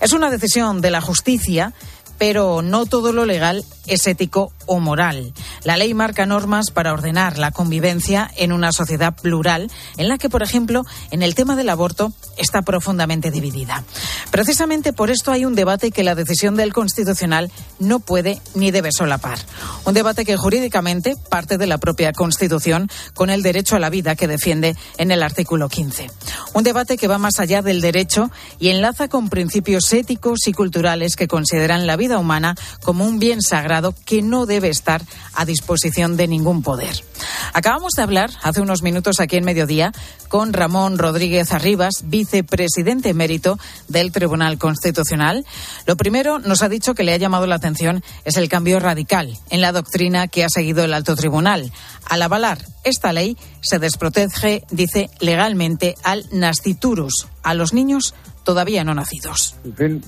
Es 0.01 0.13
una 0.13 0.31
decisión 0.31 0.81
de 0.81 0.91
la 0.91 1.01
justicia 1.01 1.73
pero 2.19 2.63
no 2.63 2.87
todo 2.87 3.13
lo 3.13 3.25
legal 3.25 3.65
es 3.87 4.07
ético 4.07 4.53
o 4.67 4.81
moral. 4.81 5.33
La 5.65 5.77
ley 5.77 5.95
marca 5.95 6.27
normas 6.27 6.71
para 6.71 6.93
ordenar 6.93 7.39
la 7.39 7.53
convivencia 7.53 8.31
en 8.37 8.53
una 8.53 8.73
sociedad 8.73 9.15
plural 9.15 9.71
en 9.97 10.09
la 10.09 10.19
que, 10.19 10.29
por 10.29 10.43
ejemplo, 10.43 10.85
en 11.11 11.23
el 11.23 11.35
tema 11.35 11.57
del 11.57 11.69
aborto 11.69 12.13
está 12.37 12.63
profundamente 12.63 13.31
dividida. 13.31 13.85
Precisamente 14.31 14.93
por 14.93 15.11
esto 15.11 15.31
hay 15.31 15.45
un 15.45 15.55
debate 15.55 15.91
que 15.91 16.05
la 16.05 16.15
decisión 16.15 16.57
del 16.57 16.73
Constitucional 16.73 17.51
no 17.79 18.01
puede 18.01 18.41
ni 18.55 18.71
debe 18.71 18.91
solapar. 18.93 19.39
Un 19.85 19.95
debate 19.95 20.25
que 20.25 20.37
jurídicamente 20.37 21.15
parte 21.31 21.59
de 21.59 21.67
la 21.67 21.79
propia 21.79 22.13
Constitución 22.13 22.91
con 23.15 23.31
el 23.31 23.43
derecho 23.43 23.77
a 23.77 23.81
la 23.81 23.91
vida 23.91 24.17
que 24.17 24.29
defiende 24.29 24.77
en 24.99 25.11
el 25.11 25.23
artículo 25.23 25.69
15. 25.69 26.11
Un 26.55 26.65
debate 26.65 26.97
que 26.97 27.09
va 27.09 27.19
más 27.19 27.39
allá 27.39 27.63
del 27.63 27.81
derecho 27.81 28.31
y 28.59 28.69
enlaza 28.69 29.09
con 29.09 29.29
principios 29.29 29.93
éticos 29.93 30.47
y 30.47 30.53
culturales 30.53 31.17
que 31.17 31.29
consideran 31.29 31.87
la 31.87 31.97
vida 31.97 32.06
humana 32.15 32.55
como 32.83 33.05
un 33.05 33.19
bien 33.19 33.43
sagrado 33.43 33.95
que 34.05 34.23
no 34.23 34.47
debe 34.47 34.69
estar 34.69 35.03
a 35.35 35.45
disposición 35.45 36.17
de 36.17 36.29
ningún 36.29 36.63
poder. 36.63 37.05
Acabamos 37.53 37.93
de 37.97 38.03
hablar 38.03 38.31
hace 38.43 38.61
unos 38.61 38.83
minutos 38.83 39.21
aquí 39.21 39.37
en 39.37 39.45
Mediodía 39.45 39.93
con 40.29 40.53
Ramón 40.53 40.99
Rodríguez 40.99 41.53
Arribas, 41.53 42.05
vicepresidente 42.05 43.11
emérito 43.11 43.59
del 43.89 44.13
Tribunal 44.13 44.59
Constitucional. 44.59 45.45
Lo 45.87 45.97
primero 45.97 46.39
nos 46.39 46.63
ha 46.63 46.69
dicho 46.69 46.95
que 46.95 47.05
le 47.05 47.13
ha 47.13 47.19
llamado 47.19 47.47
la 47.47 47.57
atención 47.57 48.03
es 48.25 48.37
el 48.37 48.49
cambio 48.49 48.81
radical 48.81 49.37
en 49.51 49.61
la 49.61 49.73
doctrina 49.73 50.29
que 50.29 50.45
ha 50.45 50.49
seguido 50.49 50.85
el 50.85 50.95
alto 50.95 51.17
tribunal. 51.17 51.73
Al 52.09 52.23
avalar 52.23 52.59
esta 52.85 53.13
ley 53.13 53.37
se 53.69 53.79
desprotege, 53.79 54.65
dice, 54.71 55.11
legalmente 55.21 55.97
al 56.05 56.25
nasciturus, 56.31 57.27
a 57.43 57.55
los 57.55 57.73
niños 57.73 58.15
todavía 58.45 58.85
no 58.85 58.95
nacidos. 58.95 59.57
En 59.65 59.75
fin, 59.75 60.03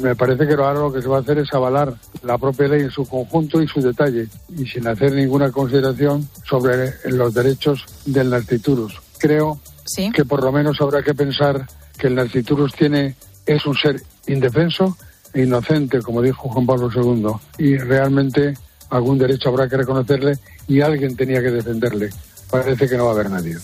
me 0.00 0.16
parece 0.16 0.46
que 0.46 0.54
ahora 0.54 0.80
lo 0.80 0.92
que 0.92 1.02
se 1.02 1.08
va 1.08 1.18
a 1.18 1.20
hacer 1.20 1.38
es 1.38 1.52
avalar 1.52 1.94
la 2.22 2.38
propia 2.38 2.68
ley 2.68 2.82
en 2.82 2.90
su 2.90 3.04
conjunto 3.04 3.60
y 3.60 3.68
su 3.68 3.82
detalle, 3.82 4.28
y 4.56 4.66
sin 4.66 4.88
hacer 4.88 5.12
ninguna 5.12 5.52
consideración 5.52 6.26
sobre 6.48 6.94
los 7.04 7.34
derechos 7.34 7.84
del 8.06 8.30
nasciturus. 8.30 8.94
Creo 9.18 9.60
que 10.14 10.24
por 10.24 10.42
lo 10.42 10.50
menos 10.50 10.80
habrá 10.80 11.02
que 11.02 11.14
pensar 11.14 11.66
que 11.98 12.06
el 12.06 12.14
nasciturus 12.14 12.72
tiene, 12.74 13.14
es 13.44 13.66
un 13.66 13.76
ser 13.76 14.02
indefenso 14.26 14.96
e 15.34 15.42
inocente, 15.42 16.00
como 16.00 16.22
dijo 16.22 16.48
Juan 16.48 16.66
Pablo 16.66 16.88
II, 16.94 17.26
y 17.58 17.76
realmente 17.76 18.54
algún 18.88 19.18
derecho 19.18 19.50
habrá 19.50 19.68
que 19.68 19.76
reconocerle 19.76 20.38
y 20.66 20.80
alguien 20.80 21.14
tenía 21.14 21.42
que 21.42 21.50
defenderle. 21.50 22.10
Parece 22.52 22.86
que 22.86 22.98
no 22.98 23.06
va 23.06 23.12
a 23.12 23.14
haber 23.14 23.30
nadie. 23.30 23.56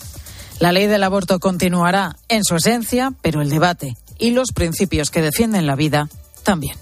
La 0.57 0.71
ley 0.71 0.87
del 0.87 1.03
aborto 1.03 1.39
continuará 1.39 2.15
en 2.27 2.43
su 2.43 2.55
esencia, 2.55 3.13
pero 3.21 3.43
el 3.43 3.51
debate 3.51 3.95
y 4.17 4.31
los 4.31 4.51
principios 4.51 5.11
que 5.11 5.21
defienden 5.21 5.67
la 5.67 5.75
vida 5.75 6.09
también. 6.41 6.75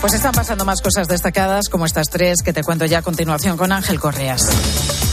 Pues 0.00 0.14
están 0.14 0.32
pasando 0.32 0.64
más 0.64 0.80
cosas 0.82 1.08
destacadas 1.08 1.68
como 1.68 1.84
estas 1.84 2.10
tres 2.10 2.42
que 2.44 2.52
te 2.52 2.62
cuento 2.62 2.86
ya 2.86 2.98
a 2.98 3.02
continuación 3.02 3.56
con 3.56 3.72
Ángel 3.72 3.98
Correas. 3.98 5.03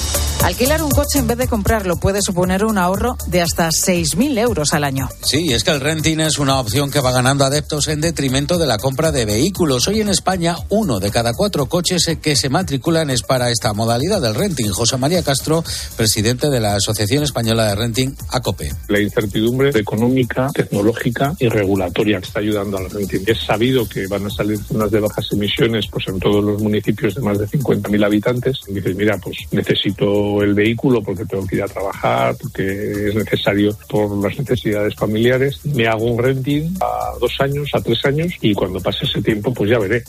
Alquilar 0.43 0.81
un 0.81 0.89
coche 0.89 1.19
en 1.19 1.27
vez 1.27 1.37
de 1.37 1.47
comprarlo 1.47 1.97
puede 1.97 2.19
suponer 2.19 2.65
un 2.65 2.79
ahorro 2.79 3.15
de 3.27 3.41
hasta 3.41 3.69
6.000 3.69 4.39
euros 4.39 4.73
al 4.73 4.83
año. 4.83 5.07
Sí, 5.23 5.53
es 5.53 5.63
que 5.63 5.69
el 5.69 5.79
renting 5.79 6.19
es 6.19 6.39
una 6.39 6.59
opción 6.59 6.89
que 6.89 6.99
va 6.99 7.11
ganando 7.11 7.45
adeptos 7.45 7.87
en 7.87 8.01
detrimento 8.01 8.57
de 8.57 8.65
la 8.65 8.79
compra 8.79 9.11
de 9.11 9.25
vehículos. 9.25 9.87
Hoy 9.87 10.01
en 10.01 10.09
España, 10.09 10.55
uno 10.69 10.99
de 10.99 11.11
cada 11.11 11.33
cuatro 11.33 11.67
coches 11.67 12.09
que 12.19 12.35
se 12.35 12.49
matriculan 12.49 13.11
es 13.11 13.21
para 13.21 13.51
esta 13.51 13.73
modalidad 13.73 14.19
del 14.19 14.33
renting. 14.33 14.71
José 14.71 14.97
María 14.97 15.21
Castro, 15.21 15.63
presidente 15.95 16.49
de 16.49 16.59
la 16.59 16.73
Asociación 16.73 17.23
Española 17.23 17.67
de 17.67 17.75
Renting, 17.75 18.15
ACOPE. 18.29 18.71
La 18.87 18.99
incertidumbre 18.99 19.69
económica, 19.79 20.49
tecnológica 20.53 21.35
y 21.37 21.49
regulatoria 21.49 22.19
que 22.19 22.25
está 22.25 22.39
ayudando 22.39 22.77
al 22.79 22.89
renting. 22.89 23.21
Es 23.27 23.41
sabido 23.41 23.87
que 23.87 24.07
van 24.07 24.25
a 24.25 24.29
salir 24.31 24.57
zonas 24.57 24.89
de 24.89 25.01
bajas 25.01 25.27
emisiones 25.33 25.85
pues 25.91 26.07
en 26.07 26.19
todos 26.19 26.43
los 26.43 26.61
municipios 26.61 27.13
de 27.13 27.21
más 27.21 27.37
de 27.37 27.47
50.000 27.47 28.05
habitantes. 28.05 28.57
Y 28.67 28.73
dices, 28.73 28.95
mira, 28.95 29.17
pues 29.19 29.37
necesito 29.51 30.30
el 30.41 30.53
vehículo 30.53 31.01
porque 31.01 31.25
tengo 31.25 31.45
que 31.45 31.57
ir 31.57 31.63
a 31.63 31.67
trabajar, 31.67 32.35
porque 32.39 33.09
es 33.09 33.15
necesario 33.15 33.75
por 33.89 34.15
las 34.23 34.37
necesidades 34.37 34.95
familiares. 34.95 35.59
Me 35.65 35.87
hago 35.87 36.05
un 36.05 36.17
renting 36.17 36.75
a 36.79 37.17
dos 37.19 37.39
años, 37.39 37.69
a 37.73 37.81
tres 37.81 38.05
años 38.05 38.33
y 38.41 38.53
cuando 38.53 38.79
pase 38.79 39.05
ese 39.05 39.21
tiempo 39.21 39.53
pues 39.53 39.69
ya 39.69 39.79
veré. 39.79 40.03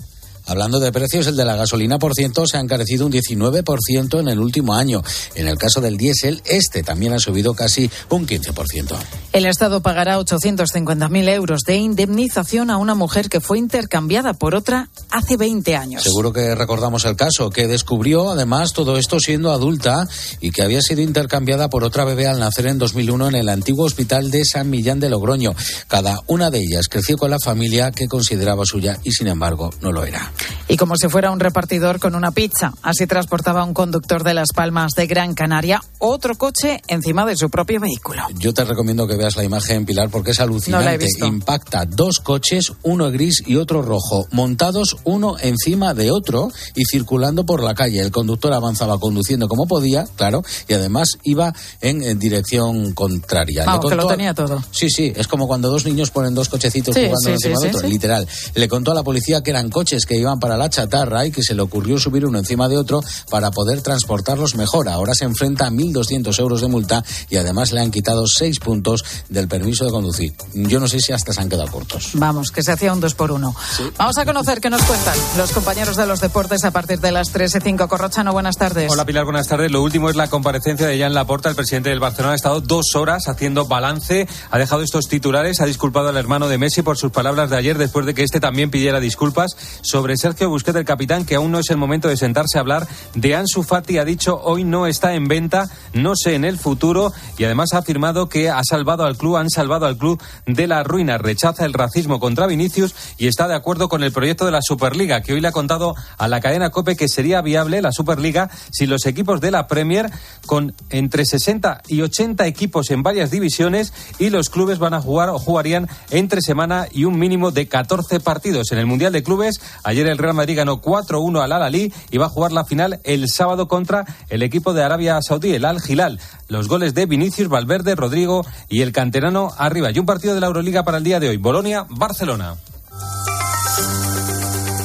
Hablando 0.47 0.81
de 0.81 0.93
precios, 0.93 1.27
el 1.27 1.37
de 1.37 1.45
la 1.45 1.57
gasolina 1.57 1.99
por 1.99 2.15
ciento 2.15 2.47
se 2.47 2.57
ha 2.57 2.61
encarecido 2.61 3.07
un 3.07 3.13
19% 3.13 4.21
en 4.21 4.29
el 4.29 4.39
último 4.41 4.75
año. 4.75 5.03
En 5.35 5.49
el 5.49 5.59
caso 5.59 5.81
del 5.81 5.97
diésel, 5.97 6.43
este 6.45 6.83
también 6.83 7.13
ha 7.13 7.19
subido 7.19 7.55
casi 7.55 7.91
un 8.11 8.27
15%. 8.27 8.97
El 9.33 9.47
Estado 9.47 9.81
pagará 9.81 10.19
850.000 10.19 11.29
euros 11.29 11.61
de 11.67 11.77
indemnización 11.77 12.71
a 12.71 12.77
una 12.77 12.95
mujer 12.95 13.29
que 13.29 13.41
fue 13.41 13.59
intercambiada 13.59 14.35
por 14.35 14.55
otra 14.55 14.89
hace 15.11 15.37
20 15.37 15.77
años. 15.77 16.03
Seguro 16.03 16.33
que 16.33 16.55
recordamos 16.55 17.05
el 17.05 17.17
caso, 17.17 17.51
que 17.51 17.67
descubrió 17.67 18.31
además 18.31 18.73
todo 18.73 18.97
esto 18.97 19.21
siendo 19.21 19.53
adulta 19.53 20.07
y 20.41 20.51
que 20.51 20.63
había 20.63 20.83
sido 20.83 21.01
intercambiada 21.03 21.69
por 21.69 21.85
otra 21.85 22.05
bebé 22.05 22.27
al 22.27 22.41
nacer 22.41 22.67
en 22.67 22.79
2001 22.79 23.29
en 23.29 23.35
el 23.37 23.49
antiguo 23.49 23.85
hospital 23.85 24.31
de 24.31 24.45
San 24.45 24.71
Millán 24.71 25.01
de 25.01 25.09
Logroño. 25.09 25.55
Cada 25.89 26.19
una 26.27 26.51
de 26.51 26.59
ellas 26.59 26.89
creció 26.91 27.17
con 27.17 27.31
la 27.31 27.39
familia 27.43 27.91
que 27.91 28.09
consideraba 28.09 28.65
suya 28.65 28.99
y 29.05 29.13
sin 29.13 29.29
embargo 29.29 29.71
no 29.81 29.93
lo 29.93 30.05
era. 30.05 30.32
Y 30.69 30.77
como 30.77 30.97
si 30.97 31.09
fuera 31.09 31.31
un 31.31 31.41
repartidor 31.41 31.99
con 31.99 32.15
una 32.15 32.31
pizza, 32.31 32.73
así 32.83 33.07
transportaba 33.07 33.65
un 33.65 33.75
conductor 33.75 34.25
de 34.25 34.35
Las 34.35 34.49
Palmas 34.55 34.93
de 34.97 35.07
Gran 35.07 35.35
Canaria 35.35 35.83
otro 35.99 36.37
coche 36.37 36.81
encima 36.87 37.27
de 37.27 37.37
su 37.37 37.51
propio 37.51 37.81
vehículo. 37.81 38.23
Yo 38.39 38.55
te 38.55 38.65
recomiendo 38.65 39.07
que 39.07 39.17
veas 39.17 39.37
la 39.37 39.45
imagen, 39.45 39.85
Pilar, 39.85 40.09
porque 40.09 40.31
es 40.31 40.41
alucinante. 40.41 41.07
Impacta 41.21 41.85
dos 41.85 42.21
coches, 42.21 42.73
uno 42.83 43.11
gris 43.11 43.43
y 43.47 43.57
otro 43.57 43.83
rojo, 43.83 44.27
montados 44.31 44.97
uno 45.05 45.37
encima 45.41 45.95
de 45.95 46.11
otro 46.11 46.51
y 46.75 46.85
circulando 46.85 47.45
por 47.45 47.63
la 47.63 47.75
calle. 47.75 48.01
El 48.01 48.11
conductor 48.11 48.53
avanzaba 48.53 48.99
conduciendo 48.99 49.49
como 49.49 49.67
podía, 49.67 50.07
claro, 50.17 50.43
y 50.69 50.75
además 50.75 51.19
iba 51.23 51.53
en, 51.81 52.19
dirección 52.19 52.93
contraria. 52.93 53.65
Vamos, 53.65 53.91
que 53.91 53.97
lo 53.97 54.07
tenía 54.07 54.35
todo. 54.35 54.63
Sí, 54.71 54.89
sí, 54.91 55.13
es 55.15 55.29
como 55.29 55.47
cuando 55.47 55.71
dos 55.71 55.85
niños 55.85 56.11
ponen 56.11 56.35
dos 56.35 56.49
cochecitos 56.49 56.95
jugando 56.95 57.29
encima 57.29 57.61
de 57.61 57.69
otro, 57.69 57.89
literal. 57.89 58.27
Le 58.55 58.69
contó 58.69 58.93
a 58.93 58.95
la 58.95 59.03
policía 59.03 59.43
que 59.43 59.51
eran 59.51 59.71
coches 59.71 60.07
que 60.07 60.19
iban 60.23 60.41
para 60.41 60.57
la 60.57 60.71
chatarra 60.71 61.27
y 61.27 61.31
que 61.31 61.43
se 61.43 61.55
le 61.55 61.63
ocurrió 61.63 61.99
subir 61.99 62.27
uno 62.27 62.39
encima 62.39 62.69
de 62.69 62.77
otro 62.77 63.01
para 63.31 63.51
poder 63.51 63.83
transportarlos 63.83 64.55
mejor. 64.57 64.89
Ahora 64.89 65.15
se 65.15 65.25
enfrenta 65.25 65.67
a 65.67 65.71
1.200 65.71 66.39
euros 66.41 66.61
de 66.61 66.69
multa 66.69 67.05
y 67.29 67.37
además 67.37 67.73
le 67.73 67.81
han 67.81 67.91
quitado 67.91 68.27
seis 68.27 68.59
puntos 68.59 69.05
del 69.29 69.49
permiso 69.49 69.85
de 69.85 69.91
conducir. 69.91 70.33
Yo 70.55 70.81
no 70.81 70.89
sé 70.89 71.01
si 71.01 71.13
hasta 71.13 71.33
se 71.33 71.41
han 71.41 71.49
quedado 71.49 71.71
cortos. 71.71 72.11
Vamos, 72.15 72.51
que 72.51 72.63
se 72.63 72.73
hacía 72.73 72.93
un 72.93 73.01
dos 73.01 73.15
por 73.15 73.33
uno. 73.33 73.55
Vamos 73.99 74.19
a 74.19 74.25
conocer 74.25 74.61
qué 74.61 74.71
nos 74.71 74.83
cuentan 74.83 75.17
los 75.37 75.53
compañeros 75.53 75.97
de 75.97 76.07
los 76.07 76.21
deportes 76.21 76.65
a 76.65 76.71
partir 76.71 77.01
de 77.01 77.13
las 77.13 77.31
3 77.31 77.57
y 77.57 77.61
5. 77.61 77.89
Corrochano, 77.89 78.33
buenas 78.33 78.57
tardes. 78.57 78.91
Hola 78.91 79.05
Pilar, 79.05 79.25
buenas 79.25 79.49
tardes. 79.49 79.71
Lo 79.71 79.83
último 79.83 80.11
es 80.11 80.17
la 80.17 80.29
comparecencia 80.29 80.87
de 80.87 80.99
Jan 80.99 81.15
Laporta, 81.15 81.49
el 81.49 81.55
presidente 81.55 81.91
del 81.91 82.01
Barcelona. 82.01 82.33
Ha 82.33 82.37
estado 82.37 82.61
dos 82.61 82.95
horas 82.95 83.29
haciendo 83.29 83.67
balance, 83.67 84.29
ha 84.51 84.59
dejado 84.59 84.83
estos 84.83 85.09
titulares, 85.09 85.61
ha 85.61 85.67
disculpado 85.67 86.09
al 86.09 86.17
hermano 86.17 86.49
de 86.49 86.59
Messi 86.59 86.83
por 86.83 86.97
sus 86.97 87.11
palabras 87.11 87.51
de 87.51 87.57
ayer 87.57 87.79
después 87.79 88.07
de 88.07 88.15
que 88.15 88.23
este 88.23 88.41
también 88.41 88.71
pidiera 88.71 89.01
disculpas 89.01 89.57
sobre 89.83 90.12
Sergio 90.17 90.49
Busquets, 90.49 90.79
el 90.79 90.85
capitán, 90.85 91.25
que 91.25 91.35
aún 91.35 91.53
no 91.53 91.59
es 91.59 91.71
el 91.71 91.77
momento 91.77 92.09
de 92.09 92.17
sentarse 92.17 92.59
a 92.59 92.61
hablar. 92.61 92.87
De 93.15 93.35
Ansu 93.35 93.63
Fati 93.63 93.99
ha 93.99 94.05
dicho 94.05 94.41
hoy 94.43 94.65
no 94.65 94.87
está 94.87 95.15
en 95.15 95.29
venta, 95.29 95.69
no 95.93 96.15
sé 96.17 96.35
en 96.35 96.45
el 96.45 96.59
futuro 96.59 97.13
y 97.39 97.45
además 97.45 97.73
ha 97.73 97.79
afirmado 97.79 98.29
que 98.29 98.51
ha 98.51 98.63
salvado 98.65 99.05
al 99.05 99.17
club, 99.17 99.37
han 99.37 99.51
salvado 99.51 99.87
al 99.87 99.97
club 99.97 100.21
de 100.47 100.67
la 100.67 100.83
ruina. 100.83 101.19
Rechaza 101.19 101.65
el 101.65 101.73
racismo 101.73 102.21
contra 102.21 102.47
Vinicius 102.47 102.95
y 103.19 103.27
está 103.27 103.49
de 103.49 103.55
acuerdo 103.55 103.89
con 103.89 104.03
el 104.03 104.13
proyecto 104.13 104.45
de 104.45 104.53
la 104.53 104.63
Superliga, 104.63 105.23
que 105.23 105.33
hoy 105.33 105.41
le 105.41 105.49
ha 105.49 105.53
contado 105.53 105.95
a 106.19 106.29
la 106.29 106.41
cadena 106.41 106.71
COPE 106.71 106.97
que 106.97 107.09
sería 107.09 107.41
viable 107.41 107.83
la 107.83 107.93
Superliga 107.93 108.51
si 108.71 108.87
los 108.87 109.07
equipos 109.07 109.41
de 109.41 109.51
la 109.51 109.67
Premier, 109.67 110.11
con 110.47 110.75
entre 110.91 111.25
60 111.25 111.83
y 111.89 112.01
80 112.03 112.47
equipos 112.47 112.91
en 112.91 113.03
varias 113.03 113.31
divisiones, 113.31 113.93
y 114.19 114.31
los 114.31 114.51
clubes 114.51 114.79
van 114.79 114.95
a 114.95 115.01
jugar 115.01 115.29
o 115.29 115.39
jugarían 115.39 115.89
entre 116.11 116.41
semana 116.41 116.87
y 116.91 117.05
un 117.05 117.19
mínimo 117.19 117.51
de 117.51 117.69
14 117.69 118.21
partidos. 118.21 118.73
En 118.73 118.79
el 118.79 118.87
Mundial 118.87 119.13
de 119.13 119.23
Clubes, 119.23 119.61
ayer 119.85 120.02
el 120.07 120.19
Real 120.19 120.35
Madrid 120.35 120.57
ganó 120.57 120.81
4-1 120.81 121.43
al 121.43 121.53
Al-Ali 121.53 121.93
y 122.11 122.19
va 122.19 122.27
a 122.27 122.31
jugar 122.31 122.53
la 122.53 122.65
final 122.65 123.01
el 123.05 123.29
sábado 123.29 123.69
contra 123.69 124.05
el 124.29 124.43
equipo 124.43 124.73
de 124.73 124.83
Arabia 124.83 125.21
Saudí, 125.23 125.55
el 125.55 125.65
Al-Hilal. 125.65 126.21
Los 126.49 126.69
goles 126.69 126.95
de 126.95 127.07
Vinicius, 127.07 127.49
Valverde, 127.49 127.95
Rodrigo 127.95 128.45
y 128.69 128.83
el 128.83 128.93
canterano 128.93 129.51
arriba. 129.57 129.91
Y 129.91 129.99
un 129.99 130.07
partido 130.07 130.35
de 130.35 130.41
la 130.41 130.47
Euroliga 130.49 130.83
para 130.85 130.99
el 130.99 131.05
día 131.05 131.21
de 131.21 131.29
hoy. 131.29 131.37
Bolonia, 131.37 131.87
Barcelona. 131.89 132.57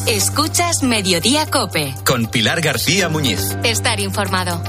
Escuchas 0.08 0.84
Mediodía 0.84 1.46
Cope. 1.48 1.94
Con 2.06 2.28
Pilar 2.28 2.62
García 2.62 3.10
Muñiz. 3.10 3.58
Estar 3.64 4.00
informado. 4.00 4.62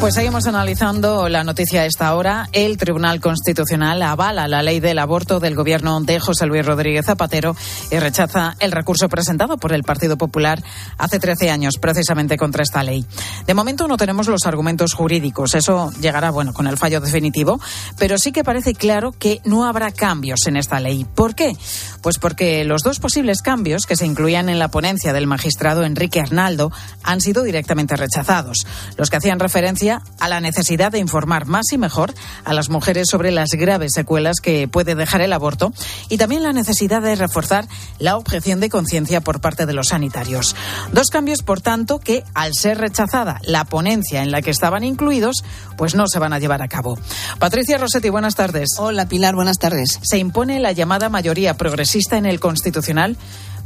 Pues 0.00 0.14
seguimos 0.14 0.46
analizando 0.46 1.28
la 1.28 1.42
noticia 1.42 1.80
a 1.80 1.84
esta 1.84 2.14
hora. 2.14 2.48
El 2.52 2.76
Tribunal 2.76 3.20
Constitucional 3.20 4.00
avala 4.00 4.46
la 4.46 4.62
ley 4.62 4.78
del 4.78 5.00
aborto 5.00 5.40
del 5.40 5.56
gobierno 5.56 6.00
de 6.00 6.20
José 6.20 6.46
Luis 6.46 6.64
Rodríguez 6.64 7.04
Zapatero 7.04 7.56
y 7.90 7.98
rechaza 7.98 8.54
el 8.60 8.70
recurso 8.70 9.08
presentado 9.08 9.56
por 9.56 9.72
el 9.72 9.82
Partido 9.82 10.16
Popular 10.16 10.62
hace 10.98 11.18
13 11.18 11.50
años 11.50 11.78
precisamente 11.80 12.36
contra 12.36 12.62
esta 12.62 12.84
ley. 12.84 13.04
De 13.44 13.54
momento 13.54 13.88
no 13.88 13.96
tenemos 13.96 14.28
los 14.28 14.46
argumentos 14.46 14.94
jurídicos. 14.94 15.56
Eso 15.56 15.90
llegará, 16.00 16.30
bueno, 16.30 16.54
con 16.54 16.68
el 16.68 16.78
fallo 16.78 17.00
definitivo. 17.00 17.60
Pero 17.98 18.18
sí 18.18 18.30
que 18.30 18.44
parece 18.44 18.74
claro 18.74 19.10
que 19.10 19.40
no 19.44 19.66
habrá 19.66 19.90
cambios 19.90 20.46
en 20.46 20.56
esta 20.56 20.78
ley. 20.78 21.06
¿Por 21.12 21.34
qué? 21.34 21.56
Pues 22.02 22.18
porque 22.18 22.64
los 22.64 22.82
dos 22.82 23.00
posibles 23.00 23.42
cambios 23.42 23.84
que 23.84 23.96
se 23.96 24.06
incluían 24.06 24.48
en 24.48 24.60
la 24.60 24.68
ponencia 24.68 25.12
del 25.12 25.26
magistrado 25.26 25.82
Enrique 25.82 26.20
Arnaldo 26.20 26.70
han 27.02 27.20
sido 27.20 27.42
directamente 27.42 27.96
rechazados. 27.96 28.64
Los 28.96 29.10
que 29.10 29.16
hacían 29.16 29.40
referencia 29.40 29.87
a 29.90 30.28
la 30.28 30.40
necesidad 30.40 30.92
de 30.92 30.98
informar 30.98 31.46
más 31.46 31.72
y 31.72 31.78
mejor 31.78 32.14
a 32.44 32.52
las 32.52 32.68
mujeres 32.68 33.06
sobre 33.10 33.30
las 33.30 33.50
graves 33.50 33.92
secuelas 33.94 34.36
que 34.40 34.68
puede 34.68 34.94
dejar 34.94 35.20
el 35.20 35.32
aborto 35.32 35.72
y 36.08 36.18
también 36.18 36.42
la 36.42 36.52
necesidad 36.52 37.02
de 37.02 37.14
reforzar 37.14 37.66
la 37.98 38.16
objeción 38.16 38.60
de 38.60 38.68
conciencia 38.68 39.20
por 39.20 39.40
parte 39.40 39.66
de 39.66 39.72
los 39.72 39.88
sanitarios. 39.88 40.54
Dos 40.92 41.08
cambios, 41.08 41.42
por 41.42 41.60
tanto, 41.60 41.98
que 41.98 42.24
al 42.34 42.52
ser 42.54 42.78
rechazada 42.78 43.40
la 43.42 43.64
ponencia 43.64 44.22
en 44.22 44.30
la 44.30 44.42
que 44.42 44.50
estaban 44.50 44.84
incluidos, 44.84 45.44
pues 45.76 45.94
no 45.94 46.06
se 46.06 46.18
van 46.18 46.32
a 46.32 46.38
llevar 46.38 46.62
a 46.62 46.68
cabo. 46.68 46.98
Patricia 47.38 47.78
Rossetti, 47.78 48.10
buenas 48.10 48.34
tardes. 48.34 48.70
Hola 48.78 49.08
Pilar, 49.08 49.34
buenas 49.34 49.58
tardes. 49.58 49.98
Se 50.02 50.18
impone 50.18 50.60
la 50.60 50.72
llamada 50.72 51.08
mayoría 51.08 51.56
progresista 51.56 52.16
en 52.16 52.26
el 52.26 52.40
Constitucional. 52.40 53.16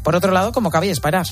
Por 0.02 0.16
otro 0.16 0.32
lado, 0.32 0.52
como 0.52 0.70
cabía 0.70 0.92
esperar. 0.92 1.26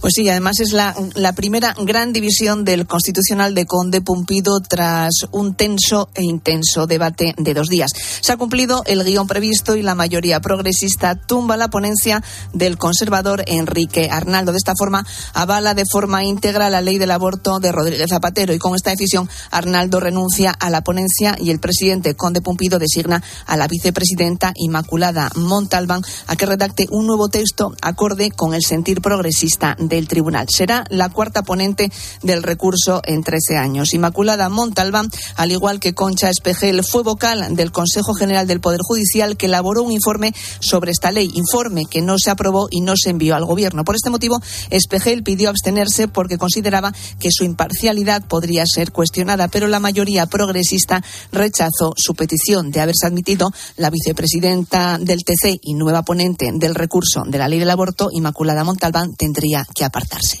Pues 0.00 0.12
sí, 0.14 0.28
además 0.28 0.60
es 0.60 0.72
la, 0.72 0.94
la, 1.14 1.32
primera 1.32 1.74
gran 1.76 2.12
división 2.12 2.64
del 2.64 2.86
Constitucional 2.86 3.52
de 3.56 3.66
Conde 3.66 4.00
Pumpido 4.00 4.60
tras 4.60 5.10
un 5.32 5.54
tenso 5.54 6.08
e 6.14 6.22
intenso 6.22 6.86
debate 6.86 7.34
de 7.36 7.52
dos 7.52 7.68
días. 7.68 7.90
Se 8.20 8.30
ha 8.30 8.36
cumplido 8.36 8.84
el 8.86 9.02
guion 9.02 9.26
previsto 9.26 9.74
y 9.74 9.82
la 9.82 9.96
mayoría 9.96 10.38
progresista 10.38 11.16
tumba 11.16 11.56
la 11.56 11.68
ponencia 11.68 12.22
del 12.52 12.78
conservador 12.78 13.42
Enrique 13.48 14.08
Arnaldo. 14.08 14.52
De 14.52 14.58
esta 14.58 14.74
forma, 14.78 15.04
avala 15.34 15.74
de 15.74 15.84
forma 15.90 16.22
íntegra 16.22 16.70
la 16.70 16.80
ley 16.80 16.98
del 16.98 17.10
aborto 17.10 17.58
de 17.58 17.72
Rodríguez 17.72 18.10
Zapatero 18.10 18.54
y 18.54 18.58
con 18.58 18.76
esta 18.76 18.90
decisión 18.90 19.28
Arnaldo 19.50 19.98
renuncia 19.98 20.52
a 20.52 20.70
la 20.70 20.82
ponencia 20.82 21.36
y 21.40 21.50
el 21.50 21.58
presidente 21.58 22.14
Conde 22.14 22.40
Pumpido 22.40 22.78
designa 22.78 23.20
a 23.46 23.56
la 23.56 23.66
vicepresidenta 23.66 24.52
Inmaculada 24.54 25.30
Montalbán 25.34 26.02
a 26.28 26.36
que 26.36 26.46
redacte 26.46 26.86
un 26.90 27.08
nuevo 27.08 27.28
texto 27.28 27.74
acorde 27.88 28.30
con 28.30 28.54
el 28.54 28.62
sentir 28.62 29.00
progresista 29.00 29.76
del 29.78 30.08
tribunal. 30.08 30.46
Será 30.48 30.84
la 30.90 31.08
cuarta 31.08 31.42
ponente 31.42 31.90
del 32.22 32.42
recurso 32.42 33.00
en 33.04 33.22
13 33.22 33.56
años. 33.56 33.94
Inmaculada 33.94 34.48
Montalbán, 34.48 35.10
al 35.36 35.52
igual 35.52 35.80
que 35.80 35.94
Concha 35.94 36.30
Espejel, 36.30 36.84
fue 36.84 37.02
vocal 37.02 37.56
del 37.56 37.72
Consejo 37.72 38.14
General 38.14 38.46
del 38.46 38.60
Poder 38.60 38.80
Judicial 38.82 39.36
que 39.36 39.46
elaboró 39.46 39.82
un 39.82 39.92
informe 39.92 40.34
sobre 40.60 40.92
esta 40.92 41.10
ley, 41.10 41.30
informe 41.34 41.84
que 41.86 42.02
no 42.02 42.18
se 42.18 42.30
aprobó 42.30 42.68
y 42.70 42.80
no 42.80 42.94
se 42.96 43.10
envió 43.10 43.34
al 43.34 43.44
Gobierno. 43.44 43.84
Por 43.84 43.94
este 43.96 44.10
motivo, 44.10 44.40
Espejel 44.70 45.22
pidió 45.22 45.50
abstenerse 45.50 46.08
porque 46.08 46.38
consideraba 46.38 46.92
que 47.18 47.30
su 47.32 47.44
imparcialidad 47.44 48.24
podría 48.26 48.64
ser 48.66 48.92
cuestionada, 48.92 49.48
pero 49.48 49.66
la 49.68 49.80
mayoría 49.80 50.26
progresista 50.26 51.02
rechazó 51.32 51.94
su 51.96 52.14
petición 52.14 52.70
de 52.70 52.80
haberse 52.80 53.06
admitido 53.06 53.50
la 53.76 53.90
vicepresidenta 53.90 54.98
del 54.98 55.24
TC 55.24 55.58
y 55.62 55.74
nueva 55.74 56.02
ponente 56.02 56.50
del 56.54 56.74
recurso 56.74 57.24
de 57.26 57.38
la 57.38 57.48
ley 57.48 57.58
del 57.58 57.70
aborto, 57.78 58.08
Inmaculada 58.12 58.64
Montalbán, 58.64 59.14
tendría 59.14 59.64
que 59.74 59.84
apartarse. 59.84 60.40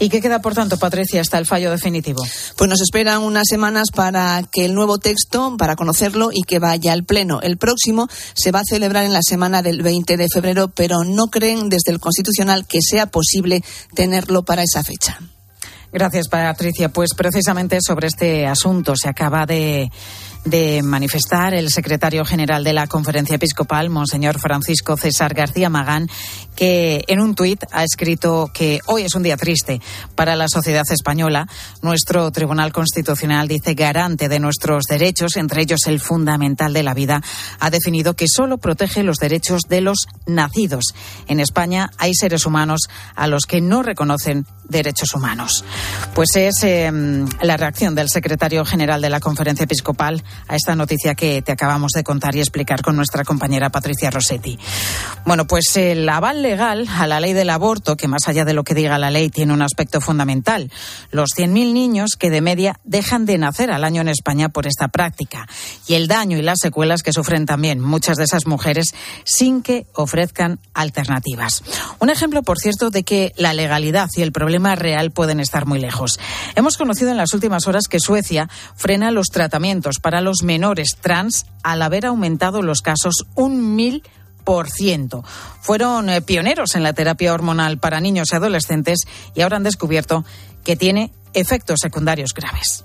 ¿Y 0.00 0.08
qué 0.08 0.20
queda, 0.20 0.40
por 0.40 0.54
tanto, 0.54 0.76
Patricia, 0.76 1.20
hasta 1.20 1.38
el 1.38 1.46
fallo 1.46 1.70
definitivo? 1.70 2.24
Pues 2.56 2.68
nos 2.68 2.80
esperan 2.80 3.22
unas 3.22 3.46
semanas 3.48 3.88
para 3.94 4.42
que 4.50 4.64
el 4.64 4.74
nuevo 4.74 4.98
texto, 4.98 5.56
para 5.56 5.76
conocerlo 5.76 6.30
y 6.32 6.42
que 6.42 6.58
vaya 6.58 6.92
al 6.92 7.04
Pleno. 7.04 7.40
El 7.42 7.58
próximo 7.58 8.08
se 8.34 8.50
va 8.50 8.60
a 8.60 8.64
celebrar 8.68 9.04
en 9.04 9.12
la 9.12 9.22
semana 9.22 9.62
del 9.62 9.82
20 9.82 10.16
de 10.16 10.26
febrero, 10.32 10.68
pero 10.68 11.04
no 11.04 11.28
creen 11.28 11.68
desde 11.68 11.92
el 11.92 12.00
Constitucional 12.00 12.66
que 12.66 12.80
sea 12.82 13.06
posible 13.06 13.62
tenerlo 13.94 14.42
para 14.44 14.62
esa 14.62 14.82
fecha. 14.82 15.20
Gracias, 15.92 16.26
Patricia. 16.28 16.88
Pues 16.88 17.10
precisamente 17.16 17.78
sobre 17.80 18.08
este 18.08 18.46
asunto 18.48 18.94
se 18.96 19.08
acaba 19.08 19.46
de 19.46 19.92
de 20.44 20.82
manifestar 20.82 21.54
el 21.54 21.70
secretario 21.70 22.24
general 22.24 22.64
de 22.64 22.72
la 22.72 22.86
Conferencia 22.86 23.36
Episcopal, 23.36 23.90
Monseñor 23.90 24.38
Francisco 24.38 24.96
César 24.96 25.34
García 25.34 25.70
Magán, 25.70 26.08
que 26.54 27.04
en 27.08 27.20
un 27.20 27.34
tuit 27.34 27.64
ha 27.72 27.82
escrito 27.82 28.50
que 28.52 28.80
hoy 28.86 29.02
es 29.02 29.14
un 29.14 29.22
día 29.22 29.36
triste 29.36 29.80
para 30.14 30.36
la 30.36 30.48
sociedad 30.48 30.84
española. 30.90 31.48
Nuestro 31.82 32.30
Tribunal 32.30 32.72
Constitucional 32.72 33.48
dice 33.48 33.74
garante 33.74 34.28
de 34.28 34.38
nuestros 34.38 34.84
derechos, 34.84 35.36
entre 35.36 35.62
ellos 35.62 35.86
el 35.86 36.00
fundamental 36.00 36.72
de 36.72 36.82
la 36.82 36.94
vida, 36.94 37.22
ha 37.58 37.70
definido 37.70 38.14
que 38.14 38.26
solo 38.28 38.58
protege 38.58 39.02
los 39.02 39.18
derechos 39.18 39.62
de 39.68 39.80
los 39.80 40.06
nacidos. 40.26 40.94
En 41.26 41.40
España 41.40 41.90
hay 41.98 42.14
seres 42.14 42.46
humanos 42.46 42.82
a 43.16 43.26
los 43.26 43.46
que 43.46 43.60
no 43.60 43.82
reconocen 43.82 44.46
derechos 44.68 45.14
humanos. 45.14 45.64
Pues 46.14 46.36
es 46.36 46.62
em, 46.62 47.26
la 47.42 47.56
reacción 47.56 47.94
del 47.94 48.08
secretario 48.08 48.64
general 48.64 49.00
de 49.00 49.10
la 49.10 49.20
Conferencia 49.20 49.64
Episcopal 49.64 50.22
a 50.48 50.56
esta 50.56 50.74
noticia 50.74 51.14
que 51.14 51.42
te 51.42 51.52
acabamos 51.52 51.92
de 51.92 52.04
contar 52.04 52.34
y 52.36 52.40
explicar 52.40 52.82
con 52.82 52.96
nuestra 52.96 53.24
compañera 53.24 53.70
Patricia 53.70 54.10
Rossetti. 54.10 54.58
Bueno, 55.24 55.46
pues 55.46 55.76
el 55.76 56.08
aval 56.08 56.42
legal 56.42 56.86
a 56.88 57.06
la 57.06 57.20
ley 57.20 57.32
del 57.32 57.50
aborto, 57.50 57.96
que 57.96 58.08
más 58.08 58.28
allá 58.28 58.44
de 58.44 58.54
lo 58.54 58.64
que 58.64 58.74
diga 58.74 58.98
la 58.98 59.10
ley 59.10 59.30
tiene 59.30 59.52
un 59.52 59.62
aspecto 59.62 60.00
fundamental, 60.00 60.70
los 61.10 61.30
100.000 61.36 61.72
niños 61.72 62.16
que 62.18 62.30
de 62.30 62.40
media 62.40 62.78
dejan 62.84 63.26
de 63.26 63.38
nacer 63.38 63.70
al 63.70 63.84
año 63.84 64.00
en 64.00 64.08
España 64.08 64.48
por 64.48 64.66
esta 64.66 64.88
práctica 64.88 65.46
y 65.86 65.94
el 65.94 66.08
daño 66.08 66.38
y 66.38 66.42
las 66.42 66.58
secuelas 66.60 67.02
que 67.02 67.12
sufren 67.12 67.46
también 67.46 67.80
muchas 67.80 68.16
de 68.16 68.24
esas 68.24 68.46
mujeres 68.46 68.94
sin 69.24 69.62
que 69.62 69.86
ofrezcan 69.94 70.58
alternativas. 70.74 71.62
Un 71.98 72.10
ejemplo, 72.10 72.42
por 72.42 72.58
cierto, 72.58 72.90
de 72.90 73.02
que 73.02 73.32
la 73.36 73.52
legalidad 73.52 74.08
y 74.16 74.22
el 74.22 74.32
problema 74.32 74.74
real 74.74 75.10
pueden 75.10 75.40
estar 75.40 75.66
muy 75.66 75.78
lejos. 75.78 76.18
Hemos 76.54 76.76
conocido 76.76 77.10
en 77.10 77.16
las 77.16 77.34
últimas 77.34 77.66
horas 77.66 77.88
que 77.88 78.00
Suecia 78.00 78.48
frena 78.76 79.10
los 79.10 79.28
tratamientos 79.28 79.98
para 79.98 80.20
los 80.24 80.42
menores 80.42 80.96
trans 81.00 81.46
al 81.62 81.82
haber 81.82 82.06
aumentado 82.06 82.62
los 82.62 82.82
casos 82.82 83.26
un 83.34 83.76
mil 83.76 84.02
por 84.44 84.68
ciento. 84.68 85.24
Fueron 85.60 86.10
eh, 86.10 86.20
pioneros 86.20 86.74
en 86.74 86.82
la 86.82 86.92
terapia 86.92 87.32
hormonal 87.32 87.78
para 87.78 88.00
niños 88.00 88.28
y 88.32 88.36
adolescentes 88.36 89.00
y 89.34 89.42
ahora 89.42 89.56
han 89.56 89.62
descubierto 89.62 90.24
que 90.64 90.76
tiene 90.76 91.12
efectos 91.32 91.80
secundarios 91.80 92.32
graves. 92.34 92.82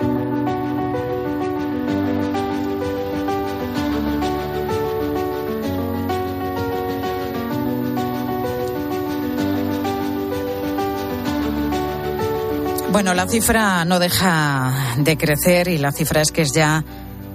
Bueno, 12.91 13.13
la 13.13 13.27
cifra 13.27 13.85
no 13.85 13.99
deja 13.99 14.95
de 14.97 15.15
crecer 15.15 15.67
y 15.67 15.77
la 15.77 15.91
cifra 15.91 16.21
es 16.21 16.31
que 16.31 16.41
es 16.41 16.51
ya 16.53 16.83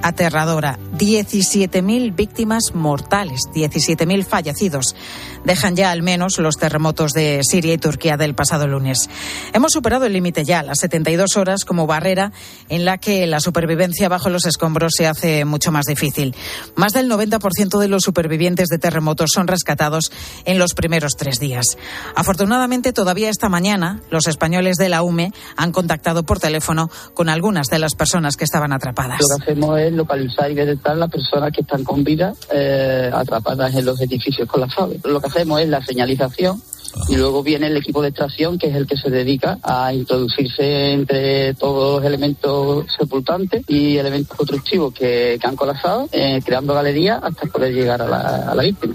aterradora. 0.04 0.78
17.000 1.04 2.14
víctimas 2.16 2.74
mortales, 2.74 3.42
17.000 3.54 4.24
fallecidos. 4.24 4.96
Dejan 5.44 5.76
ya 5.76 5.90
al 5.90 6.02
menos 6.02 6.38
los 6.38 6.56
terremotos 6.56 7.12
de 7.12 7.42
Siria 7.42 7.74
y 7.74 7.78
Turquía 7.78 8.16
del 8.16 8.34
pasado 8.34 8.66
lunes. 8.66 9.10
Hemos 9.52 9.72
superado 9.72 10.06
el 10.06 10.14
límite 10.14 10.44
ya, 10.44 10.62
las 10.62 10.78
72 10.78 11.36
horas 11.36 11.66
como 11.66 11.86
barrera 11.86 12.32
en 12.70 12.86
la 12.86 12.96
que 12.96 13.26
la 13.26 13.40
supervivencia 13.40 14.08
bajo 14.08 14.30
los 14.30 14.46
escombros 14.46 14.94
se 14.96 15.06
hace 15.06 15.44
mucho 15.44 15.70
más 15.72 15.84
difícil. 15.84 16.34
Más 16.74 16.94
del 16.94 17.10
90% 17.10 17.78
de 17.78 17.88
los 17.88 18.02
supervivientes 18.02 18.68
de 18.68 18.78
terremotos 18.78 19.32
son 19.34 19.46
rescatados 19.46 20.10
en 20.46 20.58
los 20.58 20.72
primeros 20.72 21.12
tres 21.18 21.38
días. 21.38 21.66
Afortunadamente, 22.14 22.94
todavía 22.94 23.28
esta 23.28 23.50
mañana, 23.50 24.00
los 24.08 24.26
españoles 24.26 24.78
de 24.78 24.88
la 24.88 25.02
UME 25.02 25.32
han 25.56 25.72
contactado 25.72 26.22
por 26.22 26.38
teléfono 26.38 26.88
con 27.12 27.28
algunas 27.28 27.66
de 27.66 27.78
las 27.78 27.94
personas 27.94 28.36
que 28.36 28.44
estaban 28.44 28.72
atrapadas. 28.72 29.20
Lo 29.20 29.36
que 29.36 29.52
hacemos 29.52 29.80
es 29.80 29.92
localizar 29.92 30.50
y 30.50 30.54
detectar 30.54 30.93
las 30.98 31.10
personas 31.10 31.52
que 31.52 31.62
están 31.62 31.84
con 31.84 32.04
vida 32.04 32.34
eh, 32.52 33.10
atrapadas 33.12 33.74
en 33.74 33.84
los 33.84 34.00
edificios 34.00 34.48
con 34.48 34.60
las 34.60 34.78
aves. 34.78 35.00
Lo 35.04 35.20
que 35.20 35.26
hacemos 35.26 35.60
es 35.60 35.68
la 35.68 35.84
señalización 35.84 36.60
y 37.08 37.16
luego 37.16 37.42
viene 37.42 37.66
el 37.66 37.76
equipo 37.76 38.02
de 38.02 38.08
extracción, 38.08 38.58
que 38.58 38.68
es 38.68 38.76
el 38.76 38.86
que 38.86 38.96
se 38.96 39.10
dedica 39.10 39.58
a 39.62 39.92
introducirse 39.92 40.92
entre 40.92 41.54
todos 41.54 42.00
los 42.00 42.06
elementos 42.06 42.86
sepultantes 42.96 43.64
y 43.68 43.96
elementos 43.96 44.36
constructivos 44.36 44.94
que, 44.94 45.38
han 45.42 45.56
colapsado, 45.56 46.08
eh, 46.12 46.40
creando 46.44 46.74
galerías 46.74 47.20
hasta 47.22 47.46
poder 47.46 47.74
llegar 47.74 48.00
a 48.00 48.08
la, 48.08 48.50
a 48.50 48.54
la 48.54 48.62
víctima. 48.62 48.94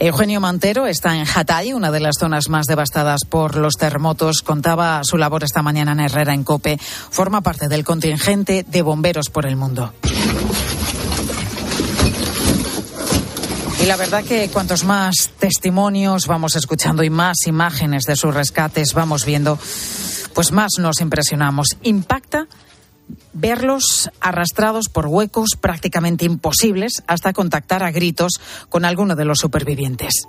Eugenio 0.00 0.40
Mantero 0.40 0.86
está 0.86 1.16
en 1.16 1.26
Hatay, 1.26 1.72
una 1.72 1.90
de 1.90 1.98
las 1.98 2.18
zonas 2.18 2.48
más 2.48 2.66
devastadas 2.66 3.22
por 3.28 3.56
los 3.56 3.74
terremotos. 3.74 4.42
Contaba 4.42 5.00
su 5.02 5.18
labor 5.18 5.42
esta 5.42 5.60
mañana 5.60 5.90
en 5.90 6.00
Herrera, 6.00 6.34
en 6.34 6.44
Cope. 6.44 6.78
Forma 6.78 7.40
parte 7.40 7.66
del 7.66 7.82
contingente 7.82 8.64
de 8.68 8.82
bomberos 8.82 9.28
por 9.28 9.44
el 9.44 9.56
mundo. 9.56 9.92
Y 13.77 13.77
la 13.88 13.96
verdad 13.96 14.22
que 14.22 14.50
cuantos 14.50 14.84
más 14.84 15.30
testimonios 15.38 16.26
vamos 16.26 16.56
escuchando 16.56 17.02
y 17.04 17.08
más 17.10 17.46
imágenes 17.46 18.02
de 18.04 18.16
sus 18.16 18.34
rescates 18.34 18.92
vamos 18.92 19.24
viendo, 19.24 19.58
pues 20.34 20.52
más 20.52 20.72
nos 20.78 21.00
impresionamos. 21.00 21.68
Impacta 21.82 22.48
verlos 23.32 24.10
arrastrados 24.20 24.90
por 24.90 25.06
huecos 25.06 25.56
prácticamente 25.58 26.26
imposibles 26.26 27.02
hasta 27.06 27.32
contactar 27.32 27.82
a 27.82 27.90
gritos 27.90 28.40
con 28.68 28.84
alguno 28.84 29.16
de 29.16 29.24
los 29.24 29.38
supervivientes. 29.38 30.28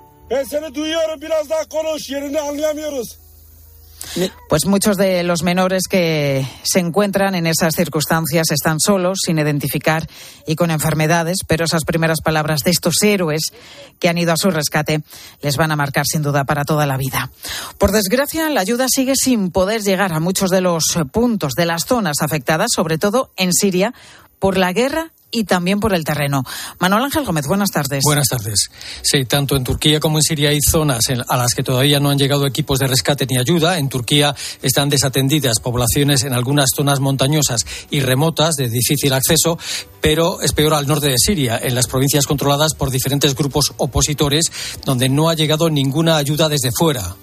Pues 4.48 4.66
muchos 4.66 4.98
de 4.98 5.24
los 5.24 5.44
menores 5.44 5.84
que 5.90 6.46
se 6.64 6.80
encuentran 6.80 7.36
en 7.36 7.46
esas 7.46 7.74
circunstancias 7.76 8.52
están 8.52 8.80
solos, 8.80 9.20
sin 9.26 9.38
identificar 9.38 10.08
y 10.48 10.56
con 10.56 10.72
enfermedades, 10.72 11.40
pero 11.48 11.66
esas 11.66 11.84
primeras 11.84 12.22
palabras 12.22 12.64
de 12.64 12.72
estos 12.72 12.96
héroes 13.04 13.52
que 14.00 14.10
han 14.10 14.18
ido 14.18 14.34
a 14.34 14.38
su 14.38 14.50
rescate 14.50 15.02
les 15.42 15.58
van 15.58 15.72
a 15.72 15.76
marcar 15.76 16.06
sin 16.06 16.22
duda 16.22 16.44
para 16.44 16.66
toda 16.66 16.86
la 16.86 16.98
vida. 16.98 17.30
Por 17.78 17.92
desgracia, 17.92 18.50
la 18.50 18.62
ayuda 18.62 18.88
sigue 18.90 19.14
sin 19.16 19.52
poder 19.52 19.82
llegar 19.82 20.14
a 20.14 20.20
muchos 20.20 20.50
de 20.50 20.62
los 20.62 20.98
puntos 21.12 21.54
de 21.54 21.66
las 21.66 21.86
zonas 21.86 22.22
afectadas, 22.22 22.70
sobre 22.74 22.98
todo 22.98 23.32
en 23.38 23.54
Siria, 23.54 23.94
por 24.40 24.58
la 24.58 24.74
guerra 24.74 25.12
y 25.32 25.44
también 25.44 25.80
por 25.80 25.94
el 25.94 26.04
terreno. 26.04 26.44
Manuel 26.80 27.04
Ángel 27.04 27.26
Gómez, 27.26 27.46
buenas 27.48 27.70
tardes. 27.70 28.02
Buenas 28.04 28.28
tardes. 28.28 28.70
Sí, 29.02 29.26
tanto 29.26 29.56
en 29.56 29.64
Turquía 29.64 30.00
como 30.00 30.18
en 30.18 30.24
Siria 30.24 30.50
hay 30.50 30.60
zonas 30.62 31.06
a 31.28 31.38
las 31.38 31.54
que 31.54 31.64
todavía 31.64 32.00
no 32.00 32.10
han 32.10 32.18
llegado 32.18 32.46
equipos 32.46 32.80
de 32.80 32.88
rescate 32.88 33.26
ni 33.26 33.38
ayuda. 33.38 33.78
En 33.78 33.90
Turquía 33.90 34.36
están 34.62 34.90
desatendidas 34.90 35.60
poblaciones 35.60 36.24
en 36.24 36.34
algunas 36.34 36.70
zonas 36.76 37.00
montañosas 37.00 37.62
y 37.90 38.00
remotas 38.00 38.56
de 38.56 38.70
difícil 38.70 39.14
acceso, 39.14 39.58
pero 40.02 40.42
es 40.42 40.54
peor 40.54 40.74
al 40.74 40.88
norte 40.88 41.08
de 41.08 41.18
Siria, 41.18 41.60
en 41.62 41.76
las 41.76 41.88
provincias 41.88 42.26
controladas 42.26 42.74
por 42.74 42.90
diferentes 42.90 43.36
grupos 43.36 43.74
opositores, 43.78 44.52
donde 44.86 45.10
no 45.10 45.30
ha 45.30 45.36
llegado 45.36 45.70
ninguna 45.70 46.18
ayuda 46.18 46.50
desde 46.50 46.72
fuera. 46.72 47.16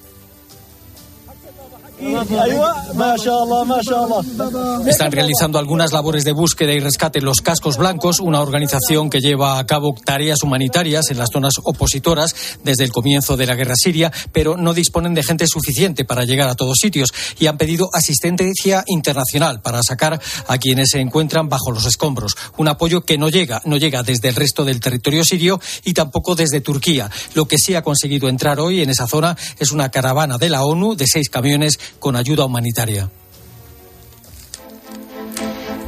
Están 4.86 5.12
realizando 5.12 5.59
algunas 5.59 5.92
labores 5.92 6.24
de 6.24 6.32
búsqueda 6.32 6.72
y 6.72 6.78
rescate 6.78 7.22
los 7.22 7.40
cascos 7.40 7.78
blancos, 7.78 8.20
una 8.20 8.42
organización 8.42 9.09
que 9.09 9.20
lleva 9.20 9.59
a 9.59 9.66
cabo 9.66 9.94
tareas 10.05 10.42
humanitarias 10.42 11.11
en 11.11 11.16
las 11.16 11.30
zonas 11.32 11.55
opositoras 11.62 12.34
desde 12.62 12.84
el 12.84 12.92
comienzo 12.92 13.36
de 13.38 13.47
la 13.47 13.55
guerra 13.55 13.74
siria, 13.76 14.12
pero 14.32 14.59
no 14.59 14.74
disponen 14.74 15.14
de 15.14 15.22
gente 15.22 15.47
suficiente 15.47 16.05
para 16.05 16.24
llegar 16.24 16.51
a 16.51 16.55
todos 16.55 16.76
sitios 16.80 17.14
y 17.38 17.47
han 17.47 17.57
pedido 17.57 17.88
asistencia 17.94 18.84
internacional 18.86 19.62
para 19.62 19.82
sacar 19.82 20.20
a 20.49 20.59
quienes 20.59 20.90
se 20.90 21.01
encuentran 21.01 21.49
bajo 21.49 21.70
los 21.70 21.86
escombros. 21.86 22.36
Un 22.59 22.68
apoyo 22.68 23.03
que 23.03 23.16
no 23.16 23.30
llega, 23.30 23.62
no 23.64 23.78
llega 23.78 24.03
desde 24.03 24.28
el 24.28 24.34
resto 24.34 24.66
del 24.66 24.80
territorio 24.80 25.24
sirio 25.24 25.61
y 25.84 25.94
tampoco 25.94 26.34
desde 26.34 26.61
Turquía. 26.61 27.11
Lo 27.34 27.47
que 27.47 27.57
sí 27.57 27.74
ha 27.74 27.82
conseguido 27.82 28.28
entrar 28.28 28.61
hoy 28.61 28.82
en 28.82 28.90
esa 28.90 29.07
zona 29.07 29.36
es 29.59 29.72
una 29.72 29.90
caravana 29.90 30.36
de 30.36 30.51
la 30.51 30.64
ONU 30.64 30.94
de 30.94 31.07
seis 31.07 31.30
camiones 31.30 31.78
con 31.99 32.16
ayuda 32.16 32.45
humanitaria. 32.45 33.11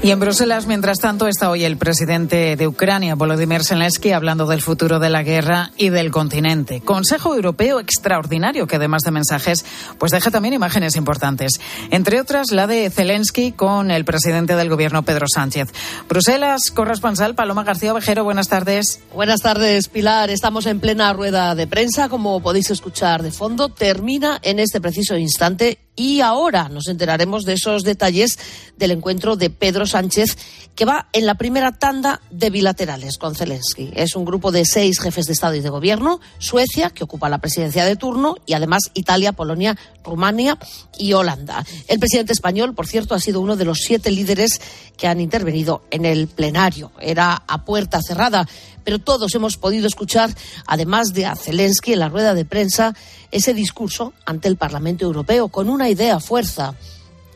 Y 0.01 0.13
en 0.13 0.21
Bruselas, 0.21 0.67
mientras 0.67 1.01
tanto, 1.01 1.27
está 1.27 1.51
hoy 1.51 1.65
el 1.65 1.77
presidente 1.77 2.55
de 2.55 2.69
Ucrania, 2.69 3.17
Volodymyr 3.17 3.65
Zelensky, 3.65 4.13
hablando 4.13 4.47
del 4.47 4.63
futuro 4.63 5.01
de 5.01 5.11
la 5.11 5.25
guerra 5.25 5.73
y 5.77 5.89
del 5.89 6.13
continente. 6.13 6.81
Consejo 6.81 7.35
Europeo 7.35 7.81
extraordinario 7.81 8.69
que, 8.69 8.77
además 8.77 9.03
de 9.03 9.11
mensajes, 9.11 9.65
pues 9.99 10.13
deja 10.13 10.31
también 10.31 10.55
imágenes 10.55 10.95
importantes. 10.95 11.61
Entre 11.91 12.21
otras, 12.21 12.53
la 12.53 12.69
de 12.69 12.89
Zelensky 12.91 13.51
con 13.51 13.91
el 13.91 14.05
presidente 14.05 14.55
del 14.55 14.69
gobierno, 14.69 15.03
Pedro 15.03 15.27
Sánchez. 15.29 15.75
Bruselas, 16.09 16.71
corresponsal 16.71 17.35
Paloma 17.35 17.65
García 17.65 17.93
Ovejero, 17.93 18.23
buenas 18.23 18.49
tardes. 18.49 19.01
Buenas 19.13 19.41
tardes, 19.41 19.89
Pilar. 19.89 20.31
Estamos 20.31 20.67
en 20.67 20.79
plena 20.79 21.13
rueda 21.13 21.57
de 21.57 21.67
prensa. 21.67 22.09
Como 22.09 22.41
podéis 22.41 22.71
escuchar 22.71 23.25
de 23.25 23.33
fondo, 23.33 23.69
termina 23.69 24.39
en 24.43 24.61
este 24.61 24.81
preciso 24.81 25.17
instante 25.17 25.79
Y 25.99 26.21
ahora 26.21 26.69
nos 26.69 26.87
enteraremos 26.87 27.45
de 27.45 27.55
esos 27.55 27.83
detalles 27.83 28.39
del 28.77 28.93
encuentro 28.93 29.35
de 29.35 29.51
Pedro 29.51 29.85
Sánchez, 29.85 30.39
que 30.77 30.85
va 30.85 31.09
en 31.13 31.27
la 31.27 31.35
primera 31.35 31.73
tanda 31.73 32.21
de 32.31 32.51
bilaterales 32.51 33.19
con 33.19 33.35
Zelensky. 33.35 33.91
Es 33.97 34.15
un 34.15 34.25
grupo 34.25 34.53
de 34.53 34.65
seis 34.65 35.01
jefes 35.01 35.27
de 35.27 35.33
Estado 35.33 35.57
y 35.57 35.61
de 35.61 35.71
Gobierno, 35.71 36.21
Suecia, 36.39 36.91
que 36.91 37.03
ocupa 37.03 37.29
la 37.29 37.39
presidencia 37.39 37.85
de 37.85 37.97
turno, 37.97 38.37
y 38.47 38.53
además 38.53 38.93
Italia, 38.95 39.33
Polonia, 39.33 39.77
Rumania 40.05 40.57
y 40.97 41.15
Holanda. 41.15 41.67
El 41.89 41.99
presidente 41.99 42.33
español, 42.33 42.77
por 42.77 42.87
cierto, 42.87 43.17
ha 43.17 43.21
sido 43.21 43.41
uno 43.41 43.57
de 43.57 43.65
los 43.65 43.79
siete 43.81 44.13
líderes 44.13 44.61
que 44.97 45.09
han 45.09 45.21
intervenido 45.21 45.83
en 45.91 46.05
el 46.05 46.29
plenario. 46.29 46.93
Era 47.01 47.43
a 47.49 47.65
puerta 47.65 48.01
cerrada, 48.01 48.47
pero 48.89 49.01
todos 49.01 49.35
hemos 49.35 49.59
podido 49.59 49.87
escuchar, 49.87 50.35
además 50.67 51.13
de 51.13 51.27
a 51.27 51.37
Zelensky 51.37 51.93
en 51.93 51.99
la 51.99 52.09
rueda 52.09 52.33
de 52.33 52.47
prensa, 52.47 52.97
ese 53.31 53.53
discurso 53.53 54.15
ante 54.25 54.49
el 54.49 54.57
Parlamento 54.57 55.05
Europeo 55.05 55.49
con 55.49 55.69
una 55.69 55.91
idea 55.91 56.21
fuerza. 56.21 56.75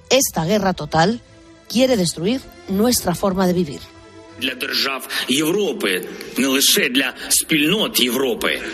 Esta 0.09 0.47
guerra 0.47 0.73
total 0.73 1.21
quiere 1.69 1.99
destruir 1.99 2.41
nuestra 2.69 3.15
forma 3.15 3.47
de 3.47 3.53
vivir. 3.53 3.81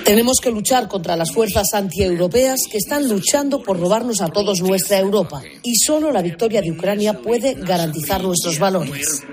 Tenemos 0.05 0.39
que 0.41 0.53
luchar 0.53 0.87
contra 0.87 1.17
las 1.17 1.33
fuerzas 1.33 1.67
antieuropeas 1.75 2.61
que 2.71 2.79
están 2.79 3.09
luchando 3.09 3.61
por 3.61 3.81
robarnos 3.81 4.21
a 4.21 4.29
todos 4.29 4.61
nuestra 4.61 5.01
Europa. 5.01 5.43
Y 5.65 5.75
solo 5.79 6.13
la 6.13 6.23
victoria 6.23 6.63
de 6.63 6.71
Ucrania 6.71 7.15
puede 7.15 7.55
garantizar 7.55 8.23
nuestros 8.23 8.61
valores. 8.61 9.25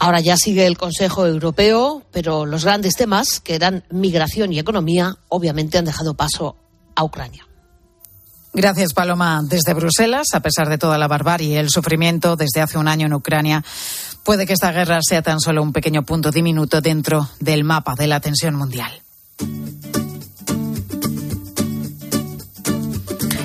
Ahora 0.00 0.20
ya 0.20 0.34
sigue 0.38 0.66
el 0.66 0.78
Consejo 0.78 1.26
Europeo, 1.26 2.02
pero 2.10 2.46
los 2.46 2.64
grandes 2.64 2.94
temas, 2.94 3.38
que 3.38 3.54
eran 3.54 3.84
migración 3.90 4.50
y 4.50 4.58
economía, 4.58 5.18
obviamente 5.28 5.76
han 5.76 5.84
dejado 5.84 6.14
paso 6.14 6.56
a 6.96 7.04
Ucrania. 7.04 7.46
Gracias, 8.54 8.94
Paloma. 8.94 9.42
Desde 9.44 9.74
Bruselas, 9.74 10.28
a 10.32 10.40
pesar 10.40 10.70
de 10.70 10.78
toda 10.78 10.96
la 10.96 11.06
barbarie 11.06 11.48
y 11.50 11.56
el 11.56 11.68
sufrimiento 11.68 12.34
desde 12.34 12.62
hace 12.62 12.78
un 12.78 12.88
año 12.88 13.06
en 13.06 13.12
Ucrania, 13.12 13.62
puede 14.24 14.46
que 14.46 14.54
esta 14.54 14.72
guerra 14.72 15.00
sea 15.02 15.20
tan 15.20 15.38
solo 15.38 15.62
un 15.62 15.74
pequeño 15.74 16.02
punto 16.02 16.30
diminuto 16.30 16.80
dentro 16.80 17.28
del 17.38 17.62
mapa 17.62 17.94
de 17.94 18.06
la 18.06 18.20
tensión 18.20 18.54
mundial. 18.54 19.02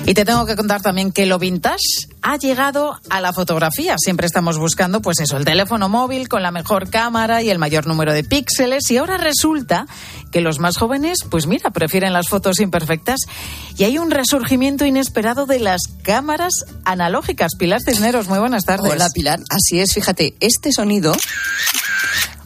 Y 0.08 0.14
te 0.14 0.24
tengo 0.24 0.46
que 0.46 0.54
contar 0.54 0.82
también 0.82 1.10
que 1.10 1.26
lo 1.26 1.40
vintage 1.40 2.06
ha 2.22 2.36
llegado 2.36 2.96
a 3.10 3.20
la 3.20 3.32
fotografía. 3.32 3.96
Siempre 3.98 4.28
estamos 4.28 4.56
buscando, 4.56 5.02
pues 5.02 5.18
eso, 5.18 5.36
el 5.36 5.44
teléfono 5.44 5.88
móvil 5.88 6.28
con 6.28 6.44
la 6.44 6.52
mejor 6.52 6.88
cámara 6.90 7.42
y 7.42 7.50
el 7.50 7.58
mayor 7.58 7.88
número 7.88 8.12
de 8.12 8.22
píxeles. 8.22 8.88
Y 8.92 8.98
ahora 8.98 9.16
resulta 9.16 9.86
que 10.30 10.40
los 10.40 10.60
más 10.60 10.76
jóvenes, 10.76 11.18
pues 11.28 11.48
mira, 11.48 11.70
prefieren 11.70 12.12
las 12.12 12.28
fotos 12.28 12.60
imperfectas. 12.60 13.18
Y 13.76 13.82
hay 13.82 13.98
un 13.98 14.12
resurgimiento 14.12 14.86
inesperado 14.86 15.44
de 15.44 15.58
las 15.58 15.82
cámaras 16.02 16.52
analógicas. 16.84 17.56
Pilar 17.58 17.80
Cisneros, 17.82 18.28
muy 18.28 18.38
buenas 18.38 18.64
tardes. 18.64 18.92
Hola, 18.92 19.10
Pilar. 19.12 19.40
Así 19.50 19.80
es, 19.80 19.92
fíjate, 19.92 20.36
este 20.38 20.70
sonido 20.70 21.16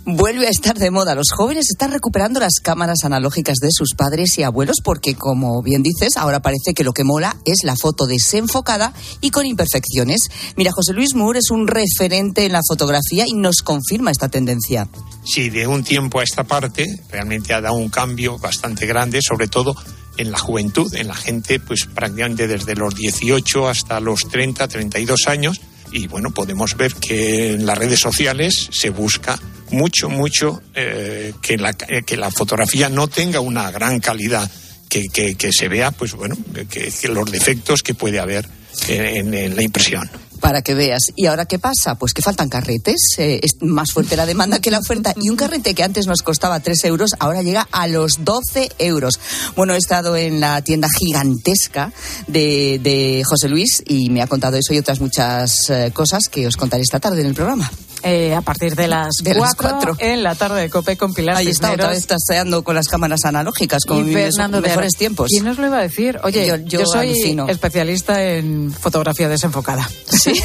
vuelve 0.04 0.46
a 0.46 0.50
estar 0.50 0.78
de 0.78 0.90
moda. 0.90 1.14
Los 1.14 1.30
jóvenes 1.30 1.66
están 1.70 1.92
recuperando 1.92 2.40
las 2.40 2.54
cámaras 2.62 3.04
analógicas 3.04 3.58
de 3.58 3.68
sus 3.70 3.94
padres 3.96 4.38
y 4.38 4.42
abuelos 4.42 4.76
porque, 4.82 5.14
como 5.14 5.62
bien 5.62 5.82
dices, 5.82 6.16
ahora 6.16 6.40
parece 6.40 6.74
que 6.74 6.84
lo 6.84 6.92
que 6.92 7.04
mola 7.04 7.36
es 7.44 7.58
la 7.64 7.76
foto 7.76 8.06
desenfocada 8.06 8.92
y 9.20 9.30
con 9.30 9.46
imperfecciones. 9.46 10.20
Mira, 10.56 10.72
José 10.72 10.92
Luis 10.92 11.14
Moore 11.14 11.40
es 11.40 11.50
un 11.50 11.66
referente 11.66 12.46
en 12.46 12.52
la 12.52 12.60
fotografía 12.66 13.24
y 13.26 13.34
nos 13.34 13.62
confirma 13.62 14.10
esta 14.10 14.28
tendencia. 14.28 14.88
Sí, 15.24 15.50
de 15.50 15.66
un 15.66 15.84
tiempo 15.84 16.20
a 16.20 16.24
esta 16.24 16.44
parte 16.44 16.86
realmente 17.10 17.52
ha 17.52 17.60
dado 17.60 17.74
un 17.74 17.90
cambio 17.90 18.38
bastante 18.38 18.86
grande, 18.86 19.20
sobre 19.22 19.48
todo 19.48 19.74
en 20.16 20.30
la 20.30 20.38
juventud, 20.38 20.92
en 20.94 21.08
la 21.08 21.14
gente, 21.14 21.60
pues 21.60 21.86
prácticamente 21.86 22.46
desde 22.46 22.74
los 22.74 22.94
18 22.94 23.68
hasta 23.68 24.00
los 24.00 24.28
30, 24.28 24.68
32 24.68 25.26
años. 25.28 25.60
Y 25.92 26.06
bueno, 26.06 26.30
podemos 26.30 26.76
ver 26.76 26.94
que 26.94 27.52
en 27.52 27.66
las 27.66 27.78
redes 27.78 28.00
sociales 28.00 28.68
se 28.70 28.90
busca 28.90 29.38
mucho, 29.72 30.08
mucho 30.08 30.60
eh, 30.74 31.32
que, 31.42 31.56
la, 31.56 31.70
eh, 31.88 32.02
que 32.04 32.16
la 32.16 32.30
fotografía 32.30 32.88
no 32.88 33.08
tenga 33.08 33.40
una 33.40 33.70
gran 33.70 34.00
calidad, 34.00 34.50
que, 34.88 35.08
que, 35.08 35.52
se 35.52 35.68
vea, 35.68 35.92
pues 35.92 36.14
bueno, 36.14 36.36
que, 36.68 36.92
los 37.08 37.30
defectos 37.30 37.82
que 37.82 37.94
puede 37.94 38.18
haber 38.18 38.48
en, 38.88 39.54
la 39.54 39.62
impresión 39.62 40.10
para 40.40 40.62
que 40.62 40.72
veas. 40.72 41.02
¿Y 41.16 41.26
ahora 41.26 41.44
qué 41.44 41.58
pasa? 41.58 41.96
Pues 41.96 42.14
que 42.14 42.22
faltan 42.22 42.48
carretes. 42.48 42.96
Eh, 43.18 43.40
es 43.42 43.56
más 43.60 43.92
fuerte 43.92 44.16
la 44.16 44.24
demanda 44.24 44.58
que 44.58 44.70
la 44.70 44.78
oferta. 44.78 45.12
Y 45.20 45.28
un 45.28 45.36
carrete 45.36 45.74
que 45.74 45.82
antes 45.82 46.06
nos 46.06 46.22
costaba 46.22 46.60
3 46.60 46.82
euros, 46.86 47.10
ahora 47.18 47.42
llega 47.42 47.68
a 47.70 47.86
los 47.86 48.24
12 48.24 48.70
euros. 48.78 49.20
Bueno, 49.54 49.74
he 49.74 49.76
estado 49.76 50.16
en 50.16 50.40
la 50.40 50.62
tienda 50.62 50.88
gigantesca 50.98 51.92
de, 52.26 52.80
de 52.82 53.22
José 53.22 53.50
Luis 53.50 53.82
y 53.86 54.08
me 54.08 54.22
ha 54.22 54.26
contado 54.28 54.56
eso 54.56 54.72
y 54.72 54.78
otras 54.78 55.00
muchas 55.00 55.70
cosas 55.92 56.22
que 56.30 56.46
os 56.46 56.56
contaré 56.56 56.84
esta 56.84 57.00
tarde 57.00 57.20
en 57.20 57.26
el 57.26 57.34
programa. 57.34 57.70
Eh, 58.02 58.34
a 58.34 58.40
partir 58.40 58.74
de 58.74 58.88
las 58.88 59.10
4 59.56 59.96
en 59.98 60.22
la 60.22 60.34
tarde 60.34 60.62
de 60.62 60.70
COPE 60.70 60.96
con 60.96 61.12
Pilar 61.12 61.36
Ahí 61.36 61.48
está, 61.48 61.72
otra 61.72 61.88
vez 61.88 62.06
taseando 62.06 62.64
con 62.64 62.74
las 62.74 62.88
cámaras 62.88 63.24
analógicas, 63.24 63.84
con 63.84 64.04
mis 64.04 64.14
mejores 64.14 64.92
tiempos. 64.96 65.28
¿Quién 65.28 65.44
nos 65.44 65.58
lo 65.58 65.66
iba 65.66 65.78
a 65.78 65.82
decir? 65.82 66.18
Oye, 66.22 66.62
yo, 66.64 66.86
soy 66.86 67.38
especialista 67.48 68.22
en 68.24 68.72
fotografía 68.72 69.28
desenfocada. 69.28 69.88
Sí. 70.08 70.40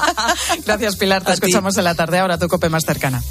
Gracias, 0.66 0.96
Pilar. 0.96 1.22
Te 1.24 1.32
escuchamos 1.32 1.76
en 1.76 1.84
la 1.84 1.94
tarde. 1.94 2.18
Ahora 2.18 2.38
tu 2.38 2.48
COPE 2.48 2.68
más 2.68 2.84
cercana. 2.84 3.22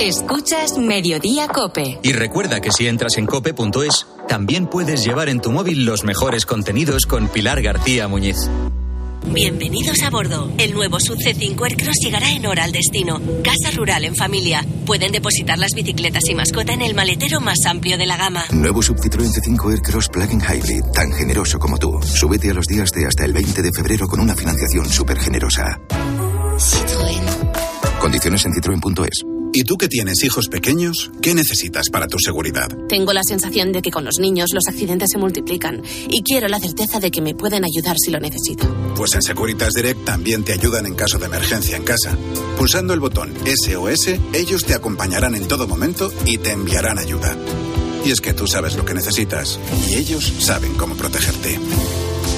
Escuchas 0.00 0.76
Mediodía 0.76 1.48
Cope. 1.48 1.98
Y 2.02 2.12
recuerda 2.12 2.60
que 2.60 2.70
si 2.70 2.86
entras 2.86 3.16
en 3.16 3.24
cope.es, 3.26 4.06
también 4.28 4.66
puedes 4.66 5.02
llevar 5.04 5.28
en 5.30 5.40
tu 5.40 5.50
móvil 5.50 5.86
los 5.86 6.04
mejores 6.04 6.44
contenidos 6.44 7.06
con 7.06 7.28
Pilar 7.28 7.62
García 7.62 8.06
Muñiz. 8.06 8.36
Bienvenidos 9.26 10.02
a 10.02 10.10
bordo. 10.10 10.52
El 10.58 10.74
nuevo 10.74 11.00
Sub 11.00 11.16
C5 11.16 11.60
Aircross 11.64 11.96
llegará 12.04 12.30
en 12.30 12.46
hora 12.46 12.64
al 12.64 12.72
destino. 12.72 13.20
Casa 13.42 13.74
rural 13.74 14.04
en 14.04 14.14
familia. 14.14 14.64
Pueden 14.84 15.12
depositar 15.12 15.58
las 15.58 15.72
bicicletas 15.74 16.22
y 16.28 16.34
mascota 16.34 16.74
en 16.74 16.82
el 16.82 16.94
maletero 16.94 17.40
más 17.40 17.64
amplio 17.66 17.96
de 17.96 18.06
la 18.06 18.18
gama. 18.18 18.44
Nuevo 18.52 18.82
Sub 18.82 18.98
Citroën 18.98 19.32
C5 19.32 19.72
Aircross 19.72 20.08
Plug-in 20.10 20.40
Hybrid, 20.40 20.84
tan 20.92 21.10
generoso 21.12 21.58
como 21.58 21.78
tú. 21.78 22.00
Súbete 22.02 22.50
a 22.50 22.54
los 22.54 22.66
días 22.66 22.90
de 22.90 23.06
hasta 23.06 23.24
el 23.24 23.32
20 23.32 23.62
de 23.62 23.70
febrero 23.72 24.06
con 24.06 24.20
una 24.20 24.36
financiación 24.36 24.88
súper 24.88 25.18
generosa. 25.18 25.80
Citroën. 26.58 27.98
Condiciones 27.98 28.44
en 28.44 28.52
citroen.es. 28.52 29.35
¿Y 29.52 29.64
tú 29.64 29.76
que 29.76 29.88
tienes 29.88 30.22
hijos 30.24 30.48
pequeños? 30.48 31.10
¿Qué 31.22 31.34
necesitas 31.34 31.88
para 31.90 32.06
tu 32.06 32.18
seguridad? 32.18 32.68
Tengo 32.88 33.12
la 33.12 33.22
sensación 33.22 33.72
de 33.72 33.82
que 33.82 33.90
con 33.90 34.04
los 34.04 34.18
niños 34.18 34.50
los 34.52 34.66
accidentes 34.68 35.10
se 35.12 35.18
multiplican 35.18 35.82
y 36.08 36.22
quiero 36.22 36.48
la 36.48 36.60
certeza 36.60 37.00
de 37.00 37.10
que 37.10 37.20
me 37.20 37.34
pueden 37.34 37.64
ayudar 37.64 37.96
si 37.98 38.10
lo 38.10 38.20
necesito. 38.20 38.66
Pues 38.96 39.14
en 39.14 39.22
Securitas 39.22 39.72
Direct 39.74 40.04
también 40.04 40.44
te 40.44 40.52
ayudan 40.52 40.86
en 40.86 40.94
caso 40.94 41.18
de 41.18 41.26
emergencia 41.26 41.76
en 41.76 41.84
casa. 41.84 42.16
Pulsando 42.56 42.94
el 42.94 43.00
botón 43.00 43.32
SOS, 43.44 44.18
ellos 44.32 44.64
te 44.64 44.74
acompañarán 44.74 45.34
en 45.34 45.48
todo 45.48 45.66
momento 45.66 46.12
y 46.24 46.38
te 46.38 46.52
enviarán 46.52 46.98
ayuda. 46.98 47.36
Y 48.06 48.12
es 48.12 48.20
que 48.20 48.32
tú 48.32 48.46
sabes 48.46 48.76
lo 48.76 48.84
que 48.84 48.94
necesitas 48.94 49.58
y 49.90 49.96
ellos 49.96 50.32
saben 50.38 50.74
cómo 50.74 50.94
protegerte. 50.94 51.58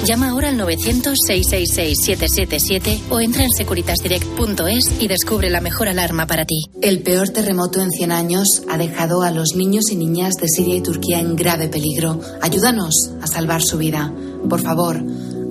Llama 0.03 0.29
ahora 0.29 0.49
al 0.49 0.57
900-666-777 0.57 3.01
o 3.11 3.19
entra 3.19 3.43
en 3.43 3.51
securitasdirect.es 3.51 4.99
y 4.99 5.07
descubre 5.07 5.51
la 5.51 5.61
mejor 5.61 5.87
alarma 5.87 6.25
para 6.25 6.45
ti. 6.45 6.63
El 6.81 7.03
peor 7.03 7.29
terremoto 7.29 7.81
en 7.81 7.91
100 7.91 8.11
años 8.11 8.63
ha 8.67 8.79
dejado 8.79 9.21
a 9.21 9.29
los 9.29 9.53
niños 9.55 9.91
y 9.91 9.95
niñas 9.95 10.33
de 10.41 10.47
Siria 10.47 10.77
y 10.77 10.81
Turquía 10.81 11.19
en 11.19 11.35
grave 11.35 11.67
peligro. 11.67 12.19
Ayúdanos 12.41 13.11
a 13.21 13.27
salvar 13.27 13.61
su 13.61 13.77
vida. 13.77 14.11
Por 14.49 14.61
favor, 14.61 14.99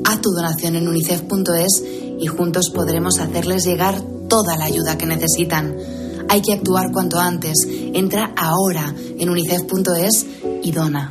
haz 0.05 0.21
tu 0.21 0.31
donación 0.31 0.75
en 0.75 0.89
unicef.es 0.89 1.85
y 2.19 2.27
juntos 2.27 2.73
podremos 2.75 3.21
hacerles 3.21 3.65
llegar 3.65 4.03
toda 4.29 4.57
la 4.57 4.65
ayuda 4.65 4.99
que 4.99 5.07
necesitan. 5.07 5.77
Hay 6.29 6.43
que 6.43 6.53
actuar 6.53 6.91
cuanto 6.93 7.19
antes. 7.19 7.55
Entra 7.67 8.33
ahora 8.37 8.95
en 9.19 9.29
unicef.es 9.29 10.27
y 10.63 10.73
dona. 10.73 11.11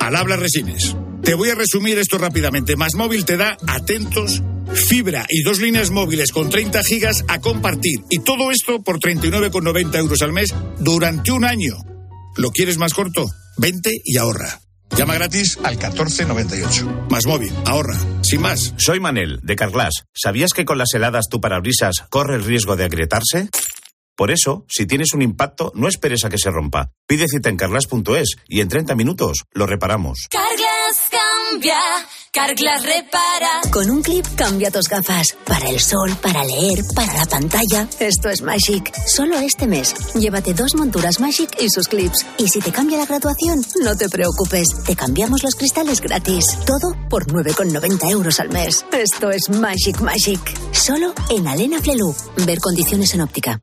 Al 0.00 0.16
habla 0.16 0.36
Resines. 0.36 0.96
Te 1.22 1.34
voy 1.34 1.48
a 1.48 1.54
resumir 1.54 1.98
esto 1.98 2.18
rápidamente. 2.18 2.76
Más 2.76 2.94
móvil 2.94 3.24
te 3.24 3.36
da 3.36 3.56
atentos 3.66 4.42
fibra 4.74 5.26
y 5.28 5.42
dos 5.42 5.60
líneas 5.60 5.90
móviles 5.90 6.32
con 6.32 6.50
30 6.50 6.82
gigas 6.82 7.24
a 7.28 7.40
compartir. 7.40 8.00
Y 8.10 8.20
todo 8.20 8.50
esto 8.50 8.82
por 8.82 8.98
39,90 8.98 9.98
euros 9.98 10.22
al 10.22 10.32
mes 10.32 10.54
durante 10.78 11.32
un 11.32 11.44
año. 11.44 11.74
¿Lo 12.36 12.50
quieres 12.50 12.78
más 12.78 12.94
corto? 12.94 13.24
Vente 13.56 14.00
y 14.04 14.16
ahorra. 14.16 14.60
Llama 14.96 15.14
gratis 15.14 15.58
al 15.64 15.76
1498. 15.76 17.06
Más 17.10 17.26
móvil, 17.26 17.52
ahorra. 17.64 17.98
Sin 18.22 18.40
más. 18.40 18.74
Soy 18.76 19.00
Manel, 19.00 19.40
de 19.42 19.56
Carglass. 19.56 20.04
¿Sabías 20.14 20.52
que 20.52 20.64
con 20.64 20.78
las 20.78 20.94
heladas 20.94 21.28
tu 21.28 21.40
parabrisas 21.40 22.04
corre 22.10 22.36
el 22.36 22.44
riesgo 22.44 22.76
de 22.76 22.84
agrietarse? 22.84 23.48
Por 24.16 24.30
eso, 24.30 24.64
si 24.68 24.86
tienes 24.86 25.12
un 25.12 25.22
impacto, 25.22 25.72
no 25.74 25.88
esperes 25.88 26.24
a 26.24 26.30
que 26.30 26.38
se 26.38 26.50
rompa. 26.50 26.90
Pide 27.06 27.26
cita 27.26 27.48
en 27.48 27.56
carglass.es 27.56 28.36
y 28.46 28.60
en 28.60 28.68
30 28.68 28.94
minutos 28.94 29.42
lo 29.52 29.66
reparamos. 29.66 30.28
Carglass 30.30 31.10
cambia. 31.10 31.80
Carglass 32.32 32.84
repara. 32.84 33.60
Con 33.72 33.90
un 33.90 34.02
clip 34.02 34.24
cambia 34.36 34.70
tus 34.70 34.88
gafas. 34.88 35.36
Para 35.44 35.68
el 35.68 35.80
sol, 35.80 36.16
para 36.22 36.44
leer, 36.44 36.84
para 36.94 37.12
la 37.12 37.26
pantalla. 37.26 37.88
Esto 37.98 38.28
es 38.28 38.42
Magic. 38.42 38.92
Solo 39.06 39.36
este 39.38 39.66
mes. 39.66 39.94
Llévate 40.14 40.54
dos 40.54 40.76
monturas 40.76 41.18
Magic 41.18 41.50
y 41.60 41.68
sus 41.68 41.88
clips. 41.88 42.24
Y 42.38 42.48
si 42.48 42.60
te 42.60 42.70
cambia 42.70 42.98
la 42.98 43.06
graduación, 43.06 43.62
no 43.82 43.96
te 43.96 44.08
preocupes. 44.08 44.68
Te 44.86 44.94
cambiamos 44.94 45.42
los 45.42 45.56
cristales 45.56 46.00
gratis. 46.00 46.44
Todo 46.66 46.96
por 47.10 47.26
9,90 47.26 48.10
euros 48.10 48.38
al 48.38 48.50
mes. 48.50 48.86
Esto 48.92 49.30
es 49.30 49.50
Magic 49.50 50.00
Magic. 50.00 50.40
Solo 50.72 51.14
en 51.30 51.48
Alena 51.48 51.80
Flelu. 51.80 52.14
Ver 52.46 52.60
condiciones 52.60 53.12
en 53.14 53.20
óptica. 53.22 53.60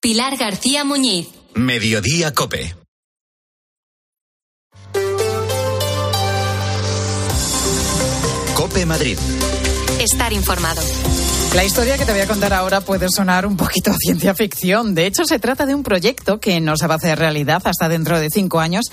Pilar 0.00 0.36
García 0.36 0.84
Muñiz. 0.84 1.26
Mediodía 1.54 2.32
Cope. 2.32 2.72
Cope 8.54 8.86
Madrid. 8.86 9.18
Estar 9.98 10.32
informado. 10.32 10.80
La 11.56 11.64
historia 11.64 11.98
que 11.98 12.04
te 12.04 12.12
voy 12.12 12.20
a 12.20 12.28
contar 12.28 12.52
ahora 12.52 12.80
puede 12.80 13.08
sonar 13.08 13.44
un 13.44 13.56
poquito 13.56 13.90
a 13.94 13.96
ciencia 13.96 14.34
ficción. 14.34 14.94
De 14.94 15.06
hecho, 15.06 15.24
se 15.24 15.40
trata 15.40 15.66
de 15.66 15.74
un 15.74 15.82
proyecto 15.82 16.38
que 16.38 16.60
no 16.60 16.76
se 16.76 16.86
va 16.86 16.94
a 16.94 16.98
hacer 16.98 17.18
realidad 17.18 17.62
hasta 17.64 17.88
dentro 17.88 18.20
de 18.20 18.28
cinco 18.30 18.60
años, 18.60 18.84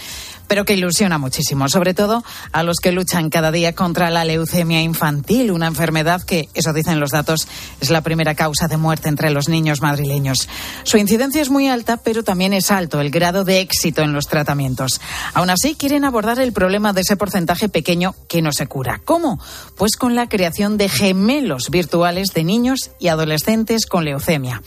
pero 0.47 0.65
que 0.65 0.73
ilusiona 0.73 1.17
muchísimo, 1.17 1.69
sobre 1.69 1.93
todo 1.93 2.23
a 2.51 2.63
los 2.63 2.77
que 2.77 2.91
luchan 2.91 3.29
cada 3.29 3.51
día 3.51 3.73
contra 3.73 4.09
la 4.09 4.25
leucemia 4.25 4.81
infantil, 4.81 5.51
una 5.51 5.67
enfermedad 5.67 6.21
que, 6.21 6.49
eso 6.53 6.73
dicen 6.73 6.99
los 6.99 7.11
datos, 7.11 7.47
es 7.81 7.89
la 7.89 8.01
primera 8.01 8.35
causa 8.35 8.67
de 8.67 8.77
muerte 8.77 9.09
entre 9.09 9.29
los 9.29 9.49
niños 9.49 9.81
madrileños. 9.81 10.47
Su 10.83 10.97
incidencia 10.97 11.41
es 11.41 11.49
muy 11.49 11.67
alta, 11.67 11.97
pero 11.97 12.23
también 12.23 12.53
es 12.53 12.71
alto 12.71 13.01
el 13.01 13.11
grado 13.11 13.43
de 13.43 13.59
éxito 13.59 14.01
en 14.01 14.13
los 14.13 14.27
tratamientos. 14.27 15.01
Aún 15.33 15.49
así, 15.49 15.75
quieren 15.75 16.05
abordar 16.05 16.39
el 16.39 16.53
problema 16.53 16.93
de 16.93 17.01
ese 17.01 17.17
porcentaje 17.17 17.69
pequeño 17.69 18.15
que 18.27 18.41
no 18.41 18.51
se 18.51 18.67
cura. 18.67 19.01
¿Cómo? 19.05 19.39
Pues 19.77 19.95
con 19.95 20.15
la 20.15 20.27
creación 20.27 20.77
de 20.77 20.89
gemelos 20.89 21.69
virtuales 21.69 22.29
de 22.33 22.43
niños 22.43 22.91
y 22.99 23.07
adolescentes 23.07 23.85
con 23.85 24.05
leucemia. 24.05 24.61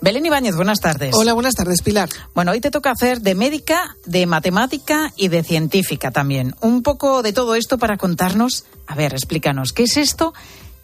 Belén 0.00 0.26
Ibáñez, 0.26 0.56
buenas 0.56 0.80
tardes. 0.80 1.14
Hola, 1.14 1.32
buenas 1.32 1.54
tardes, 1.54 1.82
Pilar. 1.82 2.08
Bueno, 2.34 2.52
hoy 2.52 2.60
te 2.60 2.70
toca 2.70 2.90
hacer 2.90 3.20
de 3.20 3.34
médica, 3.34 3.96
de 4.06 4.26
matemática 4.26 5.12
y 5.16 5.23
de 5.28 5.42
científica 5.42 6.10
también. 6.10 6.54
Un 6.60 6.82
poco 6.82 7.22
de 7.22 7.32
todo 7.32 7.54
esto 7.54 7.78
para 7.78 7.96
contarnos, 7.96 8.64
a 8.86 8.94
ver, 8.94 9.12
explícanos, 9.12 9.72
¿qué 9.72 9.84
es 9.84 9.96
esto 9.96 10.34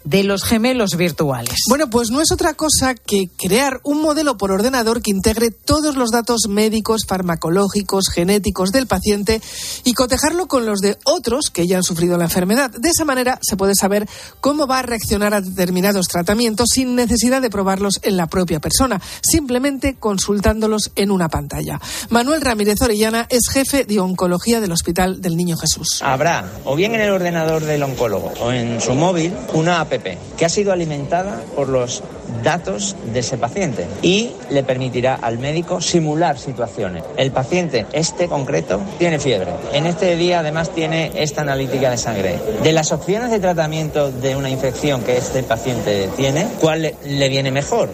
de 0.03 0.23
los 0.23 0.43
gemelos 0.43 0.95
virtuales? 0.97 1.59
Bueno, 1.69 1.89
pues 1.89 2.09
no 2.09 2.21
es 2.21 2.31
otra 2.31 2.53
cosa 2.53 2.95
que 2.95 3.29
crear 3.37 3.79
un 3.83 4.01
modelo 4.01 4.37
por 4.37 4.51
ordenador 4.51 5.01
que 5.01 5.11
integre 5.11 5.51
todos 5.51 5.95
los 5.95 6.11
datos 6.11 6.47
médicos, 6.49 7.05
farmacológicos, 7.07 8.09
genéticos 8.13 8.71
del 8.71 8.87
paciente 8.87 9.41
y 9.83 9.93
cotejarlo 9.93 10.47
con 10.47 10.65
los 10.65 10.79
de 10.79 10.97
otros 11.05 11.49
que 11.49 11.67
ya 11.67 11.77
han 11.77 11.83
sufrido 11.83 12.17
la 12.17 12.25
enfermedad. 12.25 12.71
De 12.71 12.89
esa 12.89 13.05
manera 13.05 13.39
se 13.41 13.57
puede 13.57 13.75
saber 13.75 14.07
cómo 14.39 14.67
va 14.67 14.79
a 14.79 14.83
reaccionar 14.83 15.33
a 15.33 15.41
determinados 15.41 16.07
tratamientos 16.07 16.69
sin 16.73 16.95
necesidad 16.95 17.41
de 17.41 17.49
probarlos 17.49 17.99
en 18.03 18.17
la 18.17 18.27
propia 18.27 18.59
persona, 18.59 19.01
simplemente 19.21 19.95
consultándolos 19.95 20.91
en 20.95 21.11
una 21.11 21.29
pantalla. 21.29 21.79
Manuel 22.09 22.41
Ramírez 22.41 22.81
Orellana 22.81 23.27
es 23.29 23.49
jefe 23.51 23.85
de 23.85 23.99
oncología 23.99 24.59
del 24.59 24.71
Hospital 24.71 25.21
del 25.21 25.35
Niño 25.35 25.57
Jesús. 25.57 26.01
Habrá 26.01 26.45
o 26.65 26.75
bien 26.75 26.95
en 26.95 27.01
el 27.01 27.11
ordenador 27.11 27.63
del 27.63 27.83
oncólogo 27.83 28.33
o 28.39 28.51
en 28.51 28.81
su 28.81 28.93
móvil 28.93 29.33
una 29.53 29.81
app 29.91 30.07
que 30.37 30.45
ha 30.45 30.49
sido 30.49 30.71
alimentada 30.71 31.41
por 31.55 31.69
los 31.69 32.03
datos 32.43 32.95
de 33.13 33.19
ese 33.19 33.37
paciente 33.37 33.87
y 34.01 34.31
le 34.49 34.63
permitirá 34.63 35.15
al 35.15 35.37
médico 35.37 35.81
simular 35.81 36.37
situaciones. 36.37 37.03
El 37.17 37.31
paciente, 37.31 37.85
este 37.93 38.27
concreto, 38.27 38.81
tiene 38.97 39.19
fiebre. 39.19 39.51
En 39.73 39.85
este 39.85 40.15
día 40.15 40.39
además 40.39 40.69
tiene 40.69 41.11
esta 41.15 41.41
analítica 41.41 41.91
de 41.91 41.97
sangre. 41.97 42.39
De 42.63 42.71
las 42.71 42.91
opciones 42.91 43.31
de 43.31 43.39
tratamiento 43.39 44.11
de 44.11 44.35
una 44.35 44.49
infección 44.49 45.03
que 45.03 45.17
este 45.17 45.43
paciente 45.43 46.09
tiene, 46.15 46.47
¿cuál 46.59 46.93
le 47.03 47.29
viene 47.29 47.51
mejor? 47.51 47.89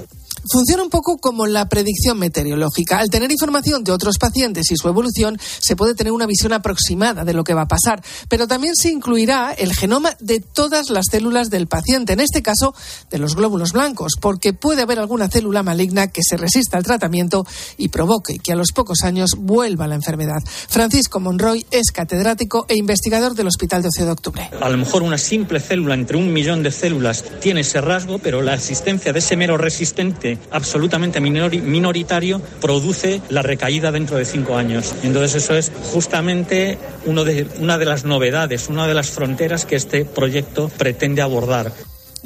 Funciona 0.51 0.83
un 0.83 0.89
poco 0.89 1.17
como 1.17 1.47
la 1.47 1.67
predicción 1.67 2.19
meteorológica. 2.19 2.99
Al 2.99 3.09
tener 3.09 3.31
información 3.31 3.83
de 3.83 3.91
otros 3.91 4.17
pacientes 4.17 4.71
y 4.71 4.77
su 4.77 4.87
evolución, 4.87 5.39
se 5.59 5.75
puede 5.75 5.95
tener 5.95 6.13
una 6.13 6.25
visión 6.25 6.53
aproximada 6.53 7.23
de 7.23 7.33
lo 7.33 7.43
que 7.43 7.53
va 7.53 7.63
a 7.63 7.67
pasar, 7.67 8.03
pero 8.29 8.47
también 8.47 8.75
se 8.75 8.89
incluirá 8.89 9.53
el 9.53 9.73
genoma 9.73 10.15
de 10.19 10.39
todas 10.39 10.89
las 10.89 11.05
células 11.09 11.49
del 11.49 11.67
paciente, 11.67 12.13
en 12.13 12.19
este 12.19 12.41
caso 12.41 12.73
de 13.09 13.17
los 13.17 13.35
glóbulos 13.35 13.73
blancos, 13.73 14.13
porque 14.19 14.53
puede 14.53 14.81
haber 14.81 14.99
alguna 14.99 15.29
célula 15.29 15.63
maligna 15.63 16.07
que 16.07 16.21
se 16.23 16.37
resista 16.37 16.77
al 16.77 16.83
tratamiento 16.83 17.45
y 17.77 17.89
provoque 17.89 18.39
que 18.39 18.53
a 18.53 18.55
los 18.55 18.71
pocos 18.71 19.03
años 19.03 19.31
vuelva 19.37 19.87
la 19.87 19.95
enfermedad. 19.95 20.41
Francisco 20.45 21.19
Monroy 21.19 21.65
es 21.71 21.91
catedrático 21.91 22.65
e 22.67 22.75
investigador 22.75 23.35
del 23.35 23.47
Hospital 23.47 23.81
12 23.81 24.05
de 24.05 24.11
Octubre. 24.11 24.49
A 24.61 24.69
lo 24.69 24.77
mejor 24.77 25.03
una 25.03 25.17
simple 25.17 25.59
célula 25.59 25.93
entre 25.93 26.17
un 26.17 26.31
millón 26.31 26.63
de 26.63 26.71
células 26.71 27.23
tiene 27.39 27.61
ese 27.61 27.81
rasgo, 27.81 28.19
pero 28.19 28.41
la 28.41 28.53
existencia 28.53 29.13
de 29.13 29.19
ese 29.19 29.35
mero 29.35 29.57
resistente 29.57 30.26
absolutamente 30.51 31.21
minoritario 31.21 32.41
produce 32.59 33.21
la 33.29 33.41
recaída 33.41 33.91
dentro 33.91 34.17
de 34.17 34.25
cinco 34.25 34.55
años. 34.57 34.93
Entonces 35.03 35.43
eso 35.43 35.55
es 35.55 35.71
justamente 35.93 36.77
una 37.05 37.77
de 37.77 37.85
las 37.85 38.05
novedades, 38.05 38.69
una 38.69 38.87
de 38.87 38.93
las 38.93 39.11
fronteras 39.11 39.65
que 39.65 39.75
este 39.75 40.05
proyecto 40.05 40.69
pretende 40.77 41.21
abordar. 41.21 41.71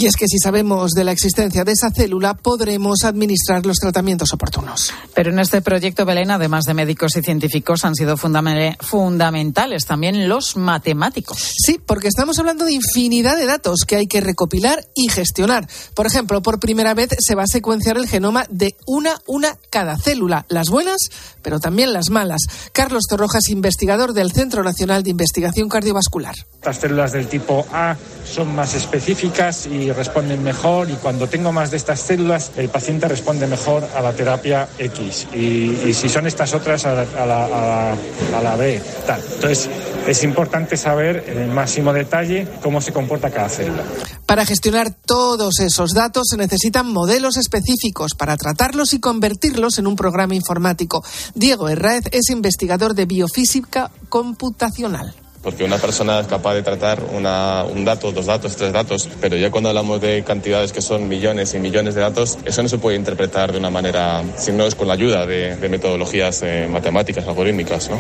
Y 0.02 0.08
es 0.08 0.16
que 0.16 0.26
si 0.28 0.40
sabemos 0.40 0.94
de 0.94 1.04
la 1.04 1.12
existencia 1.12 1.64
de 1.64 1.74
esa 1.74 1.92
célula, 1.92 2.34
podremos 2.34 3.04
administrar 3.04 3.68
los 3.68 3.78
tratamientos 3.78 4.34
oportunos. 4.34 4.92
Pero 5.14 5.30
en 5.30 5.38
este 5.38 5.62
proyecto, 5.62 6.06
Belén, 6.06 6.32
además 6.32 6.64
de 6.64 6.74
médicos 6.74 7.16
y 7.18 7.22
científicos, 7.22 7.86
han 7.86 7.94
sido 7.94 8.18
fundamentales 8.18 9.86
también 9.86 10.28
los 10.28 10.58
matemáticos. 10.58 11.54
Sí, 11.56 11.80
porque 11.86 12.08
estamos 12.08 12.40
hablando 12.40 12.66
de 12.66 12.74
infinidad 12.74 13.38
de 13.38 13.46
datos 13.46 13.82
que 13.88 13.98
hay 13.98 14.08
que 14.08 14.22
recopilar 14.22 14.84
y 14.96 15.08
gestionar. 15.10 15.70
Por 15.94 16.08
ejemplo, 16.08 16.42
por 16.42 16.60
primera 16.60 16.96
vez 16.96 17.10
se 17.20 17.36
va 17.36 17.44
a 17.44 17.48
secuenciar 17.48 17.98
el 17.98 18.08
genoma 18.08 18.48
de 18.50 18.76
una 18.88 19.20
una 19.28 19.56
cada 19.70 20.00
célula, 20.00 20.48
las 20.50 20.70
buenas, 20.70 20.98
pero 21.44 21.60
también 21.60 21.94
las 21.94 22.10
malas. 22.10 22.42
Carlos 22.74 23.04
Torrojas, 23.08 23.50
investigador 23.50 24.14
del 24.14 24.32
Centro 24.32 24.64
Nacional 24.64 25.04
de 25.04 25.12
Investigación 25.12 25.70
Cardiovascular. 25.70 26.34
Las 26.64 26.78
células 26.78 27.12
del 27.12 27.28
tipo 27.28 27.68
A 27.72 27.96
son 28.26 28.56
más 28.56 28.74
específicas 28.74 29.68
y 29.68 29.91
responden 29.94 30.44
mejor 30.44 30.90
y 30.90 30.94
cuando 30.94 31.28
tengo 31.28 31.52
más 31.52 31.72
de 31.72 31.78
estas 31.78 32.00
células 32.00 32.52
el 32.58 32.70
paciente 32.70 33.08
responde 33.08 33.48
mejor 33.48 33.88
a 33.96 34.02
la 34.02 34.14
terapia 34.14 34.68
X 34.78 35.28
y, 35.34 35.94
si 35.94 36.10
son 36.10 36.28
estas 36.28 36.54
otras 36.54 36.86
a 36.86 36.94
la, 36.94 37.02
a 37.02 37.26
la, 37.26 37.92
a 37.92 38.42
la 38.42 38.56
B. 38.56 38.82
Tal. 39.06 39.22
Entonces 39.36 39.70
es 40.08 40.24
importante 40.24 40.78
saber 40.78 41.26
en 41.28 41.38
el 41.38 41.50
máximo 41.50 41.94
detalle 41.94 42.48
cómo 42.62 42.82
se 42.82 42.92
comporta 42.92 43.30
cada 43.30 43.50
célula. 43.50 43.84
Para 44.26 44.46
gestionar 44.46 44.94
todos 45.06 45.60
esos 45.60 45.92
datos 45.92 46.28
se 46.30 46.38
necesitan 46.38 46.92
modelos 46.92 47.38
específicos 47.38 48.14
para 48.18 48.38
tratarlos 48.38 48.94
y 48.94 49.00
convertirlos 49.00 49.78
en 49.78 49.88
un 49.88 49.96
programa 49.96 50.36
informático. 50.36 51.04
Diego 51.36 51.70
Herráez 51.70 52.06
es 52.12 52.30
investigador 52.30 52.96
de 52.96 53.06
biofísica 53.06 53.92
computacional 54.10 55.14
porque 55.42 55.64
una 55.64 55.78
persona 55.78 56.20
es 56.20 56.28
capaz 56.28 56.54
de 56.54 56.64
tratar 56.64 57.04
un 57.04 57.86
dato, 57.86 58.12
dos 58.12 58.26
datos, 58.26 58.56
tres 58.56 58.72
datos, 58.74 59.10
pero 59.20 59.36
ya 59.38 59.52
cuando 59.52 59.70
hablamos 59.70 60.02
de 60.02 60.24
cantidades 60.24 60.72
que 60.72 60.82
son 60.82 61.08
millones 61.08 61.54
y 61.54 61.60
millones 61.60 61.96
de 61.96 62.02
datos, 62.02 62.38
eso 62.46 62.64
no 62.64 62.70
se 62.70 62.78
puede 62.78 62.98
interpretar 62.98 63.52
de 63.52 63.58
una 63.58 63.70
manera, 63.70 64.24
si 64.38 64.52
no 64.52 64.66
es 64.66 64.76
con 64.76 64.88
la 64.88 64.94
ayuda 64.94 65.26
de, 65.26 65.56
de 65.56 65.70
metodologías 65.70 66.42
eh, 66.44 66.68
matemáticas, 66.70 67.28
algorítmicas. 67.28 67.90
¿no? 67.90 68.00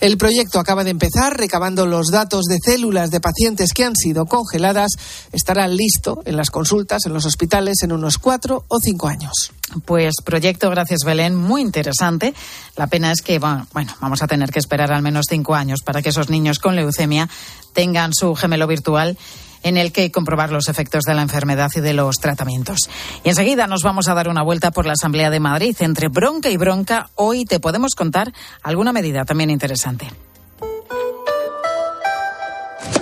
El 0.00 0.16
proyecto 0.16 0.60
acaba 0.60 0.84
de 0.84 0.90
empezar, 0.90 1.36
recabando 1.36 1.86
los 1.86 2.08
datos 2.08 2.44
de 2.44 2.58
células 2.62 3.10
de 3.10 3.20
pacientes 3.20 3.72
que 3.72 3.84
han 3.84 3.96
sido 3.96 4.26
congeladas. 4.26 4.92
Estará 5.32 5.66
listo 5.66 6.22
en 6.24 6.36
las 6.36 6.50
consultas 6.50 7.06
en 7.06 7.14
los 7.14 7.26
hospitales 7.26 7.78
en 7.82 7.92
unos 7.92 8.18
cuatro 8.18 8.64
o 8.68 8.78
cinco 8.78 9.08
años. 9.08 9.52
Pues 9.84 10.14
proyecto, 10.24 10.70
gracias 10.70 11.00
Belén, 11.04 11.34
muy 11.34 11.60
interesante. 11.60 12.34
La 12.76 12.86
pena 12.86 13.12
es 13.12 13.22
que, 13.22 13.38
bueno, 13.38 13.94
vamos 14.00 14.22
a 14.22 14.26
tener 14.26 14.50
que 14.50 14.58
esperar 14.58 14.92
al 14.92 15.02
menos 15.02 15.26
cinco 15.28 15.54
años 15.54 15.80
para 15.84 16.02
que 16.02 16.08
esos 16.08 16.30
niños 16.30 16.58
con 16.58 16.74
leucemia 16.74 17.28
tengan 17.74 18.12
su 18.14 18.34
gemelo 18.34 18.66
virtual 18.66 19.16
en 19.62 19.76
el 19.76 19.92
que 19.92 20.10
comprobar 20.10 20.50
los 20.50 20.68
efectos 20.68 21.04
de 21.04 21.14
la 21.14 21.22
enfermedad 21.22 21.70
y 21.74 21.80
de 21.80 21.92
los 21.92 22.16
tratamientos. 22.16 22.88
Y 23.24 23.28
enseguida 23.28 23.66
nos 23.66 23.82
vamos 23.82 24.08
a 24.08 24.14
dar 24.14 24.28
una 24.28 24.42
vuelta 24.42 24.70
por 24.70 24.86
la 24.86 24.92
Asamblea 24.92 25.30
de 25.30 25.40
Madrid. 25.40 25.76
Entre 25.80 26.08
bronca 26.08 26.48
y 26.50 26.56
bronca, 26.56 27.10
hoy 27.14 27.44
te 27.44 27.60
podemos 27.60 27.94
contar 27.94 28.32
alguna 28.62 28.92
medida 28.92 29.24
también 29.24 29.50
interesante. 29.50 30.10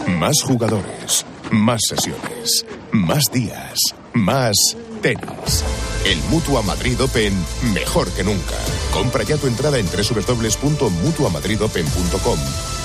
Más 0.07 0.41
jugadores, 0.43 1.27
más 1.51 1.81
sesiones, 1.89 2.65
más 2.91 3.25
días, 3.33 3.79
más 4.15 4.55
tenis. 5.03 5.65
El 6.07 6.23
Mutua 6.31 6.63
Madrid 6.63 7.03
Open 7.03 7.35
mejor 7.75 8.09
que 8.13 8.23
nunca. 8.23 8.55
Compra 8.93 9.25
ya 9.25 9.39
tu 9.39 9.49
entrada 9.49 9.81
en 9.81 9.87
www.mutuamadridopen.com 9.87 12.39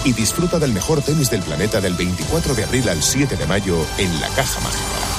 y 0.06 0.14
disfruta 0.14 0.58
del 0.58 0.74
mejor 0.74 1.04
tenis 1.04 1.30
del 1.30 1.44
planeta 1.44 1.80
del 1.80 1.94
24 1.94 2.56
de 2.56 2.64
abril 2.64 2.90
al 2.90 3.04
7 3.04 3.36
de 3.36 3.46
mayo 3.46 3.78
en 4.00 4.20
la 4.20 4.28
Caja 4.30 4.60
Mágica. 4.62 5.11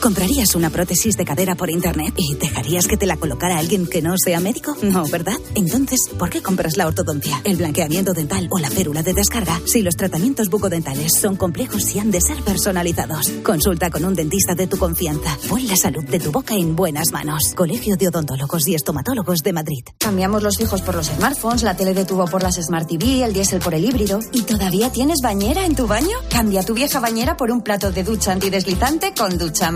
¿Comprarías 0.00 0.54
una 0.54 0.70
prótesis 0.70 1.16
de 1.16 1.24
cadera 1.24 1.56
por 1.56 1.70
internet 1.70 2.14
y 2.16 2.36
dejarías 2.36 2.86
que 2.86 2.96
te 2.96 3.04
la 3.04 3.16
colocara 3.16 3.58
alguien 3.58 3.84
que 3.84 4.00
no 4.00 4.14
sea 4.16 4.38
médico? 4.38 4.76
No, 4.80 5.04
¿verdad? 5.08 5.34
Entonces, 5.56 5.98
¿por 6.16 6.30
qué 6.30 6.40
compras 6.40 6.76
la 6.76 6.86
ortodoncia, 6.86 7.40
el 7.42 7.56
blanqueamiento 7.56 8.12
dental 8.12 8.46
o 8.50 8.60
la 8.60 8.70
férula 8.70 9.02
de 9.02 9.12
descarga 9.12 9.60
si 9.66 9.82
los 9.82 9.96
tratamientos 9.96 10.50
bucodentales 10.50 11.14
son 11.20 11.34
complejos 11.34 11.94
y 11.96 11.98
han 11.98 12.12
de 12.12 12.20
ser 12.20 12.40
personalizados? 12.44 13.28
Consulta 13.42 13.90
con 13.90 14.04
un 14.04 14.14
dentista 14.14 14.54
de 14.54 14.68
tu 14.68 14.78
confianza. 14.78 15.36
Pon 15.48 15.66
la 15.66 15.76
salud 15.76 16.04
de 16.04 16.20
tu 16.20 16.30
boca 16.30 16.54
en 16.54 16.76
buenas 16.76 17.10
manos. 17.12 17.52
Colegio 17.56 17.96
de 17.96 18.06
Odontólogos 18.06 18.68
y 18.68 18.76
Estomatólogos 18.76 19.42
de 19.42 19.52
Madrid. 19.52 19.84
Cambiamos 19.98 20.44
los 20.44 20.58
fijos 20.58 20.80
por 20.82 20.94
los 20.94 21.06
smartphones, 21.06 21.64
la 21.64 21.76
tele 21.76 21.92
de 21.92 22.04
tubo 22.04 22.26
por 22.26 22.44
las 22.44 22.54
Smart 22.54 22.88
TV, 22.88 23.24
el 23.24 23.32
diésel 23.32 23.58
por 23.58 23.74
el 23.74 23.84
híbrido. 23.84 24.20
¿Y 24.32 24.42
todavía 24.42 24.92
tienes 24.92 25.18
bañera 25.22 25.66
en 25.66 25.74
tu 25.74 25.88
baño? 25.88 26.16
Cambia 26.30 26.62
tu 26.62 26.74
vieja 26.74 27.00
bañera 27.00 27.36
por 27.36 27.50
un 27.50 27.62
plato 27.62 27.90
de 27.90 28.04
ducha 28.04 28.30
antideslizante 28.30 29.12
con 29.12 29.36
ducha 29.36 29.72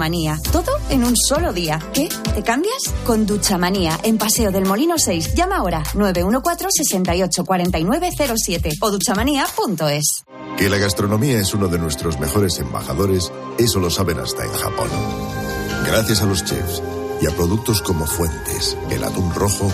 todo 0.52 0.70
en 0.88 1.02
un 1.04 1.16
solo 1.16 1.52
día. 1.52 1.80
¿Qué? 1.92 2.08
¿Te 2.34 2.42
cambias? 2.42 2.94
Con 3.04 3.26
Duchamanía, 3.26 3.98
en 4.04 4.16
Paseo 4.18 4.52
del 4.52 4.66
Molino 4.66 4.98
6. 4.98 5.34
Llama 5.34 5.56
ahora 5.56 5.82
914-684907 5.94 8.76
o 8.80 8.90
duchamanía.es. 8.90 10.24
Que 10.56 10.70
la 10.70 10.78
gastronomía 10.78 11.40
es 11.40 11.52
uno 11.54 11.66
de 11.68 11.78
nuestros 11.78 12.20
mejores 12.20 12.60
embajadores, 12.60 13.32
eso 13.58 13.80
lo 13.80 13.90
saben 13.90 14.20
hasta 14.20 14.44
en 14.44 14.52
Japón. 14.52 14.88
Gracias 15.86 16.22
a 16.22 16.26
los 16.26 16.44
chefs 16.44 16.80
y 17.20 17.26
a 17.26 17.30
productos 17.30 17.82
como 17.82 18.06
Fuentes, 18.06 18.76
el 18.90 19.02
atún 19.02 19.34
rojo, 19.34 19.72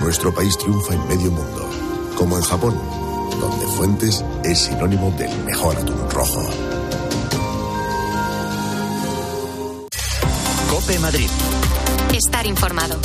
nuestro 0.00 0.34
país 0.34 0.56
triunfa 0.56 0.94
en 0.94 1.06
medio 1.08 1.30
mundo. 1.30 1.68
Como 2.16 2.38
en 2.38 2.42
Japón, 2.42 2.74
donde 3.38 3.66
Fuentes 3.76 4.24
es 4.44 4.60
sinónimo 4.60 5.10
del 5.18 5.36
mejor 5.44 5.76
atún 5.76 6.08
rojo. 6.10 6.40
Cope 10.68 10.98
Madrid. 10.98 11.28
Estar 12.12 12.46
informado. 12.46 12.96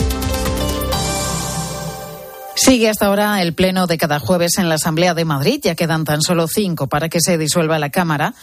Sigue 2.55 2.89
hasta 2.89 3.05
ahora 3.05 3.41
el 3.41 3.53
pleno 3.53 3.88
de 3.88 3.97
cada 3.97 4.20
jueves 4.20 4.57
en 4.57 4.70
la 4.70 4.76
Asamblea 4.76 5.14
de 5.14 5.26
Madrid. 5.26 5.60
Ya 5.64 5.76
quedan 5.76 6.03
tan 6.03 6.22
solo 6.22 6.47
cinco 6.47 6.88
para 6.88 7.07
que 7.10 7.22
se 7.22 7.38
disuelva 7.38 7.80
la 7.80 7.89
Cámara 7.89 8.34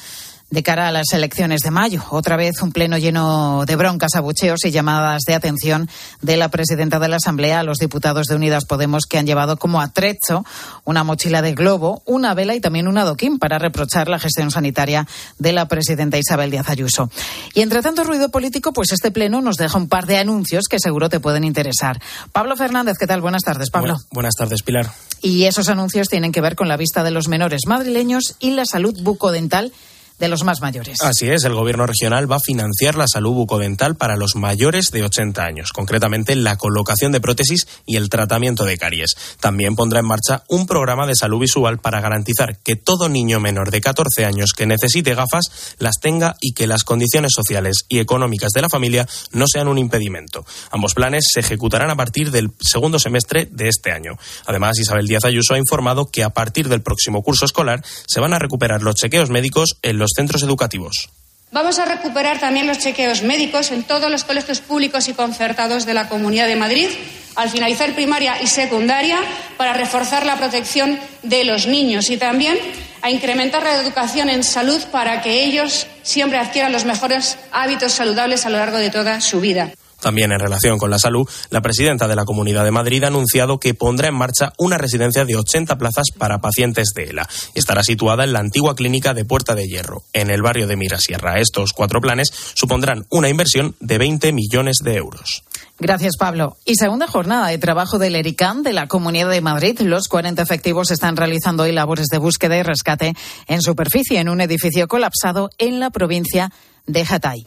de 0.51 0.63
cara 0.63 0.87
a 0.89 0.93
las 0.93 1.13
elecciones 1.13 1.61
de 1.63 1.71
mayo. 1.71 2.05
Otra 2.11 2.37
vez 2.37 2.63
un 2.63 2.73
pleno 2.73 2.99
lleno 2.99 3.65
de 3.67 3.77
broncas, 3.77 4.15
abucheos 4.15 4.65
y 4.65 4.71
llamadas 4.71 5.23
de 5.27 5.35
atención 5.35 5.89
de 6.23 6.37
la 6.37 6.51
presidenta 6.51 6.99
de 6.99 7.09
la 7.09 7.17
Asamblea 7.17 7.61
a 7.61 7.63
los 7.65 7.79
diputados 7.79 8.27
de 8.27 8.37
Unidas 8.37 8.65
Podemos 8.65 9.07
que 9.07 9.19
han 9.19 9.27
llevado 9.27 9.57
como 9.57 9.81
atrecho 9.81 10.45
una 10.85 11.03
mochila 11.03 11.43
de 11.43 11.55
globo, 11.55 12.03
una 12.07 12.35
vela 12.35 12.55
y 12.55 12.61
también 12.61 12.87
un 12.87 12.99
adoquín 12.99 13.39
para 13.39 13.59
reprochar 13.59 14.09
la 14.09 14.19
gestión 14.19 14.51
sanitaria 14.51 15.07
de 15.39 15.53
la 15.53 15.67
presidenta 15.67 16.19
Isabel 16.19 16.51
Díaz 16.51 16.69
Ayuso. 16.69 17.11
Y 17.55 17.63
entre 17.63 17.83
tanto 17.83 18.05
ruido 18.05 18.31
político, 18.31 18.73
pues 18.73 18.93
este 18.93 19.11
pleno 19.11 19.41
nos 19.41 19.57
deja 19.57 19.77
un 19.77 19.89
par 19.89 20.07
de 20.07 20.19
anuncios 20.19 20.67
que 20.71 20.79
seguro 20.79 21.09
te 21.09 21.19
pueden 21.19 21.45
interesar. 21.45 22.01
Pablo 22.33 22.57
Fernández, 22.57 22.97
¿qué 22.99 23.07
tal? 23.07 23.21
Buenas 23.21 23.43
tardes, 23.43 23.71
Pablo. 23.71 23.97
buenas 24.13 24.35
tardes, 24.35 24.63
Pilar. 24.63 24.91
Y 25.23 25.45
esos 25.45 25.69
anuncios 25.69 26.09
tienen 26.09 26.31
que 26.31 26.41
ver 26.41 26.55
con 26.55 26.69
la 26.69 26.77
vista 26.77 27.03
de 27.03 27.11
los 27.11 27.27
menores 27.27 27.63
madrileños 27.67 28.37
y 28.39 28.51
la 28.51 28.65
salud 28.65 28.95
bucodental 29.03 29.73
de 30.19 30.29
los 30.29 30.45
más 30.45 30.61
mayores. 30.61 30.99
Así 31.03 31.29
es, 31.29 31.45
el 31.45 31.55
gobierno 31.55 31.87
regional 31.87 32.31
va 32.31 32.37
a 32.37 32.41
financiar 32.41 32.95
la 32.95 33.07
salud 33.07 33.33
bucodental 33.33 33.97
para 33.97 34.17
los 34.17 34.35
mayores 34.37 34.91
de 34.91 35.03
80 35.03 35.43
años, 35.43 35.73
concretamente 35.73 36.35
la 36.35 36.57
colocación 36.57 37.13
de 37.13 37.21
prótesis 37.21 37.67
y 37.85 37.97
el 37.97 38.09
tratamiento 38.09 38.65
de 38.65 38.79
caries. 38.79 39.15
También 39.41 39.77
pondrá 39.77 40.01
en 40.01 40.07
marcha 40.07 40.45
un 40.49 40.67
programa 40.67 41.07
de 41.07 41.15
salud 41.15 41.41
visual 41.41 41.79
para 41.79 42.01
garantizar 42.01 42.59
que 42.59 42.77
todo 42.77 43.09
niño 43.09 43.41
menor 43.41 43.71
de 43.71 43.81
14 43.81 44.25
años 44.25 44.53
que 44.57 44.67
necesite 44.67 45.15
gafas 45.15 45.77
las 45.79 46.01
tenga 46.01 46.37
y 46.41 46.53
que 46.53 46.67
las 46.67 46.85
condiciones 46.85 47.33
sociales 47.35 47.85
y 47.89 47.99
económicas 47.99 48.53
de 48.53 48.63
la 48.63 48.69
familia 48.69 49.07
no 49.33 49.47
sean 49.47 49.69
un 49.69 49.79
impedimento. 49.79 50.45
Ambos 50.71 50.95
planes 50.95 51.27
se 51.33 51.41
ejecutarán 51.41 51.91
a 51.91 51.97
partir 51.97 52.31
del 52.31 52.51
segundo 52.61 52.99
semestre 52.99 53.49
de 53.51 53.69
este 53.69 53.93
año. 53.93 54.19
Además, 54.47 54.79
Isabel 54.79 55.07
Díaz 55.07 55.25
Ayuso 55.25 55.55
ha 55.55 55.59
informado 55.59 56.11
que 56.11 56.25
a 56.25 56.31
partir 56.31 56.69
del 56.69 56.83
próximo 56.83 57.23
curso 57.23 57.45
escolar 57.45 57.85
se 58.07 58.21
van 58.21 58.33
a 58.33 58.39
recuperar 58.39 58.83
los 58.83 58.95
chequeos 58.95 59.31
médicos 59.31 59.79
en 59.83 59.99
los 59.99 60.06
centros 60.15 60.43
educativos. 60.43 61.11
Vamos 61.53 61.79
a 61.79 61.85
recuperar 61.85 62.41
también 62.41 62.67
los 62.67 62.79
chequeos 62.79 63.23
médicos 63.23 63.71
en 63.71 63.85
todos 63.85 64.11
los 64.11 64.25
colegios 64.25 64.61
públicos 64.61 65.09
y 65.09 65.15
concertados 65.15 65.87
de 65.87 65.95
la 65.95 66.09
Comunidad 66.09 66.49
de 66.49 66.57
Madrid 66.57 66.89
al 67.37 67.51
finalizar 67.51 67.95
primaria 67.95 68.43
y 68.43 68.47
secundaria 68.47 69.19
para 69.57 69.73
reforzar 69.73 70.27
la 70.27 70.37
protección 70.37 70.99
de 71.23 71.45
los 71.45 71.67
niños 71.67 72.11
y 72.11 72.17
también 72.17 72.59
a 73.03 73.11
incrementar 73.11 73.63
la 73.63 73.81
educación 73.81 74.29
en 74.29 74.43
salud 74.43 74.83
para 74.91 75.23
que 75.23 75.45
ellos 75.45 75.87
siempre 76.03 76.39
adquieran 76.39 76.73
los 76.73 76.85
mejores 76.85 77.39
hábitos 77.53 77.93
saludables 77.93 78.47
a 78.47 78.51
lo 78.51 78.59
largo 78.59 78.79
de 78.79 78.91
toda 78.91 79.21
su 79.21 79.41
vida. 79.41 79.71
También 80.01 80.33
en 80.33 80.41
relación 80.41 80.79
con 80.79 80.91
la 80.91 80.99
salud, 80.99 81.29
la 81.51 81.63
presidenta 81.63 82.09
de 82.09 82.17
la 82.17 82.25
Comunidad 82.25 82.65
de 82.65 82.71
Madrid 82.71 83.05
ha 83.05 83.09
anunciado 83.09 83.59
que 83.59 83.75
pondrá 83.75 84.09
en 84.09 84.15
marcha 84.15 84.53
una 84.59 84.79
residencia 84.79 85.25
de 85.25 85.37
80 85.37 85.79
plazas 85.79 86.07
para 86.17 86.41
pacientes 86.41 86.93
de 86.95 87.05
ELA. 87.05 87.29
Estará 87.55 87.83
situada 87.83 88.25
en 88.25 88.33
la 88.33 88.41
antigua 88.41 88.75
clínica 88.75 89.15
de 89.15 89.25
Puerta 89.25 89.55
de 89.55 89.67
Hierro, 89.67 90.03
en 90.13 90.31
el 90.31 90.43
barrio 90.43 90.67
de 90.67 90.77
Mirasierra. 90.77 91.41
Estos 91.41 91.73
cuatro 91.73 92.01
planes 92.01 92.31
supondrán 92.55 93.07
una 93.11 93.29
inversión 93.29 93.75
de 93.81 93.99
20 93.99 94.33
millones 94.33 94.79
de 94.83 94.97
euros. 94.97 95.43
Gracias, 95.79 96.17
Pablo. 96.17 96.57
Y 96.65 96.77
segunda 96.77 97.07
jornada 97.07 97.49
de 97.49 97.59
trabajo 97.59 97.99
del 97.99 98.17
ERICAN 98.17 98.63
de 98.63 98.73
la 98.73 98.89
Comunidad 98.89 99.31
de 99.31 99.43
Madrid. 99.43 99.79
Los 99.81 100.09
40 100.09 100.43
efectivos 100.43 100.91
están 100.91 101.17
realizando 101.17 101.65
hoy 101.65 101.73
labores 101.73 102.07
de 102.07 102.19
búsqueda 102.19 102.57
y 102.57 102.63
rescate 102.63 103.15
en 103.47 103.61
superficie 103.61 104.19
en 104.19 104.29
un 104.29 104.41
edificio 104.41 104.89
colapsado 104.89 105.51
en 105.59 105.81
la 105.81 105.91
provincia 105.91 106.51
de 106.87 107.05
Hatay. 107.09 107.45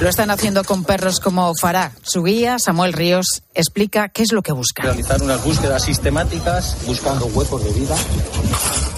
Lo 0.00 0.08
están 0.08 0.30
haciendo 0.30 0.62
con 0.62 0.84
perros 0.84 1.18
como 1.18 1.52
Farah. 1.54 1.92
Su 2.02 2.22
guía, 2.22 2.58
Samuel 2.58 2.92
Ríos, 2.92 3.42
explica 3.52 4.08
qué 4.08 4.22
es 4.22 4.32
lo 4.32 4.42
que 4.42 4.52
busca. 4.52 4.82
Realizar 4.84 5.20
unas 5.22 5.42
búsquedas 5.42 5.82
sistemáticas 5.82 6.76
buscando 6.86 7.26
huecos 7.26 7.64
de 7.64 7.72
vida, 7.72 7.96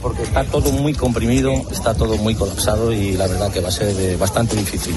porque 0.03 0.25
está 0.25 0.45
todo 0.45 0.71
muy 0.73 0.93
comprimido, 0.93 1.53
está 1.71 1.95
todo 1.95 2.17
muy 2.19 2.35
colapsado 2.35 2.93
y 2.93 3.13
la 3.13 3.27
verdad 3.27 3.51
que 3.51 3.61
va 3.61 3.69
a 3.69 3.73
ser 3.73 4.17
bastante 4.19 4.57
difícil 4.57 4.95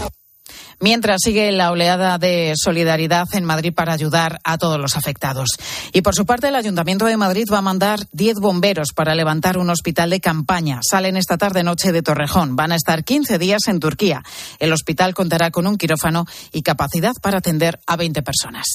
mientras 0.84 1.22
sigue 1.24 1.50
la 1.54 1.72
oleada 1.72 2.18
de 2.18 2.54
solidaridad 2.58 3.26
en 3.32 3.46
Madrid 3.46 3.74
para 3.74 3.94
ayudar 3.94 4.42
a 4.44 4.58
todos 4.58 4.78
los 4.78 4.98
afectados. 4.98 5.52
Y 5.94 6.02
por 6.02 6.14
su 6.14 6.26
parte, 6.26 6.50
el 6.50 6.56
Ayuntamiento 6.56 7.06
de 7.06 7.16
Madrid 7.16 7.46
va 7.52 7.60
a 7.60 7.62
mandar 7.62 8.00
10 8.12 8.40
bomberos 8.40 8.90
para 8.94 9.16
levantar 9.16 9.58
un 9.58 9.70
hospital 9.70 10.10
de 10.10 10.20
campaña. 10.20 10.82
Salen 10.84 11.16
esta 11.16 11.38
tarde 11.38 11.64
noche 11.64 11.94
de 11.94 12.02
Torrejón. 12.02 12.58
Van 12.58 12.74
a 12.74 12.76
estar 12.76 13.06
15 13.06 13.40
días 13.40 13.62
en 13.68 13.80
Turquía. 13.80 14.24
El 14.60 14.74
hospital 14.74 15.14
contará 15.14 15.52
con 15.52 15.68
un 15.68 15.78
quirófano 15.78 16.26
y 16.52 16.64
capacidad 16.64 17.14
para 17.22 17.38
atender 17.38 17.80
a 17.88 17.96
20 17.96 18.22
personas. 18.22 18.66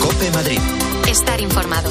Cope 0.00 0.30
Madrid. 0.30 0.60
Estar 1.08 1.40
informado. 1.40 1.90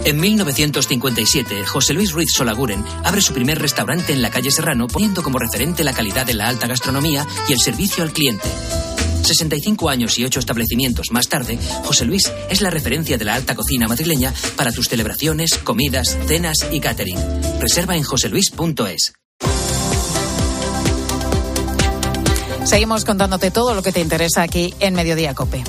En 0.05 0.19
1957, 0.19 1.65
José 1.65 1.93
Luis 1.93 2.11
Ruiz 2.13 2.31
Solaguren 2.31 2.83
abre 3.03 3.21
su 3.21 3.33
primer 3.33 3.59
restaurante 3.59 4.13
en 4.13 4.21
la 4.21 4.29
calle 4.29 4.51
Serrano, 4.51 4.87
poniendo 4.87 5.21
como 5.23 5.39
referente 5.39 5.83
la 5.83 5.93
calidad 5.93 6.25
de 6.25 6.33
la 6.33 6.47
alta 6.47 6.67
gastronomía 6.67 7.12
y 7.47 7.53
el 7.53 7.59
servicio 7.59 8.03
al 8.03 8.13
cliente. 8.13 8.49
65 9.23 9.89
años 9.89 10.17
y 10.19 10.25
8 10.25 10.39
establecimientos 10.39 11.11
más 11.11 11.27
tarde, 11.27 11.57
José 11.85 12.05
Luis 12.05 12.31
es 12.49 12.61
la 12.61 12.69
referencia 12.69 13.17
de 13.17 13.25
la 13.25 13.35
alta 13.35 13.55
cocina 13.55 13.87
madrileña 13.87 14.33
para 14.55 14.71
tus 14.71 14.87
celebraciones, 14.87 15.57
comidas, 15.57 16.17
cenas 16.27 16.57
y 16.71 16.79
catering. 16.79 17.19
Reserva 17.59 17.95
en 17.95 18.03
joseluis.es. 18.03 19.13
Seguimos 22.65 23.05
contándote 23.05 23.51
todo 23.51 23.75
lo 23.75 23.83
que 23.83 23.91
te 23.91 23.99
interesa 23.99 24.41
aquí 24.41 24.73
en 24.79 24.95
Mediodía 24.95 25.33
Cope. 25.33 25.63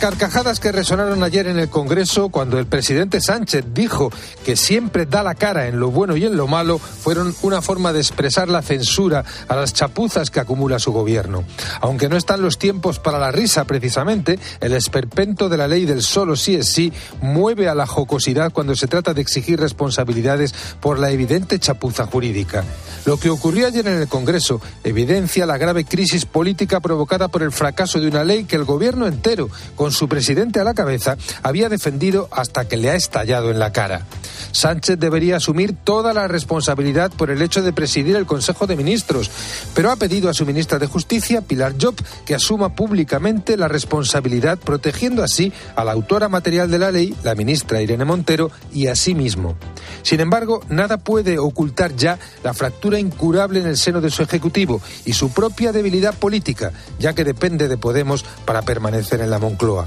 Carcajadas 0.00 0.60
que 0.60 0.72
resonaron 0.72 1.22
ayer 1.22 1.46
en 1.46 1.58
el 1.58 1.68
Congreso 1.68 2.30
cuando 2.30 2.58
el 2.58 2.64
presidente 2.64 3.20
Sánchez 3.20 3.66
dijo 3.74 4.10
que 4.46 4.56
siempre 4.56 5.04
da 5.04 5.22
la 5.22 5.34
cara 5.34 5.68
en 5.68 5.78
lo 5.78 5.90
bueno 5.90 6.16
y 6.16 6.24
en 6.24 6.38
lo 6.38 6.46
malo 6.46 6.78
fueron 6.78 7.34
una 7.42 7.60
forma 7.60 7.92
de 7.92 8.00
expresar 8.00 8.48
la 8.48 8.62
censura 8.62 9.26
a 9.46 9.56
las 9.56 9.74
chapuzas 9.74 10.30
que 10.30 10.40
acumula 10.40 10.78
su 10.78 10.90
gobierno. 10.90 11.44
Aunque 11.82 12.08
no 12.08 12.16
están 12.16 12.40
los 12.40 12.58
tiempos 12.58 12.98
para 12.98 13.18
la 13.18 13.30
risa 13.30 13.66
precisamente, 13.66 14.38
el 14.60 14.72
esperpento 14.72 15.50
de 15.50 15.58
la 15.58 15.68
ley 15.68 15.84
del 15.84 16.00
solo 16.00 16.34
sí 16.34 16.54
es 16.54 16.72
sí 16.72 16.94
mueve 17.20 17.68
a 17.68 17.74
la 17.74 17.86
jocosidad 17.86 18.52
cuando 18.52 18.74
se 18.76 18.86
trata 18.86 19.12
de 19.12 19.20
exigir 19.20 19.60
responsabilidades 19.60 20.54
por 20.80 20.98
la 20.98 21.10
evidente 21.10 21.58
chapuza 21.58 22.06
jurídica. 22.06 22.64
Lo 23.04 23.18
que 23.18 23.28
ocurrió 23.28 23.66
ayer 23.66 23.86
en 23.86 24.00
el 24.00 24.08
Congreso 24.08 24.62
evidencia 24.82 25.44
la 25.44 25.58
grave 25.58 25.84
crisis 25.84 26.24
política 26.24 26.80
provocada 26.80 27.28
por 27.28 27.42
el 27.42 27.52
fracaso 27.52 28.00
de 28.00 28.08
una 28.08 28.24
ley 28.24 28.44
que 28.44 28.56
el 28.56 28.64
gobierno 28.64 29.06
entero 29.06 29.50
su 29.92 30.08
presidente 30.08 30.60
a 30.60 30.64
la 30.64 30.74
cabeza, 30.74 31.16
había 31.42 31.68
defendido 31.68 32.28
hasta 32.30 32.66
que 32.66 32.76
le 32.76 32.90
ha 32.90 32.94
estallado 32.94 33.50
en 33.50 33.58
la 33.58 33.72
cara. 33.72 34.06
Sánchez 34.52 34.98
debería 34.98 35.36
asumir 35.36 35.76
toda 35.84 36.12
la 36.12 36.28
responsabilidad 36.28 37.12
por 37.12 37.30
el 37.30 37.42
hecho 37.42 37.62
de 37.62 37.72
presidir 37.72 38.16
el 38.16 38.26
Consejo 38.26 38.66
de 38.66 38.76
Ministros, 38.76 39.30
pero 39.74 39.90
ha 39.90 39.96
pedido 39.96 40.28
a 40.28 40.34
su 40.34 40.44
ministra 40.44 40.78
de 40.78 40.86
Justicia, 40.86 41.42
Pilar 41.42 41.74
Job, 41.80 41.94
que 42.24 42.34
asuma 42.34 42.74
públicamente 42.74 43.56
la 43.56 43.68
responsabilidad, 43.68 44.58
protegiendo 44.58 45.22
así 45.22 45.52
a 45.76 45.84
la 45.84 45.92
autora 45.92 46.28
material 46.28 46.70
de 46.70 46.78
la 46.78 46.90
ley, 46.90 47.14
la 47.22 47.34
ministra 47.34 47.80
Irene 47.80 48.04
Montero, 48.04 48.50
y 48.72 48.88
a 48.88 48.96
sí 48.96 49.14
mismo. 49.14 49.56
Sin 50.02 50.20
embargo, 50.20 50.62
nada 50.68 50.98
puede 50.98 51.38
ocultar 51.38 51.94
ya 51.96 52.18
la 52.42 52.54
fractura 52.54 52.98
incurable 52.98 53.60
en 53.60 53.66
el 53.66 53.76
seno 53.76 54.00
de 54.00 54.10
su 54.10 54.22
Ejecutivo 54.22 54.80
y 55.04 55.12
su 55.12 55.32
propia 55.32 55.72
debilidad 55.72 56.14
política, 56.14 56.72
ya 56.98 57.14
que 57.14 57.24
depende 57.24 57.68
de 57.68 57.76
Podemos 57.76 58.24
para 58.44 58.62
permanecer 58.62 59.20
en 59.20 59.30
la 59.30 59.38
Moncloa. 59.38 59.79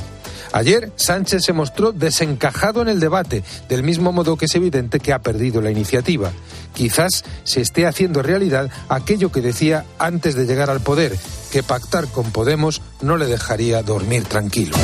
Ayer 0.53 0.91
Sánchez 0.95 1.43
se 1.43 1.51
mostró 1.51 1.91
desencajado 1.91 2.81
en 2.81 2.87
el 2.87 2.99
debate, 2.99 3.43
del 3.67 3.83
mismo 3.83 4.11
modo 4.11 4.37
que 4.37 4.45
es 4.45 4.55
evidente 4.55 4.99
que 4.99 5.11
ha 5.11 5.19
perdido 5.19 5.61
la 5.61 5.71
iniciativa. 5.71 6.31
Quizás 6.73 7.25
se 7.43 7.61
esté 7.61 7.87
haciendo 7.87 8.21
realidad 8.21 8.69
aquello 8.87 9.31
que 9.31 9.41
decía 9.41 9.85
antes 9.97 10.35
de 10.35 10.45
llegar 10.45 10.69
al 10.69 10.79
poder, 10.79 11.17
que 11.51 11.63
pactar 11.63 12.07
con 12.07 12.31
Podemos 12.31 12.81
no 13.01 13.17
le 13.17 13.25
dejaría 13.25 13.81
dormir 13.81 14.23
tranquilo. 14.25 14.77